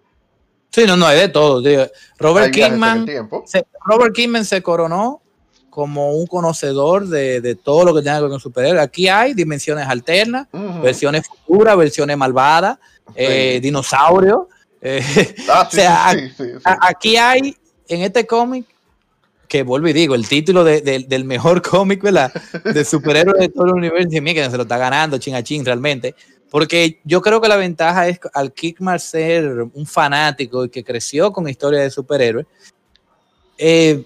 Sí, 0.72 0.86
no, 0.86 0.98
no, 0.98 1.06
hay 1.06 1.20
de 1.20 1.30
todo. 1.30 1.62
Robert 2.18 2.54
Kingman, 2.54 3.06
Robert 3.86 4.16
Kingman 4.16 4.46
se 4.46 4.62
coronó 4.64 5.22
como 5.70 6.14
un 6.14 6.28
conocedor 6.28 7.08
de, 7.08 7.58
todo 7.64 7.86
lo 7.86 7.94
que 7.94 8.02
tenga 8.02 8.18
que 8.18 8.22
ver 8.24 8.32
con 8.32 8.40
superhéroes. 8.40 8.84
Aquí 8.84 9.08
hay 9.08 9.34
dimensiones 9.34 9.88
alternas, 9.88 10.48
versiones 10.82 11.28
futuras, 11.28 11.76
versiones 11.78 12.18
malvadas, 12.18 12.78
eh, 13.16 13.60
dinosaurios. 13.62 14.44
Eh, 14.82 15.36
ah, 15.50 15.68
o 15.68 15.72
sea, 15.72 16.16
aquí 16.82 17.18
hay, 17.18 17.56
en 17.88 18.02
este 18.02 18.26
cómic, 18.26 18.66
que 19.52 19.64
vuelvo 19.64 19.90
y 19.90 19.94
digo, 19.94 20.16
el 20.16 20.30
título 20.30 20.64
del 20.64 21.26
mejor 21.26 21.62
cómic, 21.70 22.02
¿verdad? 22.02 22.32
De 22.64 22.86
superhéroes 22.86 23.38
de 23.38 23.50
todo 23.50 23.66
el 23.66 23.74
universo, 23.74 24.08
y 24.10 24.34
que 24.34 24.50
se 24.50 24.56
lo 24.56 24.64
está 24.64 24.78
ganando 24.78 25.18
chin 25.18 25.36
a 25.36 25.44
chin 25.44 25.66
realmente. 25.66 26.16
Porque 26.50 27.02
yo 27.04 27.22
creo 27.22 27.42
que 27.42 27.50
la 27.50 27.58
ventaja 27.58 28.08
es 28.08 28.18
al 28.34 28.54
Kickmar 28.54 29.02
ser 29.02 29.68
un 29.74 29.86
fanático 29.86 30.64
y 30.64 30.70
que 30.70 30.86
creció 30.86 31.34
con 31.34 31.50
historia 31.50 31.82
de 31.82 31.92
superhéroes. 31.92 32.46
Eh, 33.58 34.06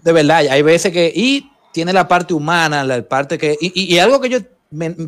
de 0.00 0.12
verdad, 0.12 0.46
hay 0.48 0.62
veces 0.62 0.92
que. 0.92 1.12
Y 1.12 1.50
tiene 1.72 1.92
la 1.92 2.06
parte 2.06 2.32
humana, 2.32 2.84
la 2.84 3.02
parte 3.02 3.36
que. 3.36 3.58
Y, 3.60 3.98
algo 3.98 4.20
que 4.20 4.28
yo 4.28 4.38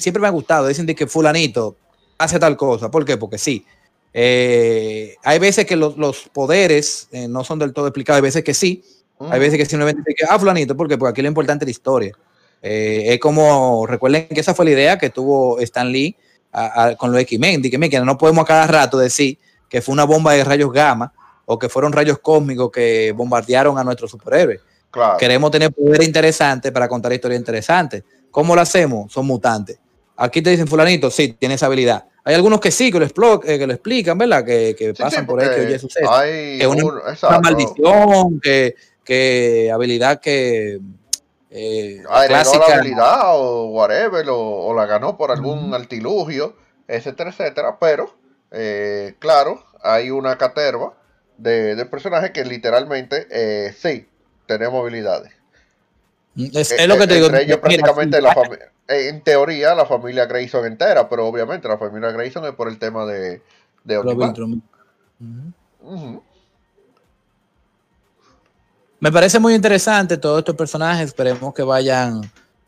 siempre 0.01 0.21
me 0.21 0.27
ha 0.27 0.31
gustado, 0.31 0.67
dicen 0.67 0.87
de 0.87 0.97
que 0.97 1.07
Fulanito 1.07 1.77
hace 2.19 2.41
tal 2.41 2.57
cosa. 2.57 2.91
¿Por 2.91 3.05
qué? 3.05 3.17
Porque 3.17 3.39
sí. 3.39 3.65
Eh, 4.13 5.15
hay 5.23 5.39
veces 5.39 5.67
que 5.67 5.77
los, 5.77 5.95
poderes 6.33 7.07
eh, 7.13 7.29
no 7.29 7.45
son 7.45 7.61
del 7.61 7.73
todo 7.73 7.87
explicados, 7.87 8.17
hay 8.17 8.23
veces 8.23 8.43
que 8.43 8.53
sí. 8.53 8.83
Hay 9.19 9.41
veces 9.41 9.59
que 9.59 9.65
simplemente 9.65 10.15
que, 10.15 10.25
ah, 10.29 10.39
Fulanito, 10.39 10.77
¿por 10.77 10.89
qué? 10.89 10.99
Porque 10.99 11.11
aquí 11.11 11.23
lo 11.23 11.29
importante 11.29 11.65
es 11.65 11.67
la 11.67 11.71
historia. 11.71 12.13
es 12.63 13.19
como, 13.19 13.87
recuerden 13.87 14.29
que 14.29 14.41
esa 14.41 14.55
fue 14.55 14.65
la 14.67 14.73
idea 14.73 14.99
que 14.99 15.11
tuvo 15.11 15.59
Stan 15.61 15.91
Lee 15.91 16.17
con 16.99 17.13
los 17.13 17.21
X-Men, 17.23 17.63
que 17.63 18.01
no 18.01 18.19
podemos 18.19 18.45
a 18.45 18.47
cada 18.47 18.67
rato 18.67 18.99
decir 18.99 19.39
que 19.69 19.83
fue 19.83 19.93
una 19.93 20.05
bomba 20.05 20.33
de 20.33 20.45
rayos 20.45 20.73
gamma 20.73 21.13
o 21.45 21.59
que 21.59 21.69
fueron 21.69 21.93
rayos 21.93 22.19
cósmicos 22.19 22.71
que 22.71 23.13
bombardearon 23.13 23.79
a 23.79 23.85
nuestros 23.85 24.11
superhéroes. 24.11 24.61
Queremos 25.19 25.51
tener 25.51 25.73
poder 25.73 26.03
interesante 26.03 26.73
para 26.73 26.89
contar 26.89 27.13
historias 27.13 27.39
interesantes. 27.39 28.03
¿Cómo 28.31 28.55
lo 28.55 28.61
hacemos? 28.61 29.13
Son 29.13 29.27
mutantes. 29.27 29.79
Aquí 30.17 30.41
te 30.41 30.51
dicen 30.51 30.67
fulanito, 30.67 31.11
sí, 31.11 31.37
tiene 31.39 31.57
esa 31.57 31.67
habilidad. 31.67 32.07
Hay 32.25 32.35
algunos 32.35 32.59
que 32.59 32.71
sí, 32.71 32.91
que 32.91 32.99
lo, 32.99 33.07
eh, 33.45 33.59
que 33.59 33.67
lo 33.67 33.73
explican, 33.73 34.17
¿verdad? 34.17 34.45
Que, 34.45 34.95
pasan 34.99 35.27
por 35.27 35.41
ahí, 35.41 35.49
que 35.49 35.79
suceso. 35.79 36.11
Que 36.23 36.67
una, 36.67 36.85
una 36.85 37.41
maldición, 37.41 38.41
que, 38.41 38.75
que 39.07 39.71
habilidad 39.73 40.21
que 40.21 40.81
eh, 41.51 42.03
clásica. 42.27 42.69
la 42.69 42.75
habilidad 42.75 43.21
o 43.41 43.69
whatever, 43.69 44.27
o, 44.29 44.75
la 44.75 44.85
ganó 44.85 45.17
por 45.17 45.31
algún 45.31 45.73
artilugio, 45.73 46.55
etcétera, 46.87 47.31
etcétera. 47.31 47.79
Pero, 47.81 48.15
eh, 48.51 49.15
claro, 49.19 49.65
hay 49.83 50.11
una 50.11 50.37
caterva 50.37 50.93
de, 51.39 51.87
personajes 51.87 52.33
que 52.33 52.45
literalmente 52.45 53.27
eh, 53.31 53.75
sí, 53.79 54.07
tenemos 54.47 54.83
habilidades. 54.83 55.33
Mm, 56.35 56.49
es, 56.53 56.73
eh, 56.73 56.87
lo 56.87 56.99
que 56.99 57.07
te 57.07 57.15
digo. 57.15 57.29
prácticamente 57.61 58.21
la 58.21 58.35
en 58.89 59.21
teoría, 59.23 59.75
la 59.75 59.87
familia 59.87 60.27
Grayson 60.27 60.65
entera, 60.65 61.09
pero 61.09 61.27
obviamente 61.27 61.67
la 61.67 61.79
familia 61.79 62.13
Grayson 62.13 62.45
es 62.45 62.53
por 62.53 62.69
el 62.69 62.79
tema 62.79 63.05
de, 63.05 63.43
de 63.83 63.97
me 69.01 69.13
parece 69.13 69.39
muy 69.39 69.55
interesante 69.55 70.17
todos 70.17 70.39
estos 70.39 70.55
personajes. 70.55 71.09
Esperemos 71.09 71.53
que 71.55 71.63
vayan 71.63 72.21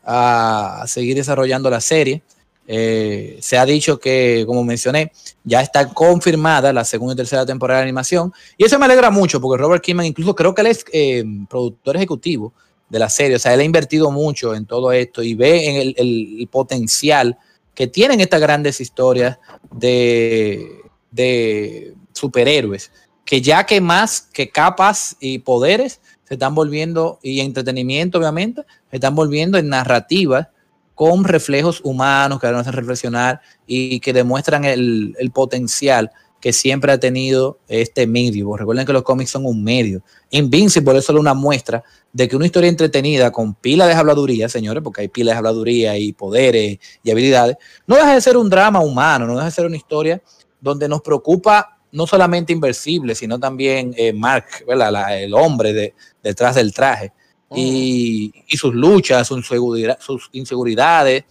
a 0.03 0.83
seguir 0.87 1.15
desarrollando 1.15 1.69
la 1.69 1.81
serie. 1.81 2.21
Eh, 2.67 3.37
se 3.41 3.57
ha 3.57 3.65
dicho 3.65 3.99
que, 3.99 4.43
como 4.45 4.63
mencioné, 4.63 5.11
ya 5.43 5.61
está 5.61 5.89
confirmada 5.91 6.71
la 6.71 6.85
segunda 6.85 7.13
y 7.13 7.17
tercera 7.17 7.45
temporada 7.45 7.79
de 7.79 7.85
animación. 7.85 8.31
Y 8.57 8.65
eso 8.65 8.77
me 8.77 8.85
alegra 8.85 9.09
mucho 9.09 9.41
porque 9.41 9.61
Robert 9.61 9.83
Kirkman, 9.83 10.05
incluso 10.05 10.35
creo 10.35 10.53
que 10.53 10.61
él 10.61 10.67
es 10.67 10.85
eh, 10.93 11.23
productor 11.49 11.95
ejecutivo 11.95 12.53
de 12.87 12.99
la 12.99 13.09
serie. 13.09 13.37
O 13.37 13.39
sea, 13.39 13.53
él 13.53 13.61
ha 13.61 13.63
invertido 13.63 14.11
mucho 14.11 14.53
en 14.53 14.65
todo 14.65 14.91
esto 14.91 15.23
y 15.23 15.33
ve 15.33 15.67
en 15.67 15.75
el, 15.77 15.95
el 15.97 16.47
potencial 16.51 17.37
que 17.73 17.87
tienen 17.87 18.19
estas 18.19 18.41
grandes 18.41 18.81
historias 18.81 19.39
de, 19.71 20.81
de 21.09 21.95
superhéroes. 22.13 22.91
Que 23.25 23.41
ya 23.41 23.65
que 23.65 23.79
más 23.79 24.21
que 24.21 24.49
capas 24.49 25.15
y 25.19 25.39
poderes, 25.39 26.01
se 26.29 26.35
están 26.35 26.53
volviendo, 26.55 27.19
y 27.23 27.41
entretenimiento 27.41 28.19
obviamente, 28.19 28.61
se 28.91 28.97
están 28.97 29.15
volviendo 29.15 29.57
en 29.57 29.67
narrativas 29.67 30.47
con 30.93 31.23
reflejos 31.23 31.81
humanos 31.83 32.39
que 32.39 32.47
nos 32.51 32.61
hacen 32.61 32.73
reflexionar 32.73 33.41
y 33.65 33.99
que 33.99 34.13
demuestran 34.13 34.63
el, 34.63 35.15
potencial 35.33 36.11
que 36.39 36.53
siempre 36.53 36.91
ha 36.91 36.99
tenido 36.99 37.57
este 37.67 38.05
medio. 38.05 38.55
Recuerden 38.55 38.85
que 38.85 38.93
los 38.93 39.03
cómics 39.03 39.31
son 39.31 39.45
un 39.45 39.63
medio. 39.63 40.03
Invincible 40.29 40.99
es 40.99 41.05
solo 41.05 41.19
una 41.19 41.33
muestra 41.33 41.83
de 42.13 42.27
que 42.27 42.35
una 42.35 42.45
historia 42.45 42.69
entretenida 42.69 43.31
con 43.31 43.55
pila 43.55 43.87
de 43.87 43.93
habladuría, 43.93 44.49
señores, 44.49 44.83
porque 44.83 45.01
hay 45.01 45.07
pila 45.07 45.31
de 45.31 45.37
habladuría 45.37 45.97
y 45.97 46.13
poderes 46.13 46.77
y 47.03 47.11
habilidades, 47.11 47.57
no 47.87 47.95
deja 47.95 48.13
de 48.13 48.21
ser 48.21 48.37
un 48.37 48.49
drama 48.49 48.81
humano, 48.81 49.25
no 49.25 49.33
deja 49.33 49.45
de 49.45 49.51
ser 49.51 49.65
una 49.65 49.77
historia 49.77 50.21
donde 50.61 50.87
nos 50.87 51.01
preocupa 51.01 51.78
no 51.91 52.07
solamente 52.07 52.53
Inversible, 52.53 53.15
sino 53.15 53.39
también 53.39 53.93
eh, 53.97 54.13
Mark, 54.13 54.45
el 54.67 55.33
hombre 55.33 55.73
de, 55.73 55.93
detrás 56.23 56.55
del 56.55 56.73
traje. 56.73 57.11
Oh. 57.49 57.55
Y, 57.57 58.33
sus 58.57 58.73
luchas, 58.73 59.27
sus, 59.27 59.47
sus 59.47 60.29
inseguridades, 60.33 61.23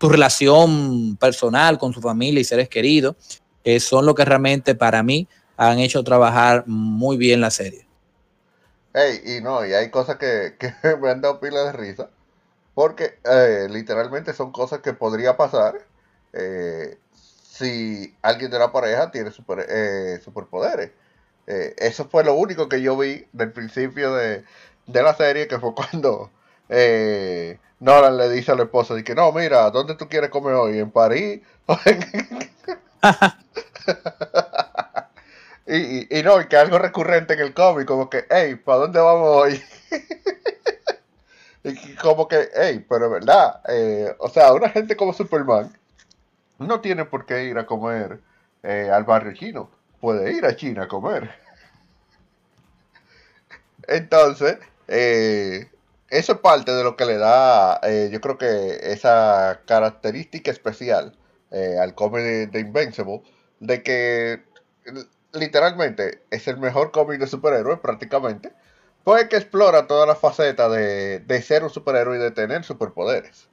su 0.00 0.08
relación 0.08 1.16
personal 1.16 1.78
con 1.78 1.92
su 1.92 2.00
familia 2.00 2.40
y 2.40 2.44
seres 2.44 2.68
queridos, 2.68 3.16
son 3.80 4.06
lo 4.06 4.14
que 4.14 4.24
realmente 4.24 4.74
para 4.74 5.02
mí 5.02 5.28
han 5.56 5.78
hecho 5.78 6.04
trabajar 6.04 6.64
muy 6.66 7.16
bien 7.16 7.40
la 7.40 7.50
serie. 7.50 7.86
y 9.24 9.40
no, 9.40 9.66
y 9.66 9.72
hay 9.72 9.90
cosas 9.90 10.16
que, 10.18 10.56
me 11.00 11.10
han 11.10 11.20
dado 11.20 11.40
pila 11.40 11.64
de 11.64 11.72
risa, 11.72 12.10
porque 12.74 13.18
eh, 13.24 13.68
literalmente 13.70 14.32
son 14.32 14.52
cosas 14.52 14.80
que 14.80 14.92
podría 14.92 15.36
pasar. 15.36 15.74
Eh, 16.32 16.98
si 17.56 18.14
alguien 18.22 18.50
de 18.50 18.58
la 18.58 18.72
pareja 18.72 19.10
tiene 19.10 19.30
super, 19.30 19.66
eh, 19.68 20.20
superpoderes. 20.22 20.90
Eh, 21.46 21.74
eso 21.78 22.08
fue 22.08 22.24
lo 22.24 22.34
único 22.34 22.68
que 22.68 22.82
yo 22.82 22.96
vi 22.96 23.26
del 23.32 23.52
principio 23.52 24.14
de, 24.14 24.44
la 24.86 25.14
serie, 25.14 25.48
que 25.48 25.58
fue 25.58 25.74
cuando 25.74 26.30
eh, 26.68 27.58
Nolan 27.80 28.16
le 28.16 28.28
dice 28.30 28.52
a 28.52 28.56
la 28.56 28.64
esposa, 28.64 29.00
que 29.02 29.14
no, 29.14 29.32
mira, 29.32 29.70
¿dónde 29.70 29.94
tú 29.94 30.08
quieres 30.08 30.30
comer 30.30 30.54
hoy? 30.54 30.78
¿En 30.78 30.90
París? 30.90 31.40
y, 35.66 36.18
y, 36.18 36.22
no, 36.22 36.40
y 36.40 36.48
que 36.48 36.56
algo 36.56 36.78
recurrente 36.78 37.34
en 37.34 37.40
el 37.40 37.54
cómic, 37.54 37.86
como 37.86 38.10
que, 38.10 38.26
hey, 38.30 38.56
¿para 38.56 38.78
dónde 38.78 39.00
vamos 39.00 39.28
hoy? 39.28 39.62
y 41.64 41.94
como 41.96 42.28
que, 42.28 42.48
hey, 42.54 42.84
pero 42.88 43.08
verdad, 43.08 43.60
eh, 43.68 44.14
o 44.18 44.28
sea, 44.28 44.52
una 44.52 44.68
gente 44.68 44.96
como 44.96 45.12
Superman 45.12 45.72
no 46.58 46.80
tiene 46.80 47.04
por 47.04 47.26
qué 47.26 47.44
ir 47.44 47.58
a 47.58 47.66
comer 47.66 48.20
eh, 48.62 48.90
al 48.92 49.04
barrio 49.04 49.32
chino. 49.34 49.70
Puede 50.00 50.32
ir 50.32 50.44
a 50.44 50.56
China 50.56 50.84
a 50.84 50.88
comer. 50.88 51.30
Entonces, 53.88 54.58
eh, 54.88 55.70
eso 56.08 56.32
es 56.32 56.38
parte 56.38 56.72
de 56.72 56.84
lo 56.84 56.96
que 56.96 57.04
le 57.04 57.18
da, 57.18 57.80
eh, 57.82 58.08
yo 58.12 58.20
creo 58.20 58.38
que 58.38 58.78
esa 58.92 59.60
característica 59.66 60.50
especial 60.50 61.16
al 61.80 61.94
cómic 61.94 62.50
de, 62.50 62.60
Invincible, 62.60 63.22
de 63.60 63.82
que 63.82 64.42
literalmente 65.32 66.22
es 66.30 66.46
el 66.48 66.58
mejor 66.58 66.90
cómic 66.90 67.18
de 67.18 67.26
superhéroes 67.26 67.78
prácticamente, 67.80 68.52
pues 69.04 69.26
que 69.28 69.36
explora 69.36 69.86
toda 69.86 70.04
la 70.06 70.16
faceta 70.16 70.68
de, 70.68 71.20
de 71.20 71.42
ser 71.42 71.64
un 71.64 71.70
superhéroe 71.70 72.16
y 72.18 72.20
de 72.20 72.30
tener 72.30 72.62
superpoderes. 72.62 73.48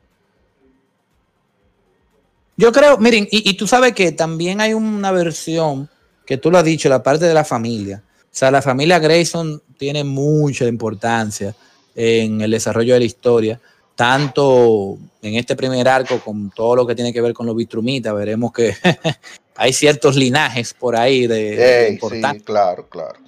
Yo 2.55 2.71
creo, 2.71 2.97
miren, 2.97 3.27
y, 3.31 3.53
tú 3.55 3.65
sabes 3.67 3.93
que 3.93 4.11
también 4.11 4.61
hay 4.61 4.73
una 4.73 5.11
versión 5.11 5.89
que 6.25 6.37
tú 6.37 6.51
lo 6.51 6.57
has 6.57 6.63
dicho, 6.63 6.87
la 6.87 7.01
parte 7.01 7.25
de 7.25 7.33
la 7.33 7.43
familia. 7.43 8.03
O 8.05 8.35
sea, 8.35 8.51
la 8.51 8.61
familia 8.61 8.99
Grayson 8.99 9.61
tiene 9.77 10.03
mucha 10.03 10.65
importancia 10.65 11.55
en 11.95 12.41
el 12.41 12.51
desarrollo 12.51 12.93
de 12.93 12.99
la 12.99 13.05
historia, 13.05 13.59
tanto 13.95 14.97
en 15.21 15.35
este 15.35 15.55
primer 15.55 15.87
arco 15.87 16.19
con 16.19 16.51
todo 16.51 16.75
lo 16.75 16.87
que 16.87 16.95
tiene 16.95 17.11
que 17.11 17.21
ver 17.21 17.33
con 17.33 17.45
los 17.45 17.55
Vitrumitas. 17.55 18.13
Veremos 18.13 18.53
que 18.53 18.75
hay 19.55 19.73
ciertos 19.73 20.15
linajes 20.15 20.73
por 20.73 20.95
ahí 20.95 21.27
de, 21.27 21.97
sí, 21.99 22.39
claro, 22.43 22.87
claro. 22.87 23.19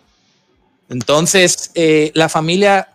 Entonces, 0.89 1.71
eh, 1.73 2.11
la 2.13 2.29
familia 2.29 2.87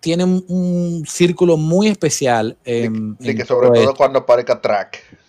tiene 0.00 0.24
un, 0.24 1.04
círculo 1.06 1.56
muy 1.56 1.88
especial. 1.88 2.56
En, 2.64 3.16
sí, 3.20 3.34
que 3.34 3.44
sobre 3.44 3.70
todo 3.70 3.94
cuando 3.94 4.18
aparezca 4.18 4.60
Track. 4.60 5.21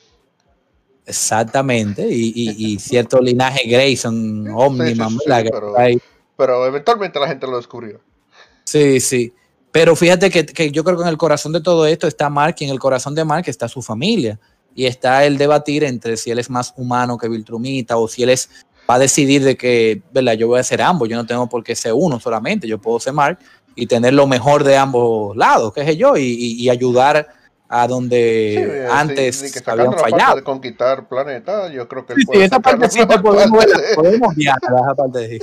Exactamente, 1.06 2.08
y, 2.10 2.80
cierto 2.80 3.20
linaje 3.20 3.68
Grayson, 3.68 4.48
Omniman, 4.50 5.18
pero, 6.36 6.66
eventualmente 6.66 7.20
la 7.20 7.28
gente 7.28 7.46
lo 7.46 7.58
descubrió. 7.58 8.00
Sí, 8.64 9.00
sí. 9.00 9.34
Pero 9.72 9.96
fíjate 9.96 10.30
que, 10.30 10.72
yo 10.72 10.84
creo 10.84 10.98
que 10.98 11.04
en 11.04 11.10
el 11.10 11.18
corazón 11.18 11.52
de 11.52 11.62
todo 11.62 11.86
esto 11.86 12.08
está 12.08 12.30
Mark 12.30 12.56
y 12.60 12.66
en 12.66 12.72
el 12.72 12.80
corazón 12.80 13.14
de 13.16 13.24
Mark 13.24 13.44
está 13.48 13.68
su 13.68 13.82
familia. 13.82 14.40
Y 14.76 14.86
está 14.86 15.26
el 15.26 15.38
debatir 15.38 15.84
entre 15.84 16.18
si 16.18 16.32
él 16.32 16.40
es 16.40 16.50
más 16.50 16.74
humano 16.78 17.18
que 17.18 17.30
Viltrumita 17.30 17.98
o 17.98 18.08
si 18.08 18.24
él 18.24 18.30
es, 18.30 18.50
va 18.90 18.96
a 18.96 19.00
decidir 19.00 19.44
de 19.44 19.56
que, 19.56 20.02
¿verdad? 20.12 20.34
Yo 20.34 20.48
voy 20.48 20.60
a 20.60 20.64
ser 20.64 20.82
ambos, 20.82 21.08
yo 21.08 21.16
no 21.16 21.26
tengo 21.26 21.48
por 21.48 21.64
qué 21.64 21.76
ser 21.76 21.94
uno 21.94 22.20
solamente, 22.20 22.68
yo 22.68 22.80
puedo 22.80 23.00
ser 23.00 23.14
Mark 23.14 23.38
y 23.76 23.86
tener 23.86 24.14
lo 24.14 24.26
mejor 24.26 24.64
de 24.64 24.78
ambos 24.78 25.36
lados, 25.38 25.74
qué 25.74 25.86
sé 25.86 25.98
yo, 25.98 26.18
y 26.18 26.68
ayudar 26.70 27.28
a 27.76 27.88
donde 27.88 28.88
antes 28.92 29.52
que 29.52 29.72
habían 29.72 29.94
fallado. 29.94 30.36
de 30.36 30.44
conquistar 30.44 31.08
planeta, 31.08 31.70
yo 31.72 31.88
creo 31.88 32.06
que 32.06 32.14
él 32.14 32.20
puede 32.24 32.40
sí, 32.40 32.46
esa 32.46 32.60
parte 32.60 32.88
sí 32.88 33.00
podemos, 33.04 33.66
podemos 33.96 34.36
guiar, 34.36 34.60
esa 34.62 34.96
parte 34.96 35.40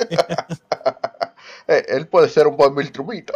eh, 1.66 1.84
él 1.88 2.06
puede 2.06 2.28
ser 2.28 2.46
un 2.46 2.56
buen 2.56 2.72
Viltrumita. 2.76 3.34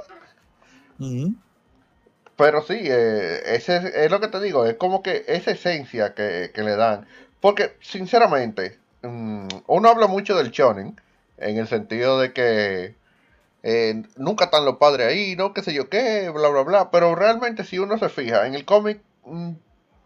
Pero 2.36 2.62
sí, 2.62 2.78
eh, 2.82 3.42
ese 3.46 4.04
es 4.04 4.10
lo 4.12 4.20
que 4.20 4.28
te 4.28 4.40
digo, 4.40 4.64
es 4.64 4.76
como 4.76 5.02
que 5.02 5.24
esa 5.26 5.50
esencia 5.50 6.14
que, 6.14 6.52
que 6.54 6.62
le 6.62 6.76
dan. 6.76 7.04
porque, 7.40 7.76
sinceramente, 7.80 8.78
mm, 9.02 9.48
uno 9.66 9.88
habla 9.88 10.06
mucho 10.06 10.36
del 10.36 10.52
shonen, 10.52 11.00
en 11.38 11.58
el 11.58 11.66
sentido 11.66 12.20
de 12.20 12.32
que 12.32 12.94
eh, 13.66 14.02
nunca 14.16 14.44
están 14.44 14.66
los 14.66 14.76
padres 14.76 15.06
ahí, 15.08 15.36
¿no? 15.36 15.54
Qué 15.54 15.62
sé 15.62 15.72
yo 15.72 15.88
qué, 15.88 16.28
bla, 16.28 16.50
bla, 16.50 16.62
bla. 16.64 16.90
Pero 16.90 17.14
realmente 17.14 17.64
si 17.64 17.78
uno 17.78 17.96
se 17.96 18.10
fija, 18.10 18.46
en 18.46 18.54
el 18.54 18.66
cómic 18.66 19.00
mm, 19.24 19.52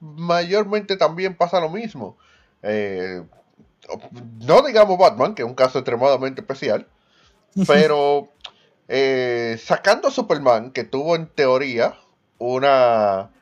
mayormente 0.01 0.97
también 0.97 1.35
pasa 1.35 1.59
lo 1.59 1.69
mismo. 1.69 2.17
Eh, 2.63 3.21
no 4.47 4.63
digamos 4.63 4.97
Batman, 4.97 5.35
que 5.35 5.43
es 5.43 5.49
un 5.49 5.57
caso 5.57 5.81
extremadamente 5.81 6.41
especial, 6.41 6.87
pero 7.67 8.29
eh, 8.87 9.59
sacando 9.61 10.07
a 10.07 10.13
Superman, 10.13 10.71
que 10.71 10.85
tuvo 10.85 11.17
en 11.17 11.27
teoría 11.27 11.97
una, 12.39 13.33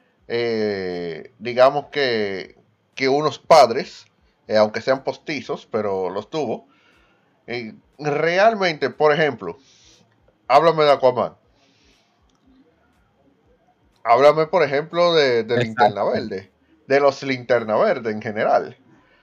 digamos 1.38 1.88
que, 1.92 2.56
que 2.94 3.10
unos 3.10 3.38
padres, 3.38 4.06
aunque 4.48 4.80
sean 4.80 5.04
postizos, 5.04 5.68
pero 5.70 6.08
los 6.08 6.30
tuvo, 6.30 6.66
realmente, 7.98 8.88
por 8.88 9.12
ejemplo, 9.12 9.58
háblame 10.48 10.84
de 10.84 10.92
Aquaman. 10.92 11.34
Háblame, 14.04 14.46
por 14.46 14.62
ejemplo, 14.62 15.14
de, 15.14 15.44
Linterna 15.44 16.04
Verde. 16.04 16.50
De 16.86 17.00
los 17.00 17.22
Linterna 17.22 17.76
Verde 17.76 18.12
en 18.12 18.22
general. 18.22 18.76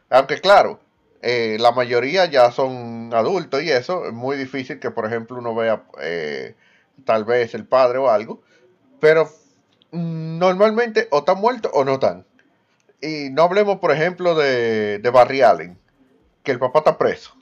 Aunque 0.09 0.41
claro, 0.41 0.79
eh, 1.21 1.57
la 1.59 1.71
mayoría 1.71 2.25
ya 2.25 2.51
son 2.51 3.13
adultos 3.13 3.63
y 3.63 3.71
eso. 3.71 4.05
Es 4.05 4.13
muy 4.13 4.35
difícil 4.35 4.79
que, 4.79 4.91
por 4.91 5.05
ejemplo, 5.05 5.37
uno 5.37 5.55
vea 5.55 5.83
eh, 6.01 6.55
tal 7.05 7.23
vez 7.23 7.53
el 7.55 7.65
padre 7.65 7.99
o 7.99 8.09
algo. 8.09 8.41
Pero 8.99 9.29
mm, 9.91 10.37
normalmente 10.37 11.07
o 11.11 11.19
están 11.19 11.39
muertos 11.39 11.71
o 11.73 11.85
no 11.85 11.93
están. 11.93 12.25
Y 13.01 13.29
no 13.29 13.43
hablemos, 13.43 13.79
por 13.79 13.91
ejemplo, 13.91 14.35
de, 14.35 14.99
de 14.99 15.09
Barry 15.09 15.41
Allen. 15.41 15.79
Que 16.43 16.51
el 16.51 16.59
papá 16.59 16.79
está 16.79 16.97
preso 16.97 17.33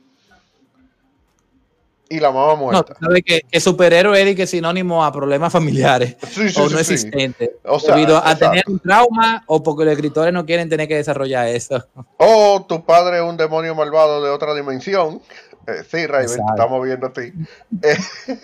y 2.11 2.19
la 2.19 2.29
mamá 2.31 2.55
muerta. 2.55 2.93
No, 2.99 3.07
sabe 3.07 3.23
que, 3.23 3.59
superhéroe 3.59 4.29
es 4.29 4.35
que 4.35 4.45
sinónimo 4.45 5.03
a 5.03 5.11
problemas 5.11 5.51
familiares 5.51 6.17
o 6.57 6.69
no 6.69 6.77
existentes. 6.77 7.51
O 7.63 7.79
sea, 7.79 7.95
debido 7.95 8.17
a 8.23 8.35
tener 8.35 8.63
un 8.67 8.79
trauma 8.79 9.43
o 9.47 9.63
porque 9.63 9.85
los 9.85 9.93
escritores 9.93 10.33
no 10.33 10.45
quieren 10.45 10.67
tener 10.67 10.87
que 10.87 10.95
desarrollar 10.95 11.47
eso. 11.47 11.85
O 12.17 12.65
tu 12.67 12.85
padre 12.85 13.17
es 13.17 13.23
un 13.23 13.37
demonio 13.37 13.73
malvado 13.73 14.23
de 14.23 14.29
otra 14.29 14.53
dimensión. 14.53 15.21
Eh, 15.65 15.83
sí, 15.89 16.05
Raven, 16.05 16.29
estamos 16.49 16.85
viendo 16.85 17.07
a 17.07 17.13
ti. 17.13 17.33
Eh, 17.81 17.97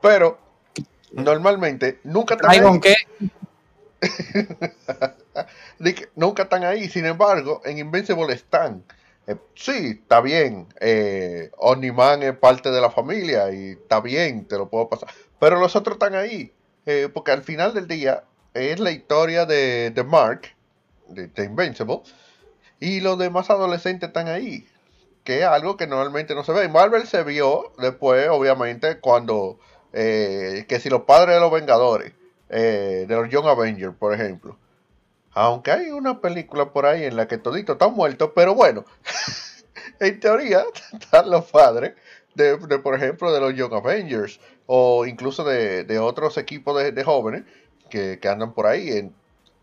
pero 0.00 0.38
normalmente 1.12 1.98
nunca 2.04 2.34
están 2.34 2.50
ahí. 2.50 2.80
qué? 2.80 2.96
nunca 6.14 6.44
están 6.44 6.64
ahí. 6.64 6.88
Sin 6.88 7.04
embargo, 7.04 7.60
en 7.64 7.78
Invincible 7.78 8.32
están. 8.32 8.84
Eh, 9.26 9.36
sí, 9.54 10.00
está 10.02 10.20
bien. 10.20 10.66
Eh, 10.80 11.50
es 12.20 12.36
parte 12.38 12.70
de 12.70 12.80
la 12.80 12.90
familia 12.90 13.52
y 13.52 13.70
está 13.72 14.00
bien, 14.00 14.46
te 14.46 14.56
lo 14.58 14.68
puedo 14.68 14.88
pasar. 14.88 15.08
Pero 15.38 15.60
los 15.60 15.76
otros 15.76 15.96
están 15.96 16.14
ahí. 16.14 16.52
Eh, 16.86 17.08
porque 17.12 17.30
al 17.30 17.42
final 17.42 17.74
del 17.74 17.86
día 17.86 18.24
es 18.54 18.80
la 18.80 18.90
historia 18.90 19.46
de, 19.46 19.92
Mark, 20.06 20.54
de, 21.08 21.44
Invincible, 21.44 22.00
y 22.80 23.00
los 23.00 23.18
demás 23.18 23.50
adolescentes 23.50 24.08
están 24.08 24.28
ahí. 24.28 24.66
Que 25.24 25.40
es 25.40 25.44
algo 25.44 25.76
que 25.76 25.86
normalmente 25.86 26.34
no 26.34 26.44
se 26.44 26.52
ve. 26.52 26.68
Marvel 26.68 27.06
se 27.06 27.22
vio 27.22 27.72
después, 27.78 28.28
obviamente, 28.28 28.98
cuando. 28.98 29.58
que 29.92 30.80
si 30.80 30.88
los 30.90 31.02
padres 31.02 31.36
de 31.36 31.40
los 31.40 31.52
Vengadores, 31.52 32.12
de 32.48 33.06
los 33.08 33.30
Young 33.30 33.46
Avengers, 33.46 33.94
por 33.96 34.14
ejemplo, 34.14 34.58
aunque 35.34 35.72
hay 35.72 35.90
una 35.90 36.20
película 36.20 36.72
por 36.72 36.86
ahí 36.86 37.04
en 37.04 37.16
la 37.16 37.26
que 37.26 37.38
todito 37.38 37.72
están 37.72 37.94
muertos, 37.94 38.30
pero 38.34 38.54
bueno, 38.54 38.84
en 40.00 40.20
teoría 40.20 40.64
están 41.00 41.30
los 41.30 41.44
padres 41.46 41.94
de, 42.34 42.56
por 42.56 42.94
ejemplo, 42.94 43.32
de 43.32 43.40
los 43.40 43.54
Young 43.54 43.74
Avengers 43.74 44.40
o 44.66 45.06
incluso 45.06 45.44
de, 45.44 45.98
otros 45.98 46.38
equipos 46.38 46.82
de, 46.82 47.04
jóvenes 47.04 47.44
que, 47.90 48.18
andan 48.28 48.54
por 48.54 48.66
ahí. 48.66 48.90
En, 48.90 49.14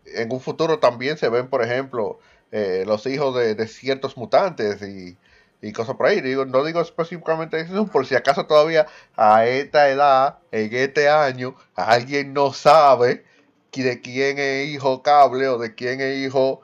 en, 0.06 0.32
un 0.32 0.40
futuro 0.40 0.78
también 0.78 1.16
se 1.18 1.28
ven, 1.28 1.48
por 1.48 1.62
ejemplo, 1.64 2.20
eh, 2.52 2.84
los 2.86 3.06
hijos 3.06 3.34
de, 3.34 3.66
ciertos 3.66 4.16
mutantes 4.16 4.82
y, 4.82 5.16
y, 5.62 5.72
cosas 5.72 5.96
por 5.96 6.06
ahí. 6.06 6.22
No 6.46 6.64
digo 6.64 6.80
específicamente 6.80 7.60
eso, 7.60 7.86
por 7.86 8.06
si 8.06 8.14
acaso 8.14 8.46
todavía 8.46 8.86
a 9.16 9.46
esta 9.46 9.88
edad, 9.88 10.38
en 10.52 10.72
este 10.74 11.08
año, 11.08 11.56
alguien 11.74 12.32
no 12.32 12.52
sabe 12.52 13.24
de 13.72 14.00
quién 14.00 14.38
es 14.38 14.68
hijo 14.68 15.02
cable 15.02 15.48
o 15.48 15.58
de 15.58 15.74
quién 15.74 16.00
es 16.00 16.18
hijo 16.18 16.62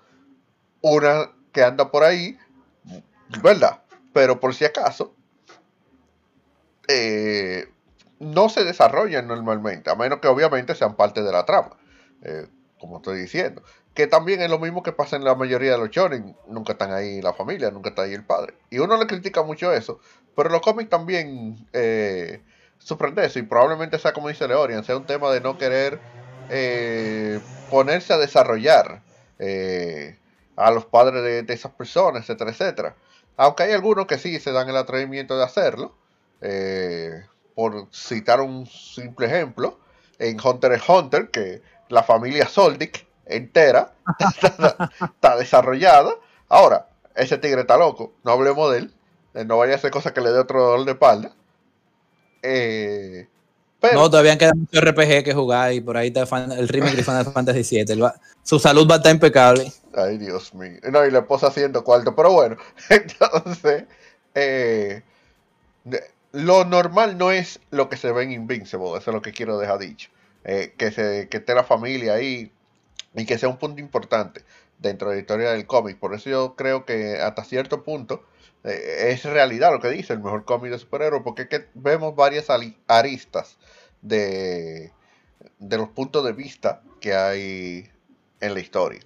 una 0.81 1.33
que 1.53 1.63
anda 1.65 1.91
por 1.91 2.05
ahí, 2.05 2.39
¿verdad? 3.43 3.83
Pero 4.13 4.41
por 4.41 4.55
si 4.55 4.65
acaso, 4.65 5.15
eh, 6.89 7.69
no 8.19 8.49
se 8.49 8.65
desarrollan 8.65 9.27
normalmente, 9.27 9.91
a 9.91 9.95
menos 9.95 10.21
que 10.21 10.29
obviamente 10.29 10.75
sean 10.75 10.97
parte 10.97 11.23
de 11.23 11.33
la 11.33 11.45
trama, 11.45 11.77
eh, 12.23 12.47
como 12.79 12.99
estoy 12.99 13.19
diciendo. 13.19 13.63
Que 13.95 14.07
también 14.07 14.43
es 14.43 14.51
lo 14.51 14.59
mismo 14.59 14.83
que 14.83 14.93
pasa 14.93 15.17
en 15.17 15.25
la 15.25 15.35
mayoría 15.35 15.73
de 15.73 15.79
los 15.79 15.91
shonen, 15.91 16.37
nunca 16.49 16.73
están 16.73 16.93
ahí 16.93 17.23
la 17.23 17.33
familia, 17.33 17.71
nunca 17.71 17.91
está 17.91 18.03
ahí 18.03 18.13
el 18.13 18.25
padre. 18.25 18.55
Y 18.71 18.79
uno 18.79 18.97
le 18.97 19.07
critica 19.07 19.43
mucho 19.43 19.73
eso, 19.73 20.01
pero 20.35 20.51
los 20.51 20.61
cómics 20.61 20.91
también 20.91 21.57
eh, 21.73 22.43
sufren 22.79 23.19
eso, 23.19 23.39
y 23.39 23.43
probablemente 23.43 23.99
sea 23.99 24.13
como 24.13 24.29
dice 24.29 24.47
Leorian, 24.47 24.85
sea 24.85 24.97
un 24.97 25.07
tema 25.07 25.31
de 25.31 25.41
no 25.41 25.57
querer 25.57 25.99
eh, 26.51 27.41
ponerse 27.71 28.13
a 28.13 28.19
desarrollar 28.19 29.03
eh, 29.39 30.19
a 30.57 30.71
los 30.71 30.85
padres 30.87 31.47
de, 31.47 31.53
esas 31.53 31.73
personas, 31.73 32.23
etcétera, 32.23 32.51
etcétera. 32.51 32.97
Aunque 33.37 33.65
hay 33.65 33.73
algunos 33.73 34.07
que 34.07 34.19
sí 34.19 34.39
se 34.41 34.53
dan 34.53 34.69
el 34.69 34.77
atrevimiento 34.77 35.37
de 35.37 35.45
hacerlo. 35.45 35.95
Eh, 36.41 37.25
por 37.55 37.89
citar 37.91 38.43
un 38.43 38.67
simple 38.67 39.27
ejemplo, 39.27 39.79
en 40.19 40.37
Hunter 40.43 40.73
x 40.73 40.89
Hunter, 40.89 41.31
que 41.31 41.63
la 41.89 42.03
familia 42.03 42.47
Soldic 42.47 43.07
entera 43.25 43.95
está, 45.01 45.37
desarrollada. 45.37 46.13
Ahora, 46.49 46.89
ese 47.15 47.39
tigre 47.39 47.63
está 47.63 47.79
loco, 47.79 48.13
no 48.25 48.33
hablemos 48.33 48.71
de 48.73 48.79
él. 48.79 48.95
No 49.47 49.59
vaya 49.59 49.73
a 49.75 49.77
hacer 49.77 49.91
cosas 49.91 50.13
que 50.13 50.21
le 50.21 50.31
dé 50.31 50.39
otro 50.39 50.63
dolor 50.63 50.85
de 50.85 50.93
espalda. 50.93 51.33
Eh, 52.43 53.29
no, 53.95 54.11
todavía 54.11 54.39
queda 54.39 54.53
mucho 54.55 54.81
RPG 54.81 55.25
que 55.25 55.35
jugar 55.35 55.73
y 55.73 55.81
por 55.81 55.97
ahí 55.97 56.09
está 56.15 56.23
el 56.57 56.69
remake 56.69 56.97
de 56.97 57.05
Final 57.05 57.25
Fantasy 57.33 57.85
VII. 57.85 58.05
su 58.43 58.59
salud 58.59 58.89
va 58.89 58.95
a 58.95 58.99
estar 58.99 59.13
impecable. 59.13 59.73
Ay, 59.95 60.19
Dios 60.19 60.55
mío. 60.55 60.79
No, 60.91 61.05
y 61.07 61.11
la 61.11 61.21
esposa 61.21 61.49
haciendo 61.49 61.85
cuarto, 61.85 62.15
pero 62.15 62.33
bueno. 62.33 62.57
Entonces, 62.91 63.85
eh, 64.35 65.03
lo 66.33 66.65
normal 66.65 67.17
no 67.17 67.33
es 67.33 67.61
lo 67.71 67.89
que 67.89 67.97
se 67.97 68.13
ve 68.13 68.25
en 68.25 68.33
Invincible, 68.33 68.99
eso 68.99 69.11
es 69.11 69.15
lo 69.15 69.23
que 69.23 69.33
quiero 69.33 69.59
dejar 69.59 69.79
dicho. 69.79 70.11
Eh, 70.45 70.75
que, 70.77 70.93
se, 70.93 71.29
que 71.29 71.39
esté 71.39 71.55
la 71.55 71.65
familia 71.65 72.15
ahí 72.15 72.53
y 73.15 73.27
que 73.27 73.37
sea 73.39 73.49
un 73.49 73.57
punto 73.57 73.81
importante 73.81 74.43
dentro 74.79 75.09
de 75.09 75.17
la 75.17 75.21
historia 75.21 75.51
del 75.51 75.67
cómic. 75.67 75.99
Por 75.99 76.15
eso 76.15 76.31
yo 76.31 76.55
creo 76.55 76.85
que 76.85 77.19
hasta 77.21 77.43
cierto 77.43 77.83
punto 77.83 78.23
eh, 78.67 79.13
es 79.13 79.25
realidad 79.25 79.73
lo 79.73 79.81
que 79.81 79.91
dice 79.91 80.13
el 80.13 80.21
mejor 80.21 80.45
cómic 80.45 80.73
de 80.73 80.79
superhéroes, 80.79 81.23
porque 81.23 81.43
es 81.43 81.49
que 81.49 81.67
vemos 81.75 82.15
varias 82.15 82.49
aristas 82.87 83.57
de, 84.03 84.93
de 85.59 85.77
los 85.77 85.89
puntos 85.89 86.25
de 86.25 86.33
vista 86.33 86.83
que 87.01 87.15
hay 87.15 87.89
en 88.41 88.55
la 88.55 88.61
historia. 88.61 89.01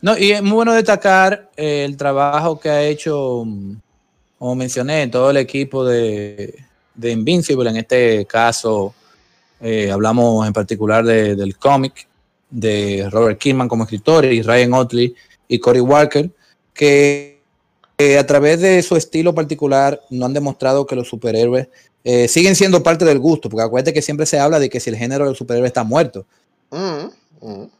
No, 0.00 0.18
y 0.18 0.32
es 0.32 0.42
muy 0.42 0.52
bueno 0.52 0.74
destacar 0.74 1.50
eh, 1.56 1.84
el 1.84 1.96
trabajo 1.96 2.60
que 2.60 2.68
ha 2.68 2.82
hecho, 2.82 3.44
como 4.38 4.54
mencioné, 4.54 5.08
todo 5.08 5.30
el 5.30 5.38
equipo 5.38 5.82
de, 5.82 6.54
de 6.94 7.10
Invincible. 7.10 7.70
En 7.70 7.76
este 7.76 8.26
caso, 8.26 8.94
eh, 9.60 9.90
hablamos 9.90 10.46
en 10.46 10.52
particular 10.52 11.04
del 11.04 11.56
cómic 11.56 12.06
de 12.50 13.08
Robert 13.10 13.38
Kidman 13.38 13.66
como 13.66 13.84
escritor 13.84 14.26
y 14.26 14.42
Ryan 14.42 14.74
Otley 14.74 15.14
y 15.48 15.58
Cory 15.58 15.80
Walker, 15.80 16.30
que 16.74 17.40
a 18.18 18.26
través 18.26 18.60
de 18.60 18.82
su 18.82 18.96
estilo 18.96 19.34
particular 19.34 20.00
no 20.10 20.26
han 20.26 20.34
demostrado 20.34 20.86
que 20.86 20.96
los 20.96 21.08
superhéroes 21.08 21.68
eh, 22.02 22.28
siguen 22.28 22.54
siendo 22.54 22.82
parte 22.82 23.04
del 23.04 23.18
gusto, 23.18 23.48
porque 23.48 23.64
acuérdate 23.64 23.94
que 23.94 24.02
siempre 24.02 24.26
se 24.26 24.38
habla 24.38 24.58
de 24.58 24.68
que 24.68 24.80
si 24.80 24.90
el 24.90 24.96
género 24.96 25.26
del 25.26 25.36
superhéroe 25.36 25.66
está 25.66 25.84
muerto. 25.84 26.26
Mm, 26.70 27.06
mm. 27.40 27.70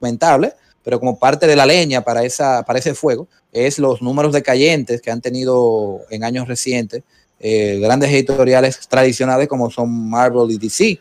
Lamentable, 0.00 0.54
pero 0.82 0.98
como 0.98 1.18
parte 1.18 1.46
de 1.46 1.56
la 1.56 1.64
leña 1.64 2.02
para, 2.02 2.24
esa, 2.24 2.64
para 2.64 2.80
ese 2.80 2.94
fuego, 2.94 3.28
es 3.52 3.78
los 3.78 4.02
números 4.02 4.32
decayentes 4.32 5.00
que 5.00 5.10
han 5.10 5.20
tenido 5.20 6.00
en 6.10 6.24
años 6.24 6.48
recientes 6.48 7.02
eh, 7.38 7.78
grandes 7.80 8.10
editoriales 8.10 8.78
tradicionales 8.88 9.48
como 9.48 9.70
son 9.70 9.90
Marvel 10.10 10.50
y 10.50 10.58
DC. 10.58 11.00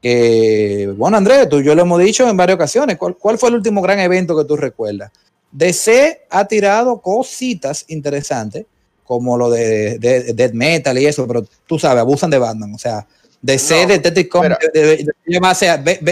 Que, 0.00 0.92
bueno, 0.96 1.16
Andrés, 1.16 1.48
tú 1.48 1.60
yo 1.60 1.74
lo 1.74 1.82
hemos 1.82 2.00
dicho 2.00 2.28
en 2.28 2.36
varias 2.36 2.56
ocasiones. 2.56 2.96
¿Cuál, 2.96 3.16
¿Cuál 3.16 3.38
fue 3.38 3.48
el 3.48 3.56
último 3.56 3.82
gran 3.82 3.98
evento 3.98 4.36
que 4.36 4.44
tú 4.44 4.56
recuerdas? 4.56 5.10
DC 5.50 6.26
ha 6.30 6.44
tirado 6.46 7.00
cositas 7.00 7.84
interesantes 7.88 8.66
como 9.04 9.38
lo 9.38 9.48
de, 9.50 9.98
Dead 9.98 10.52
Metal 10.52 10.96
y 10.98 11.06
eso, 11.06 11.26
pero 11.26 11.44
tú 11.66 11.78
sabes, 11.78 12.00
abusan 12.00 12.28
de 12.30 12.38
Batman. 12.38 12.74
O 12.74 12.78
sea, 12.78 13.06
DC 13.40 13.82
No, 13.82 13.88
Detective 13.88 14.28
Comics 14.28 14.58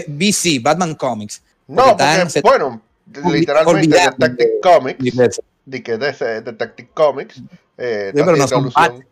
BC, 0.08 0.62
Batman 0.62 0.94
Comics. 0.94 1.42
No, 1.68 1.96
Porque 1.96 2.04
porque, 2.22 2.40
bueno, 2.42 2.82
literalmente 3.30 3.96
Detective 3.96 4.50
de- 4.50 4.60
Comics, 4.62 5.40
de 5.66 5.82
que 5.82 5.98
DC 5.98 6.40
Detective 6.42 6.88
Comics, 6.94 7.42
eh, 7.78 8.10
Sí, 8.14 8.18
está 8.20 8.24
pero 8.24 8.36
no 8.36 8.48
son 8.48 8.70
Batman. 8.72 9.04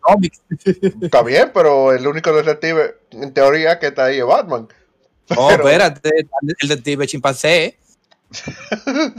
Está 1.02 1.22
bien, 1.22 1.50
pero 1.52 1.92
el 1.92 2.06
único 2.06 2.32
detective, 2.32 2.96
en 3.10 3.32
teoría, 3.34 3.78
que 3.78 3.88
está 3.88 4.06
ahí 4.06 4.18
es 4.18 4.24
Batman. 4.26 4.68
Oh, 5.36 5.48
Pero- 5.48 5.68
espérate, 5.68 6.10
el 6.60 6.68
detective 6.68 7.06
chimpancé. 7.06 7.78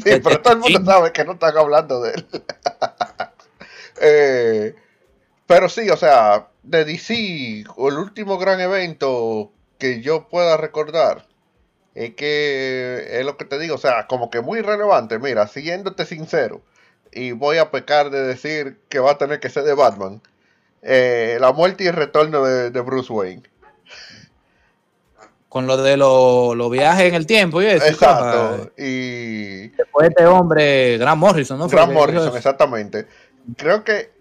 Sí, 0.03 0.19
pero 0.23 0.41
todo 0.41 0.53
el 0.53 0.59
mundo 0.59 0.91
sabe 0.91 1.11
que 1.13 1.23
no 1.23 1.33
están 1.33 1.57
hablando 1.57 2.01
de 2.01 2.13
él. 2.13 2.27
Eh, 4.01 4.75
pero 5.47 5.69
sí, 5.69 5.89
o 5.89 5.95
sea, 5.95 6.49
de 6.63 6.83
DC, 6.83 7.13
el 7.77 7.97
último 7.97 8.37
gran 8.37 8.59
evento 8.59 9.53
que 9.77 10.01
yo 10.01 10.27
pueda 10.27 10.57
recordar 10.57 11.25
es 11.93 12.13
que 12.15 13.07
es 13.19 13.25
lo 13.25 13.37
que 13.37 13.45
te 13.45 13.57
digo, 13.57 13.75
o 13.75 13.77
sea, 13.77 14.05
como 14.07 14.29
que 14.29 14.41
muy 14.41 14.59
relevante. 14.61 15.17
Mira, 15.17 15.47
siguiéndote 15.47 16.05
sincero, 16.05 16.61
y 17.15 17.31
voy 17.31 17.57
a 17.57 17.71
pecar 17.71 18.09
de 18.11 18.21
decir 18.21 18.79
que 18.89 18.99
va 18.99 19.11
a 19.11 19.17
tener 19.17 19.39
que 19.39 19.49
ser 19.49 19.63
de 19.63 19.73
Batman. 19.73 20.21
eh, 20.81 21.37
la 21.41 21.51
muerte 21.51 21.83
y 21.83 21.87
el 21.87 21.95
retorno 21.95 22.43
de, 22.45 22.69
de 22.69 22.81
Bruce 22.81 23.11
Wayne. 23.11 23.43
Con 25.49 25.67
lo 25.67 25.77
de 25.77 25.95
los 25.95 26.69
viajes 26.69 27.05
en 27.07 27.15
el 27.15 27.25
tiempo 27.25 27.61
y 27.61 27.65
eso. 27.67 27.85
Exacto. 27.85 28.71
Y 28.77 29.69
Después 29.69 30.09
este 30.09 30.25
hombre, 30.25 30.97
Grant 30.97 31.17
Morrison, 31.19 31.57
¿no? 31.57 31.67
Grant 31.69 31.93
Morrison, 31.93 32.35
exactamente. 32.35 33.07
Creo 33.55 33.83
que 33.85 34.11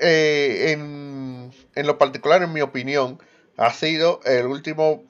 eh, 0.00 0.72
en, 0.72 1.52
en 1.76 1.86
lo 1.86 1.98
particular, 1.98 2.42
en 2.42 2.52
mi 2.52 2.62
opinión, 2.62 3.18
ha 3.56 3.72
sido 3.72 4.20
el 4.24 4.46
último 4.46 5.04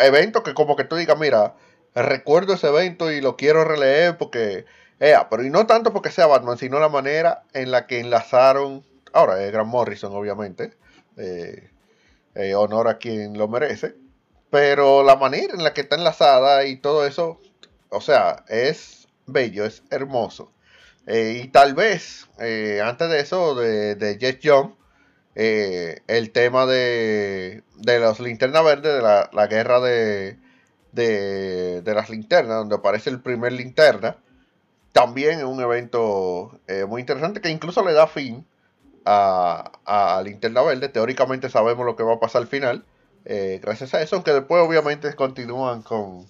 evento 0.00 0.42
que 0.44 0.54
como 0.54 0.76
que 0.76 0.84
tú 0.84 0.94
digas, 0.96 1.18
mira, 1.18 1.54
recuerdo 1.94 2.54
ese 2.54 2.68
evento 2.68 3.10
y 3.10 3.20
lo 3.20 3.36
quiero 3.36 3.64
releer 3.64 4.16
porque, 4.16 4.64
eh, 5.00 5.14
pero 5.30 5.44
y 5.44 5.50
no 5.50 5.66
tanto 5.66 5.92
porque 5.92 6.10
sea 6.10 6.26
Batman, 6.26 6.58
sino 6.58 6.78
la 6.80 6.88
manera 6.88 7.44
en 7.52 7.70
la 7.70 7.86
que 7.86 8.00
enlazaron, 8.00 8.84
ahora 9.12 9.42
es 9.44 9.52
Grant 9.52 9.68
Morrison, 9.68 10.12
obviamente, 10.14 10.74
eh, 11.16 11.70
eh, 12.34 12.54
honor 12.54 12.88
a 12.88 12.98
quien 12.98 13.36
lo 13.38 13.48
merece, 13.48 13.96
pero 14.50 15.02
la 15.04 15.16
manera 15.16 15.54
en 15.54 15.64
la 15.64 15.72
que 15.74 15.82
está 15.82 15.96
enlazada 15.96 16.64
y 16.66 16.76
todo 16.76 17.06
eso, 17.06 17.40
o 17.90 18.00
sea, 18.00 18.44
es 18.48 19.08
bello, 19.26 19.64
es 19.64 19.82
hermoso. 19.90 20.52
Eh, 21.06 21.42
y 21.44 21.48
tal 21.48 21.74
vez, 21.74 22.28
eh, 22.40 22.80
antes 22.84 23.08
de 23.10 23.20
eso, 23.20 23.54
de, 23.54 23.94
de 23.96 24.18
Jet 24.18 24.40
Jump, 24.42 24.76
eh, 25.34 26.00
el 26.08 26.32
tema 26.32 26.66
de, 26.66 27.62
de 27.76 27.98
los 28.00 28.20
linternas 28.20 28.64
verdes, 28.64 28.94
de 28.94 29.02
la, 29.02 29.30
la 29.32 29.46
guerra 29.46 29.80
de, 29.80 30.38
de, 30.92 31.82
de 31.82 31.94
las 31.94 32.10
linternas, 32.10 32.58
donde 32.58 32.76
aparece 32.76 33.10
el 33.10 33.20
primer 33.22 33.52
linterna, 33.52 34.16
también 34.92 35.38
es 35.38 35.44
un 35.44 35.60
evento 35.60 36.58
eh, 36.66 36.84
muy 36.84 37.00
interesante 37.00 37.40
que 37.40 37.50
incluso 37.50 37.84
le 37.84 37.92
da 37.92 38.06
fin 38.06 38.46
a, 39.04 39.72
a 39.84 40.22
Linterna 40.22 40.62
Verde. 40.62 40.88
Teóricamente 40.88 41.48
sabemos 41.48 41.86
lo 41.86 41.96
que 41.96 42.02
va 42.02 42.14
a 42.14 42.20
pasar 42.20 42.42
al 42.42 42.48
final, 42.48 42.84
eh, 43.24 43.60
gracias 43.62 43.94
a 43.94 44.02
eso, 44.02 44.16
aunque 44.16 44.32
después 44.32 44.62
obviamente 44.66 45.14
continúan 45.14 45.82
con, 45.82 46.26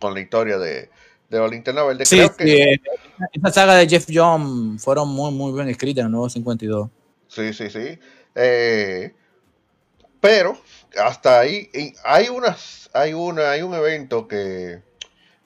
con 0.00 0.14
la 0.14 0.20
historia 0.20 0.58
de, 0.58 0.90
de 1.30 1.38
la 1.38 1.48
Linterna 1.48 1.84
Verde. 1.84 2.06
Sí, 2.06 2.16
Creo 2.16 2.34
sí, 2.38 2.52
eh, 2.52 2.80
esa 3.32 3.50
saga 3.50 3.74
de 3.76 3.88
Jeff 3.88 4.06
John 4.12 4.78
fueron 4.78 5.08
muy, 5.08 5.32
muy 5.32 5.52
bien 5.52 5.68
escritas 5.68 6.00
en 6.00 6.06
el 6.06 6.12
nuevo 6.12 6.28
52. 6.28 6.88
Sí, 7.28 7.52
sí, 7.52 7.70
sí. 7.70 7.98
Eh, 8.34 9.14
pero 10.20 10.56
hasta 10.98 11.40
ahí 11.40 11.70
hay 12.04 12.28
unas, 12.28 12.90
hay 12.92 13.12
una, 13.12 13.50
hay 13.50 13.62
un 13.62 13.74
evento 13.74 14.26
que 14.26 14.82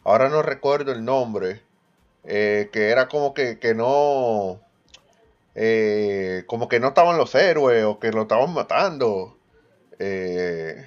ahora 0.05 0.29
no 0.29 0.43
recuerdo 0.43 0.93
el 0.93 1.05
nombre, 1.05 1.63
eh, 2.25 2.69
que 2.73 2.91
era 2.91 3.09
como 3.09 3.35
que, 3.35 3.59
que 3.59 3.75
no, 3.75 4.61
eh, 5.55 6.45
como 6.47 6.69
que 6.69 6.81
no 6.81 6.89
estaban 6.89 7.17
los 7.17 7.35
héroes 7.35 7.85
o 7.85 7.99
que 7.99 8.13
lo 8.13 8.23
estaban 8.23 8.53
matando. 8.53 9.37
eh, 9.99 10.87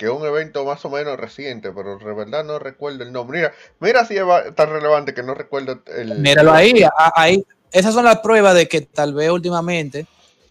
que 0.00 0.06
es 0.06 0.12
un 0.12 0.24
evento 0.24 0.64
más 0.64 0.82
o 0.86 0.88
menos 0.88 1.20
reciente, 1.20 1.72
pero 1.72 1.98
de 1.98 2.14
verdad 2.14 2.42
no 2.42 2.58
recuerdo 2.58 3.02
el 3.02 3.12
nombre. 3.12 3.40
Mira, 3.40 3.52
mira 3.80 4.06
si 4.06 4.16
es 4.16 4.24
tan 4.54 4.70
relevante 4.70 5.12
que 5.12 5.22
no 5.22 5.34
recuerdo 5.34 5.82
el. 5.94 6.20
Míralo 6.20 6.52
ahí, 6.52 6.82
ahí. 7.14 7.44
Esas 7.70 7.92
son 7.92 8.06
las 8.06 8.20
pruebas 8.20 8.54
de 8.54 8.66
que 8.66 8.80
tal 8.80 9.12
vez 9.12 9.30
últimamente 9.30 10.06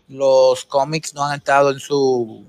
los 0.07 0.65
cómics 0.65 1.15
no 1.15 1.25
han 1.25 1.39
estado 1.39 1.71
en 1.71 1.79
su 1.79 2.45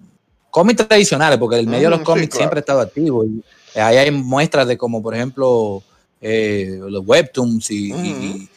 cómics 0.51 0.87
tradicionales, 0.87 1.39
porque 1.39 1.59
el 1.59 1.67
medio 1.67 1.87
de 1.87 1.91
los 1.91 2.01
sí, 2.01 2.05
cómics 2.05 2.29
claro. 2.29 2.39
siempre 2.39 2.59
ha 2.59 2.61
estado 2.61 2.81
activo. 2.81 3.25
Y 3.25 3.43
ahí 3.77 3.97
hay 3.97 4.11
muestras 4.11 4.67
de 4.67 4.77
como, 4.77 5.03
por 5.03 5.15
ejemplo, 5.15 5.83
eh, 6.21 6.79
los 6.81 7.03
webtoons 7.07 7.71
y, 7.71 7.93
y 7.93 8.49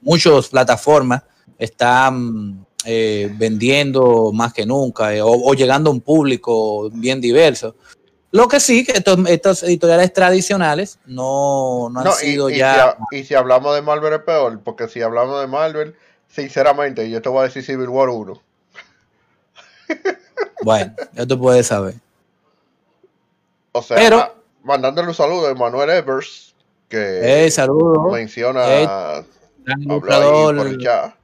muchas 0.00 0.48
plataformas 0.48 1.22
están 1.58 2.64
eh, 2.84 3.30
vendiendo 3.36 4.30
más 4.32 4.52
que 4.52 4.64
nunca 4.64 5.14
eh, 5.14 5.20
o, 5.20 5.28
o 5.30 5.54
llegando 5.54 5.90
a 5.90 5.92
un 5.92 6.00
público 6.00 6.88
bien 6.90 7.20
diverso. 7.20 7.74
Lo 8.32 8.46
que 8.46 8.60
sí, 8.60 8.84
que 8.84 8.92
estos, 8.92 9.18
estos 9.28 9.62
editoriales 9.64 10.12
tradicionales 10.12 10.98
no, 11.04 11.88
no 11.90 11.98
han 12.00 12.04
No, 12.06 12.12
sido 12.12 12.48
y 12.48 12.58
ya... 12.58 12.96
si 13.10 13.16
y 13.18 13.24
si 13.24 13.34
hablamos 13.34 13.74
de 13.74 13.82
Marvel 13.82 14.12
es 14.12 14.20
peor, 14.20 14.60
porque 14.62 14.86
si 14.88 15.02
hablamos 15.02 15.40
de 15.40 15.48
Marvel, 15.48 15.96
sinceramente, 16.28 17.10
yo 17.10 17.20
te 17.20 17.28
voy 17.28 17.40
a 17.40 17.42
decir 17.44 17.64
Civil 17.64 17.88
War 17.88 18.08
1. 18.08 18.40
Bueno, 20.62 20.94
ya 21.14 21.26
tú 21.26 21.38
puedes 21.40 21.66
saber. 21.66 21.94
O 23.72 23.82
sea, 23.82 23.96
Pero- 23.96 24.34
mandándole 24.62 25.08
un 25.08 25.14
saludo 25.14 25.48
a 25.48 25.54
Manuel 25.54 25.88
Evers, 25.90 26.49
que 26.90 27.46
Eh, 27.46 27.50
saludos. 27.50 28.12
menciona, 28.12 28.62
Eh, 28.66 28.88
por 29.94 30.66
el 30.66 30.78
chat. 30.78 31.14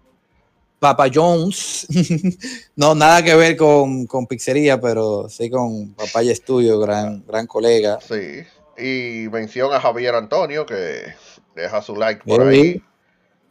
Papa 0.78 1.06
Jones. 1.12 1.86
no, 2.76 2.94
nada 2.94 3.22
que 3.22 3.34
ver 3.34 3.56
con, 3.56 4.06
con 4.06 4.26
pizzería, 4.26 4.80
pero 4.80 5.28
sí 5.28 5.50
con 5.50 5.94
Papaya 5.94 6.32
Estudio, 6.32 6.78
gran, 6.78 7.24
gran 7.26 7.46
colega. 7.46 7.98
Sí. 8.00 8.44
Y 8.78 9.28
menciona 9.30 9.76
a 9.76 9.80
Javier 9.80 10.14
Antonio, 10.14 10.66
que 10.66 11.14
deja 11.54 11.82
su 11.82 11.96
like 11.96 12.22
por 12.24 12.46
ahí. 12.46 12.82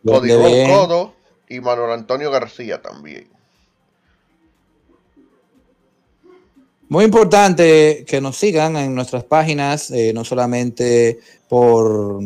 Código. 0.06 0.44
Codo 0.68 1.16
y 1.50 1.60
Manuel 1.60 1.92
Antonio 1.92 2.32
García 2.32 2.82
también. 2.82 3.28
Muy 6.88 7.04
importante 7.04 8.06
que 8.08 8.22
nos 8.22 8.38
sigan 8.38 8.78
en 8.78 8.94
nuestras 8.94 9.24
páginas, 9.24 9.90
eh, 9.90 10.12
no 10.14 10.24
solamente 10.24 11.20
por 11.48 12.20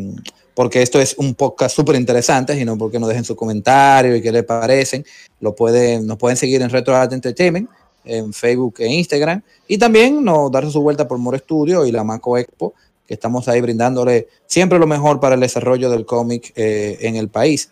porque 0.53 0.82
esto 0.82 0.99
es 0.99 1.16
un 1.18 1.36
podcast 1.36 1.74
súper 1.74 1.95
interesante, 1.95 2.53
sino 2.53 2.78
porque 2.78 2.99
nos 2.99 3.07
dejen 3.07 3.24
su 3.24 3.34
comentario 3.34 4.14
y 4.14 4.22
qué 4.22 4.30
les 4.30 4.43
parecen. 4.43 5.05
Lo 5.39 5.55
pueden, 5.55 6.05
nos 6.05 6.18
pueden 6.18 6.36
seguir 6.36 6.62
en 6.62 6.70
Retro 6.70 6.93
Art 6.97 7.14
Entertainment, 7.14 7.70
en 8.03 8.34
Facebook 8.34 8.76
e 8.80 8.88
Instagram, 8.88 9.41
y 9.70 9.78
también 9.78 10.22
nos 10.22 10.51
darse 10.51 10.72
su 10.72 10.82
vuelta 10.82 11.07
por 11.07 11.18
More 11.18 11.39
Studio 11.39 11.86
y 11.86 11.93
la 11.93 12.03
Maco 12.03 12.38
Expo, 12.38 12.74
que 13.07 13.14
estamos 13.14 13.47
ahí 13.47 13.62
brindándole 13.62 14.28
siempre 14.47 14.78
lo 14.78 14.86
mejor 14.86 15.22
para 15.22 15.36
el 15.36 15.41
desarrollo 15.41 15.89
del 15.89 16.05
cómic 16.05 16.51
eh, 16.57 16.97
en 16.99 17.16
el 17.16 17.30
país. 17.30 17.70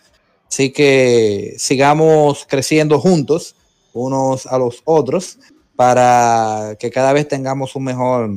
Así 0.48 0.72
que 0.72 1.56
sigamos 1.58 2.46
creciendo 2.48 3.02
juntos, 3.02 3.58
unos 3.92 4.46
a 4.46 4.58
los 4.58 4.82
otros, 4.86 5.40
para 5.78 6.76
que 6.78 6.90
cada 6.92 7.14
vez 7.14 7.28
tengamos 7.28 7.74
un 7.78 7.84
mejor, 7.86 8.30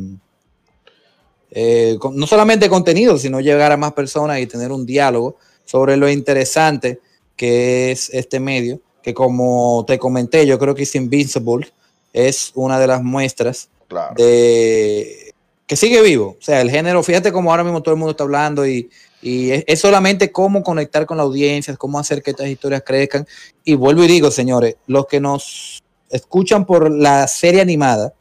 eh, 1.50 1.96
con- 1.98 2.16
no 2.16 2.26
solamente 2.26 2.68
contenido, 2.68 3.18
sino 3.18 3.40
llegar 3.40 3.72
a 3.72 3.76
más 3.76 3.92
personas 3.92 4.38
y 4.38 4.46
tener 4.46 4.70
un 4.70 4.86
diálogo 4.86 5.36
sobre 5.64 5.96
lo 5.96 6.08
interesante 6.08 7.00
que 7.36 7.90
es 7.90 8.10
este 8.10 8.38
medio, 8.38 8.78
que 9.02 9.14
como 9.14 9.84
te 9.86 9.98
comenté, 9.98 10.46
yo 10.46 10.58
creo 10.58 10.74
que 10.74 10.82
es 10.84 10.94
Invincible, 10.94 11.66
es 12.12 12.52
una 12.54 12.78
de 12.78 12.86
las 12.86 13.02
muestras 13.02 13.68
Claro. 13.88 14.14
de 14.16 15.34
que 15.66 15.76
sigue 15.76 16.02
vivo. 16.02 16.36
O 16.38 16.42
sea, 16.42 16.60
el 16.60 16.70
género, 16.70 17.02
fíjate 17.02 17.32
cómo 17.32 17.50
ahora 17.50 17.64
mismo 17.64 17.82
todo 17.82 17.94
el 17.94 17.98
mundo 17.98 18.10
está 18.10 18.24
hablando 18.24 18.66
y, 18.66 18.90
y 19.22 19.50
es, 19.50 19.64
es 19.66 19.80
solamente 19.80 20.30
cómo 20.30 20.62
conectar 20.62 21.06
con 21.06 21.16
la 21.16 21.22
audiencia, 21.22 21.76
cómo 21.76 21.98
hacer 21.98 22.22
que 22.22 22.32
estas 22.32 22.48
historias 22.48 22.82
crezcan. 22.84 23.26
Y 23.64 23.74
vuelvo 23.74 24.04
y 24.04 24.08
digo, 24.08 24.30
señores, 24.30 24.76
los 24.86 25.06
que 25.06 25.20
nos 25.20 25.80
escuchan 26.10 26.64
por 26.66 26.90
la 26.90 27.26
serie 27.28 27.60
animada, 27.60 28.12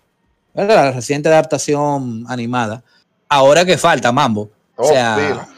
¿verdad? 0.53 0.75
la 0.85 0.91
reciente 0.91 1.27
adaptación 1.29 2.23
animada, 2.27 2.83
ahora 3.27 3.65
que 3.65 3.77
falta, 3.77 4.11
Mambo. 4.11 4.49
Oh, 4.75 4.85
o 4.85 4.87
sea, 4.89 5.15
pila. 5.17 5.49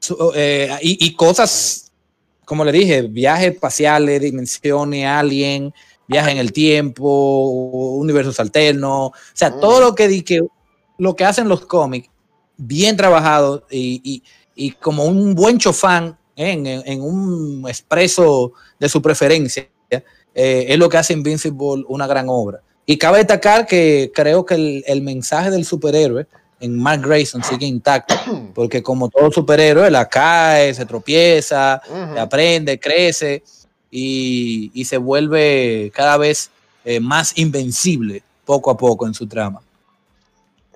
su- 0.00 0.32
eh, 0.34 0.70
y, 0.82 1.06
y 1.06 1.14
cosas, 1.14 1.92
como 2.44 2.64
le 2.64 2.72
dije, 2.72 3.02
viajes 3.02 3.52
espaciales, 3.54 4.20
dimensiones, 4.22 5.06
alien, 5.06 5.72
viaje 6.06 6.30
en 6.30 6.38
el 6.38 6.52
tiempo, 6.52 7.48
universos 7.98 8.40
alternos, 8.40 9.10
o 9.10 9.12
sea, 9.34 9.50
Mm. 9.50 9.60
todo 9.60 9.80
lo 9.80 9.94
que, 9.94 10.08
di- 10.08 10.22
que 10.22 10.40
lo 10.96 11.14
que 11.14 11.24
hacen 11.24 11.48
los 11.48 11.66
cómics, 11.66 12.08
bien 12.56 12.96
trabajado 12.96 13.66
y, 13.70 14.00
y- 14.02 14.22
y 14.54 14.70
como 14.72 15.04
un 15.04 15.34
buen 15.34 15.58
chofán 15.58 16.18
¿eh? 16.34 16.52
en, 16.52 16.66
en- 16.66 16.82
en 16.86 17.02
un 17.02 17.64
expreso 17.68 18.52
de 18.80 18.88
su 18.88 19.02
preferencia, 19.02 19.68
eh, 20.40 20.72
es 20.72 20.78
lo 20.78 20.88
que 20.88 20.96
hace 20.96 21.12
Invincible 21.14 21.84
una 21.88 22.06
gran 22.06 22.26
obra. 22.28 22.60
Y 22.86 22.96
cabe 22.96 23.18
destacar 23.18 23.66
que 23.66 24.12
creo 24.14 24.44
que 24.44 24.54
el, 24.54 24.84
el 24.86 25.02
mensaje 25.02 25.50
del 25.50 25.64
superhéroe 25.64 26.28
en 26.60 26.78
Mark 26.78 27.02
Grayson 27.02 27.42
sigue 27.42 27.66
intacto, 27.66 28.14
porque 28.54 28.80
como 28.80 29.08
todo 29.08 29.32
superhéroe, 29.32 29.90
la 29.90 30.08
cae, 30.08 30.72
se 30.74 30.86
tropieza, 30.86 31.82
Ujú. 31.90 32.20
aprende, 32.20 32.78
crece 32.78 33.42
y, 33.90 34.70
y 34.74 34.84
se 34.84 34.96
vuelve 34.96 35.90
cada 35.92 36.16
vez 36.16 36.52
eh, 36.84 37.00
más 37.00 37.36
invencible 37.36 38.22
poco 38.44 38.70
a 38.70 38.76
poco 38.76 39.08
en 39.08 39.14
su 39.14 39.26
trama. 39.26 39.60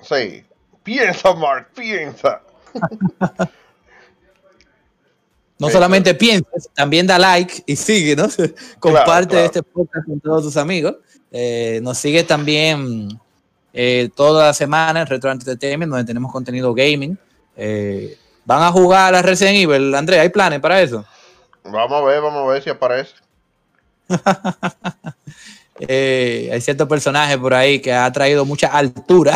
Sí. 0.03 0.43
Piensa, 0.83 1.33
Mark, 1.35 1.69
piensa. 1.73 2.41
No 5.63 5.71
solamente 5.71 6.15
pienses, 6.15 6.69
también 6.75 7.07
da 7.07 7.19
like 7.19 7.63
y 7.67 7.77
síguenos, 7.77 8.37
comparte 8.81 9.29
claro. 9.31 9.47
este 9.47 9.63
podcast 9.63 10.07
con 10.07 10.21
todos 10.21 10.43
tus 10.43 10.57
amigos. 10.57 10.97
Eh, 11.31 11.79
nos 11.83 11.99
sigue 11.99 12.25
también 12.25 13.09
eh, 13.73 14.11
toda 14.15 14.47
la 14.49 14.55
semana 14.55 15.03
en 15.03 15.07
Retro 15.07 15.31
Entertainment, 15.31 15.91
donde 15.91 16.05
tenemos 16.05 16.33
contenido 16.33 16.75
gaming. 16.75 17.17
Eh, 17.57 18.19
¿Van 18.45 18.63
a 18.63 18.73
jugar 18.73 19.15
a 19.15 19.23
Resident 19.23 19.57
Evil, 19.57 19.95
André? 19.95 20.19
¿Hay 20.19 20.31
planes 20.31 20.59
para 20.61 20.83
eso? 20.83 21.05
Vamos 21.65 22.03
a 22.03 22.05
ver, 22.05 22.21
vamos 22.21 22.43
a 22.43 22.53
ver 22.53 22.63
si 22.63 22.71
aparece. 22.71 23.15
Eh, 25.89 26.51
hay 26.53 26.61
cierto 26.61 26.87
personaje 26.87 27.37
por 27.37 27.55
ahí 27.55 27.81
que 27.81 27.93
ha 27.93 28.13
traído 28.13 28.45
mucha 28.45 28.69
altura 28.69 29.35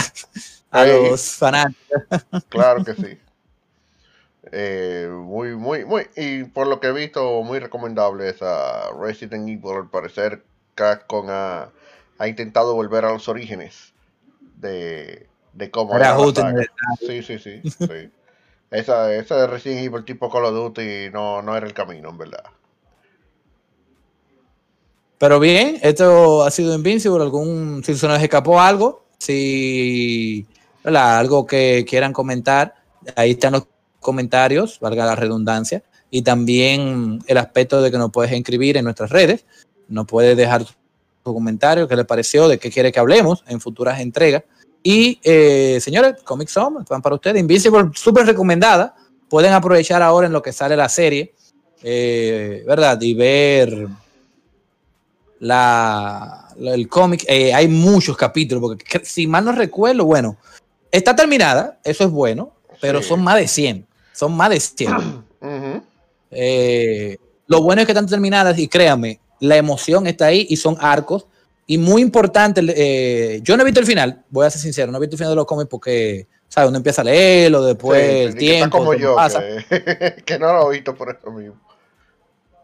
a 0.71 0.85
Sí. 0.85 0.91
los 0.91 1.23
fanáticos. 1.33 2.03
Claro 2.49 2.85
que 2.85 2.95
sí. 3.03 3.19
Eh, 4.53 5.09
muy, 5.11 5.57
muy, 5.57 5.85
muy. 5.85 6.07
Y 6.17 6.45
por 6.45 6.67
lo 6.67 6.81
que 6.81 6.89
he 6.89 6.93
visto, 6.93 7.43
muy 7.43 7.59
recomendable 7.59 8.29
esa 8.29 8.91
Resident 8.93 9.49
Evil. 9.49 9.77
Al 9.77 9.91
parecer, 9.91 10.43
Capcom 10.75 11.27
ha, 11.29 11.71
ha 12.19 12.29
intentado 12.29 12.75
volver 12.75 13.05
a 13.05 13.13
los 13.13 13.29
orígenes 13.29 13.93
de, 14.57 15.27
de 15.53 15.71
cómo 15.71 15.97
Era. 15.97 16.17
Sí, 17.01 17.23
sí, 17.23 17.39
sí. 17.39 17.61
sí. 17.65 18.11
Esa, 18.71 19.15
esa 19.15 19.37
de 19.37 19.47
Resident 19.47 19.85
Evil 19.85 20.05
tipo 20.05 20.31
Call 20.31 20.45
of 20.45 20.55
Duty 20.55 21.11
no, 21.13 21.43
no 21.43 21.57
era 21.57 21.67
el 21.67 21.75
camino, 21.75 22.11
en 22.11 22.19
verdad. 22.19 22.45
Pero 25.19 25.41
bien, 25.41 25.79
esto 25.83 26.43
ha 26.43 26.51
sido 26.51 26.75
Invincible. 26.75 27.23
Algún, 27.23 27.83
si 27.85 27.95
se 27.95 28.07
nos 28.07 28.23
escapó 28.23 28.61
algo, 28.61 29.05
si 29.19 30.47
¿verdad? 30.85 31.19
algo 31.19 31.47
que 31.47 31.85
quieran 31.89 32.13
comentar, 32.13 32.75
ahí 33.15 33.31
están 33.33 33.53
los 33.53 33.67
comentarios, 34.07 34.79
valga 34.81 35.05
la 35.05 35.17
redundancia, 35.17 35.83
y 36.11 36.23
también 36.23 37.19
el 37.27 37.37
aspecto 37.39 37.83
de 37.83 37.91
que 37.91 37.99
nos 37.99 38.13
puedes 38.13 38.33
inscribir 38.33 38.77
en 38.77 38.85
nuestras 38.85 39.11
redes. 39.11 39.45
Nos 39.89 40.07
puedes 40.07 40.37
dejar 40.37 40.65
tu 40.65 41.35
comentario, 41.35 41.89
qué 41.89 41.97
le 41.97 42.05
pareció, 42.05 42.47
de 42.49 42.59
qué 42.59 42.71
quiere 42.71 42.93
que 42.93 43.01
hablemos 43.01 43.43
en 43.49 43.61
futuras 43.61 43.99
entregas. 44.01 44.45
Y 44.83 45.19
eh, 45.25 45.79
señores, 45.81 46.23
Comic 46.23 46.49
Zone, 46.49 46.85
van 46.89 47.03
para 47.03 47.17
ustedes. 47.17 47.41
Invincible, 47.41 47.91
súper 47.95 48.25
recomendada. 48.25 48.95
Pueden 49.29 49.53
aprovechar 49.53 50.01
ahora 50.03 50.29
en 50.29 50.33
lo 50.33 50.41
que 50.41 50.53
sale 50.53 50.77
la 50.77 50.89
serie, 50.89 51.35
eh, 51.83 52.63
¿verdad? 52.67 53.01
Y 53.01 53.15
ver 53.15 53.89
la, 55.41 56.49
la- 56.57 56.75
el 56.75 56.89
cómic. 56.89 57.25
Eh, 57.29 57.53
hay 57.53 57.69
muchos 57.69 58.17
capítulos, 58.17 58.63
porque 58.63 59.05
si 59.05 59.27
mal 59.27 59.45
no 59.45 59.53
recuerdo, 59.53 60.05
bueno, 60.05 60.37
está 60.91 61.15
terminada, 61.15 61.79
eso 61.85 62.05
es 62.05 62.11
bueno, 62.11 62.53
pero 62.81 63.03
Sí. 63.03 63.09
son 63.09 63.23
más 63.23 63.37
de 63.37 63.49
100. 63.49 63.86
Son 64.17 64.35
más 64.35 64.51
de 64.51 64.59
100. 64.61 64.93
Ujú. 65.41 65.83
Eh, 66.31 67.19
lo 67.47 67.63
bueno 67.63 67.83
es 67.83 67.87
que 67.87 67.93
están 67.93 68.07
terminadas 68.07 68.59
y 68.59 68.67
créanme, 68.67 69.21
la 69.41 69.57
emoción 69.57 70.07
está 70.07 70.27
ahí 70.27 70.47
y 70.49 70.57
son 70.57 70.77
arcos. 70.81 71.27
Y 71.69 71.79
muy 71.79 72.01
importante, 72.01 72.63
eh, 72.69 73.41
yo 73.43 73.57
no 73.57 73.63
he 73.63 73.65
visto 73.65 73.81
el 73.81 73.87
final, 73.87 74.25
voy 74.31 74.47
a 74.47 74.51
ser 74.51 74.61
sincero, 74.61 74.91
no 74.93 74.99
he 74.99 75.01
visto 75.01 75.15
el 75.15 75.19
final 75.19 75.33
de 75.33 75.37
los 75.37 75.47
cómics 75.47 75.69
porque, 75.69 76.29
¿sabes? 76.49 76.69
Uno 76.69 76.77
empieza 76.79 77.03
a 77.03 77.05
leerlo, 77.05 77.65
después 77.65 78.01
Sí, 78.01 78.23
el 78.23 78.35
tiempo, 78.37 78.79
como 78.79 78.95
yo, 78.95 79.17
pasa. 79.17 79.43
que, 79.69 80.23
que 80.25 80.39
no 80.39 80.53
lo 80.53 80.71
he 80.71 80.77
visto 80.77 80.95
por 80.95 81.11
eso 81.11 81.31
mismo. 81.33 81.57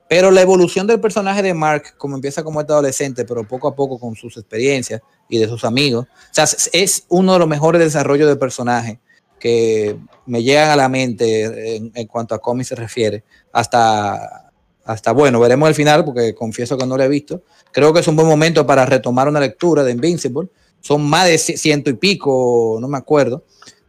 Pero 0.09 0.31
la 0.31 0.41
evolución 0.41 0.87
del 0.87 1.01
personaje 1.01 1.43
de 1.43 1.53
Mark, 1.53 1.95
como 1.99 2.15
empieza 2.15 2.45
como 2.45 2.61
este 2.61 2.73
adolescente, 2.73 3.25
pero 3.25 3.43
poco 3.45 3.67
a 3.67 3.75
poco 3.75 3.99
con 3.99 4.15
sus 4.15 4.37
experiencias 4.37 5.01
y 5.29 5.39
de 5.39 5.49
sus 5.49 5.65
amigos, 5.65 6.07
o 6.07 6.35
sea, 6.35 6.45
es 6.73 7.05
uno 7.09 7.33
de 7.33 7.39
los 7.41 7.49
mejores 7.49 7.81
desarrollos 7.81 8.29
de 8.29 8.37
personaje 8.37 9.01
que 9.43 9.97
me 10.27 10.41
llegan 10.45 10.71
a 10.71 10.77
la 10.77 10.89
mente 10.89 11.75
en, 11.77 11.91
en 11.97 12.07
cuanto 12.07 12.33
a 12.33 12.39
cómics 12.39 12.69
se 12.69 12.77
refiere. 12.77 13.25
Hasta, 13.53 14.53
hasta, 14.85 15.11
bueno, 15.11 15.41
veremos 15.41 15.69
el 15.69 15.75
final 15.75 16.05
porque 16.05 16.33
confieso 16.33 16.79
que 16.79 16.87
no 16.87 16.97
lo 16.97 17.03
he 17.03 17.09
visto. 17.09 17.43
Creo 17.73 17.93
que 17.93 17.99
es 17.99 18.07
un 18.07 18.15
buen 18.15 18.29
momento 18.29 18.65
para 18.65 18.87
retomar 18.87 19.27
una 19.27 19.41
lectura 19.41 19.83
de 19.83 19.91
Invincible. 19.91 20.49
Son 20.81 21.03
más 21.03 21.27
de 21.27 21.35
ci- 21.35 21.57
ciento 21.57 21.91
y 21.91 21.95
pico, 21.95 22.79
no 22.81 22.87
me 22.87 22.99
acuerdo, 22.99 23.43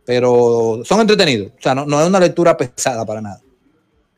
pero 0.03 0.81
son 0.83 1.01
entretenidos. 1.01 1.51
O 1.59 1.61
sea, 1.61 1.75
no, 1.75 1.85
no 1.85 2.01
es 2.01 2.07
una 2.07 2.19
lectura 2.19 2.57
pesada 2.57 3.05
para 3.05 3.21
nada. 3.21 3.39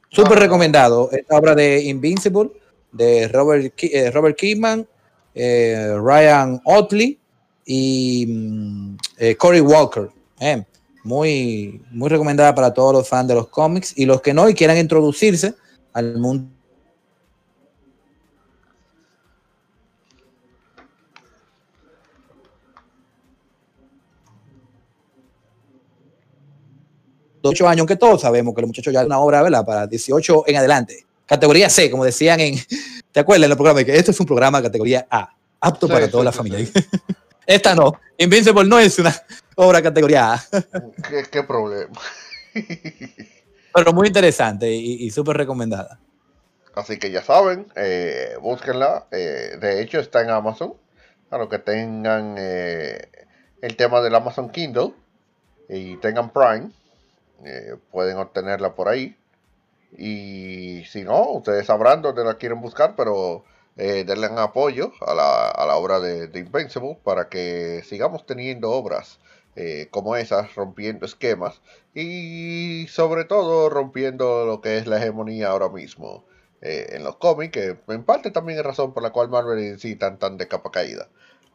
Súper 0.09 0.35
no. 0.35 0.39
recomendado. 0.39 1.09
Esta 1.11 1.35
obra 1.37 1.53
de 1.53 1.83
Invincible, 1.83 2.49
de 2.93 3.27
Robert, 3.27 3.73
eh, 3.81 4.09
Robert 4.09 4.37
Kidman, 4.37 4.87
eh, 5.33 5.97
Ryan 6.01 6.61
Otley 6.63 7.19
y 7.65 8.25
mm, 8.25 8.97
eh, 9.17 9.35
Cory 9.35 9.59
Walker. 9.59 10.09
Muy, 11.05 11.83
muy 11.91 12.09
recomendada 12.09 12.55
para 12.55 12.73
todos 12.73 12.91
los 12.91 13.07
fans 13.07 13.27
de 13.27 13.35
los 13.35 13.47
cómics 13.47 13.93
y 13.95 14.05
los 14.05 14.21
que 14.21 14.33
no 14.33 14.49
y 14.49 14.55
quieran 14.55 14.77
introducirse 14.77 15.53
al 15.93 16.17
mundo. 16.17 16.49
8 27.43 27.67
años, 27.67 27.81
aunque 27.81 27.95
todos 27.95 28.21
sabemos 28.21 28.55
que 28.55 28.61
los 28.61 28.69
muchachos 28.69 28.91
ya 28.91 29.01
es 29.01 29.05
una 29.05 29.19
obra, 29.19 29.43
¿verdad? 29.43 29.63
Para 29.63 29.85
18 29.85 30.45
en 30.47 30.55
adelante. 30.55 31.05
Categoría 31.27 31.69
C, 31.69 31.91
como 31.91 32.03
decían 32.03 32.39
en, 32.39 32.55
¿te 33.11 33.19
acuerdas 33.19 33.45
en 33.45 33.51
el 33.51 33.57
programa? 33.57 33.83
Que 33.83 33.95
esto 33.95 34.09
es 34.09 34.19
un 34.19 34.25
programa 34.25 34.59
de 34.59 34.67
categoría 34.67 35.07
A, 35.09 35.35
apto 35.59 35.85
Sí, 35.85 35.93
para 35.93 36.05
sí, 36.07 36.11
toda 36.11 36.23
la 36.23 36.31
sí, 36.31 36.37
familia. 36.37 36.67
Esta 37.45 37.75
no, 37.75 37.93
Invincible 38.17 38.63
no 38.65 38.79
es 38.79 38.97
una 38.99 39.13
obra 39.55 39.81
categoría 39.81 40.33
A, 40.33 40.43
¿Qué, 41.09 41.23
qué 41.31 41.43
problema? 41.43 41.99
pero 43.73 43.93
muy 43.93 44.07
interesante 44.07 44.71
y, 44.71 45.05
y 45.05 45.11
súper 45.11 45.37
recomendada. 45.37 45.99
Así 46.73 46.99
que 46.99 47.11
ya 47.11 47.23
saben, 47.23 47.67
eh, 47.75 48.35
búsquenla. 48.41 49.07
eh, 49.11 49.57
de 49.59 49.81
hecho, 49.81 49.99
está 49.99 50.21
en 50.21 50.29
Amazon. 50.29 50.73
A 51.31 51.37
los 51.37 51.49
que 51.49 51.59
tengan 51.59 52.35
eh, 52.37 53.09
el 53.61 53.75
tema 53.75 54.01
del 54.01 54.15
Amazon 54.15 54.49
Kindle 54.51 54.93
y 55.69 55.97
tengan 55.97 56.31
Prime, 56.31 56.71
eh, 57.45 57.75
pueden 57.91 58.17
obtenerla 58.17 58.75
por 58.75 58.89
ahí. 58.89 59.17
Y 59.97 60.83
si 60.85 61.03
no, 61.03 61.31
ustedes 61.31 61.67
sabrán 61.67 62.01
dónde 62.01 62.23
la 62.25 62.35
quieren 62.35 62.61
buscar, 62.61 62.95
pero 62.95 63.45
eh, 63.77 64.03
denle 64.05 64.27
apoyo 64.37 64.91
a 65.01 65.13
la, 65.13 65.49
a 65.49 65.65
la 65.65 65.75
obra 65.75 65.99
de, 65.99 66.27
de 66.27 66.39
Invincible 66.39 66.97
para 67.03 67.29
que 67.29 67.83
sigamos 67.83 68.25
teniendo 68.25 68.71
obras 68.71 69.19
eh, 69.57 69.87
como 69.89 70.17
esas, 70.17 70.53
rompiendo 70.55 71.05
esquemas 71.05 71.61
y 71.93 72.87
sobre 72.89 73.23
todo 73.23 73.69
rompiendo 73.69 74.45
lo 74.45 74.59
que 74.59 74.77
es 74.77 74.85
la 74.85 74.97
hegemonía 74.97 75.49
ahora 75.49 75.69
mismo 75.69 76.25
eh, 76.61 76.87
en 76.91 77.03
los 77.05 77.15
cómics, 77.17 77.53
que 77.53 77.77
en 77.87 78.03
parte 78.03 78.31
también 78.31 78.59
es 78.59 78.65
razón 78.65 78.93
por 78.93 79.01
la 79.01 79.11
cual 79.11 79.29
Marvel 79.29 79.59
y 79.59 79.69
DC 79.69 79.91
están 79.91 80.19
tan 80.19 80.37
de 80.37 80.49
capa 80.49 80.71
caída. 80.71 81.07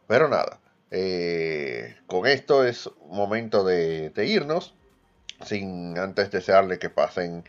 Pero 0.07 0.27
nada, 0.29 0.59
eh, 0.89 1.95
con 2.07 2.25
esto 2.25 2.65
es 2.65 2.89
momento 3.07 3.63
de, 3.63 4.09
de 4.09 4.25
irnos, 4.25 4.73
sin 5.45 5.97
antes 5.99 6.31
desearle 6.31 6.79
que 6.79 6.89
pasen 6.89 7.43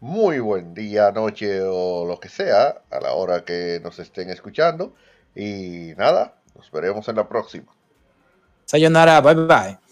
muy 0.00 0.38
buen 0.38 0.74
día, 0.74 1.10
noche 1.12 1.62
o 1.62 2.06
lo 2.06 2.20
que 2.20 2.28
sea 2.28 2.82
a 2.90 3.00
la 3.00 3.12
hora 3.12 3.44
que 3.44 3.80
nos 3.82 3.98
estén 3.98 4.30
escuchando. 4.30 4.94
Y 5.34 5.92
nada, 5.96 6.34
nos 6.54 6.70
veremos 6.70 7.08
en 7.08 7.16
la 7.16 7.28
próxima. 7.28 7.72
Sayonara, 8.66 9.20
bye 9.20 9.34
bye. 9.34 9.85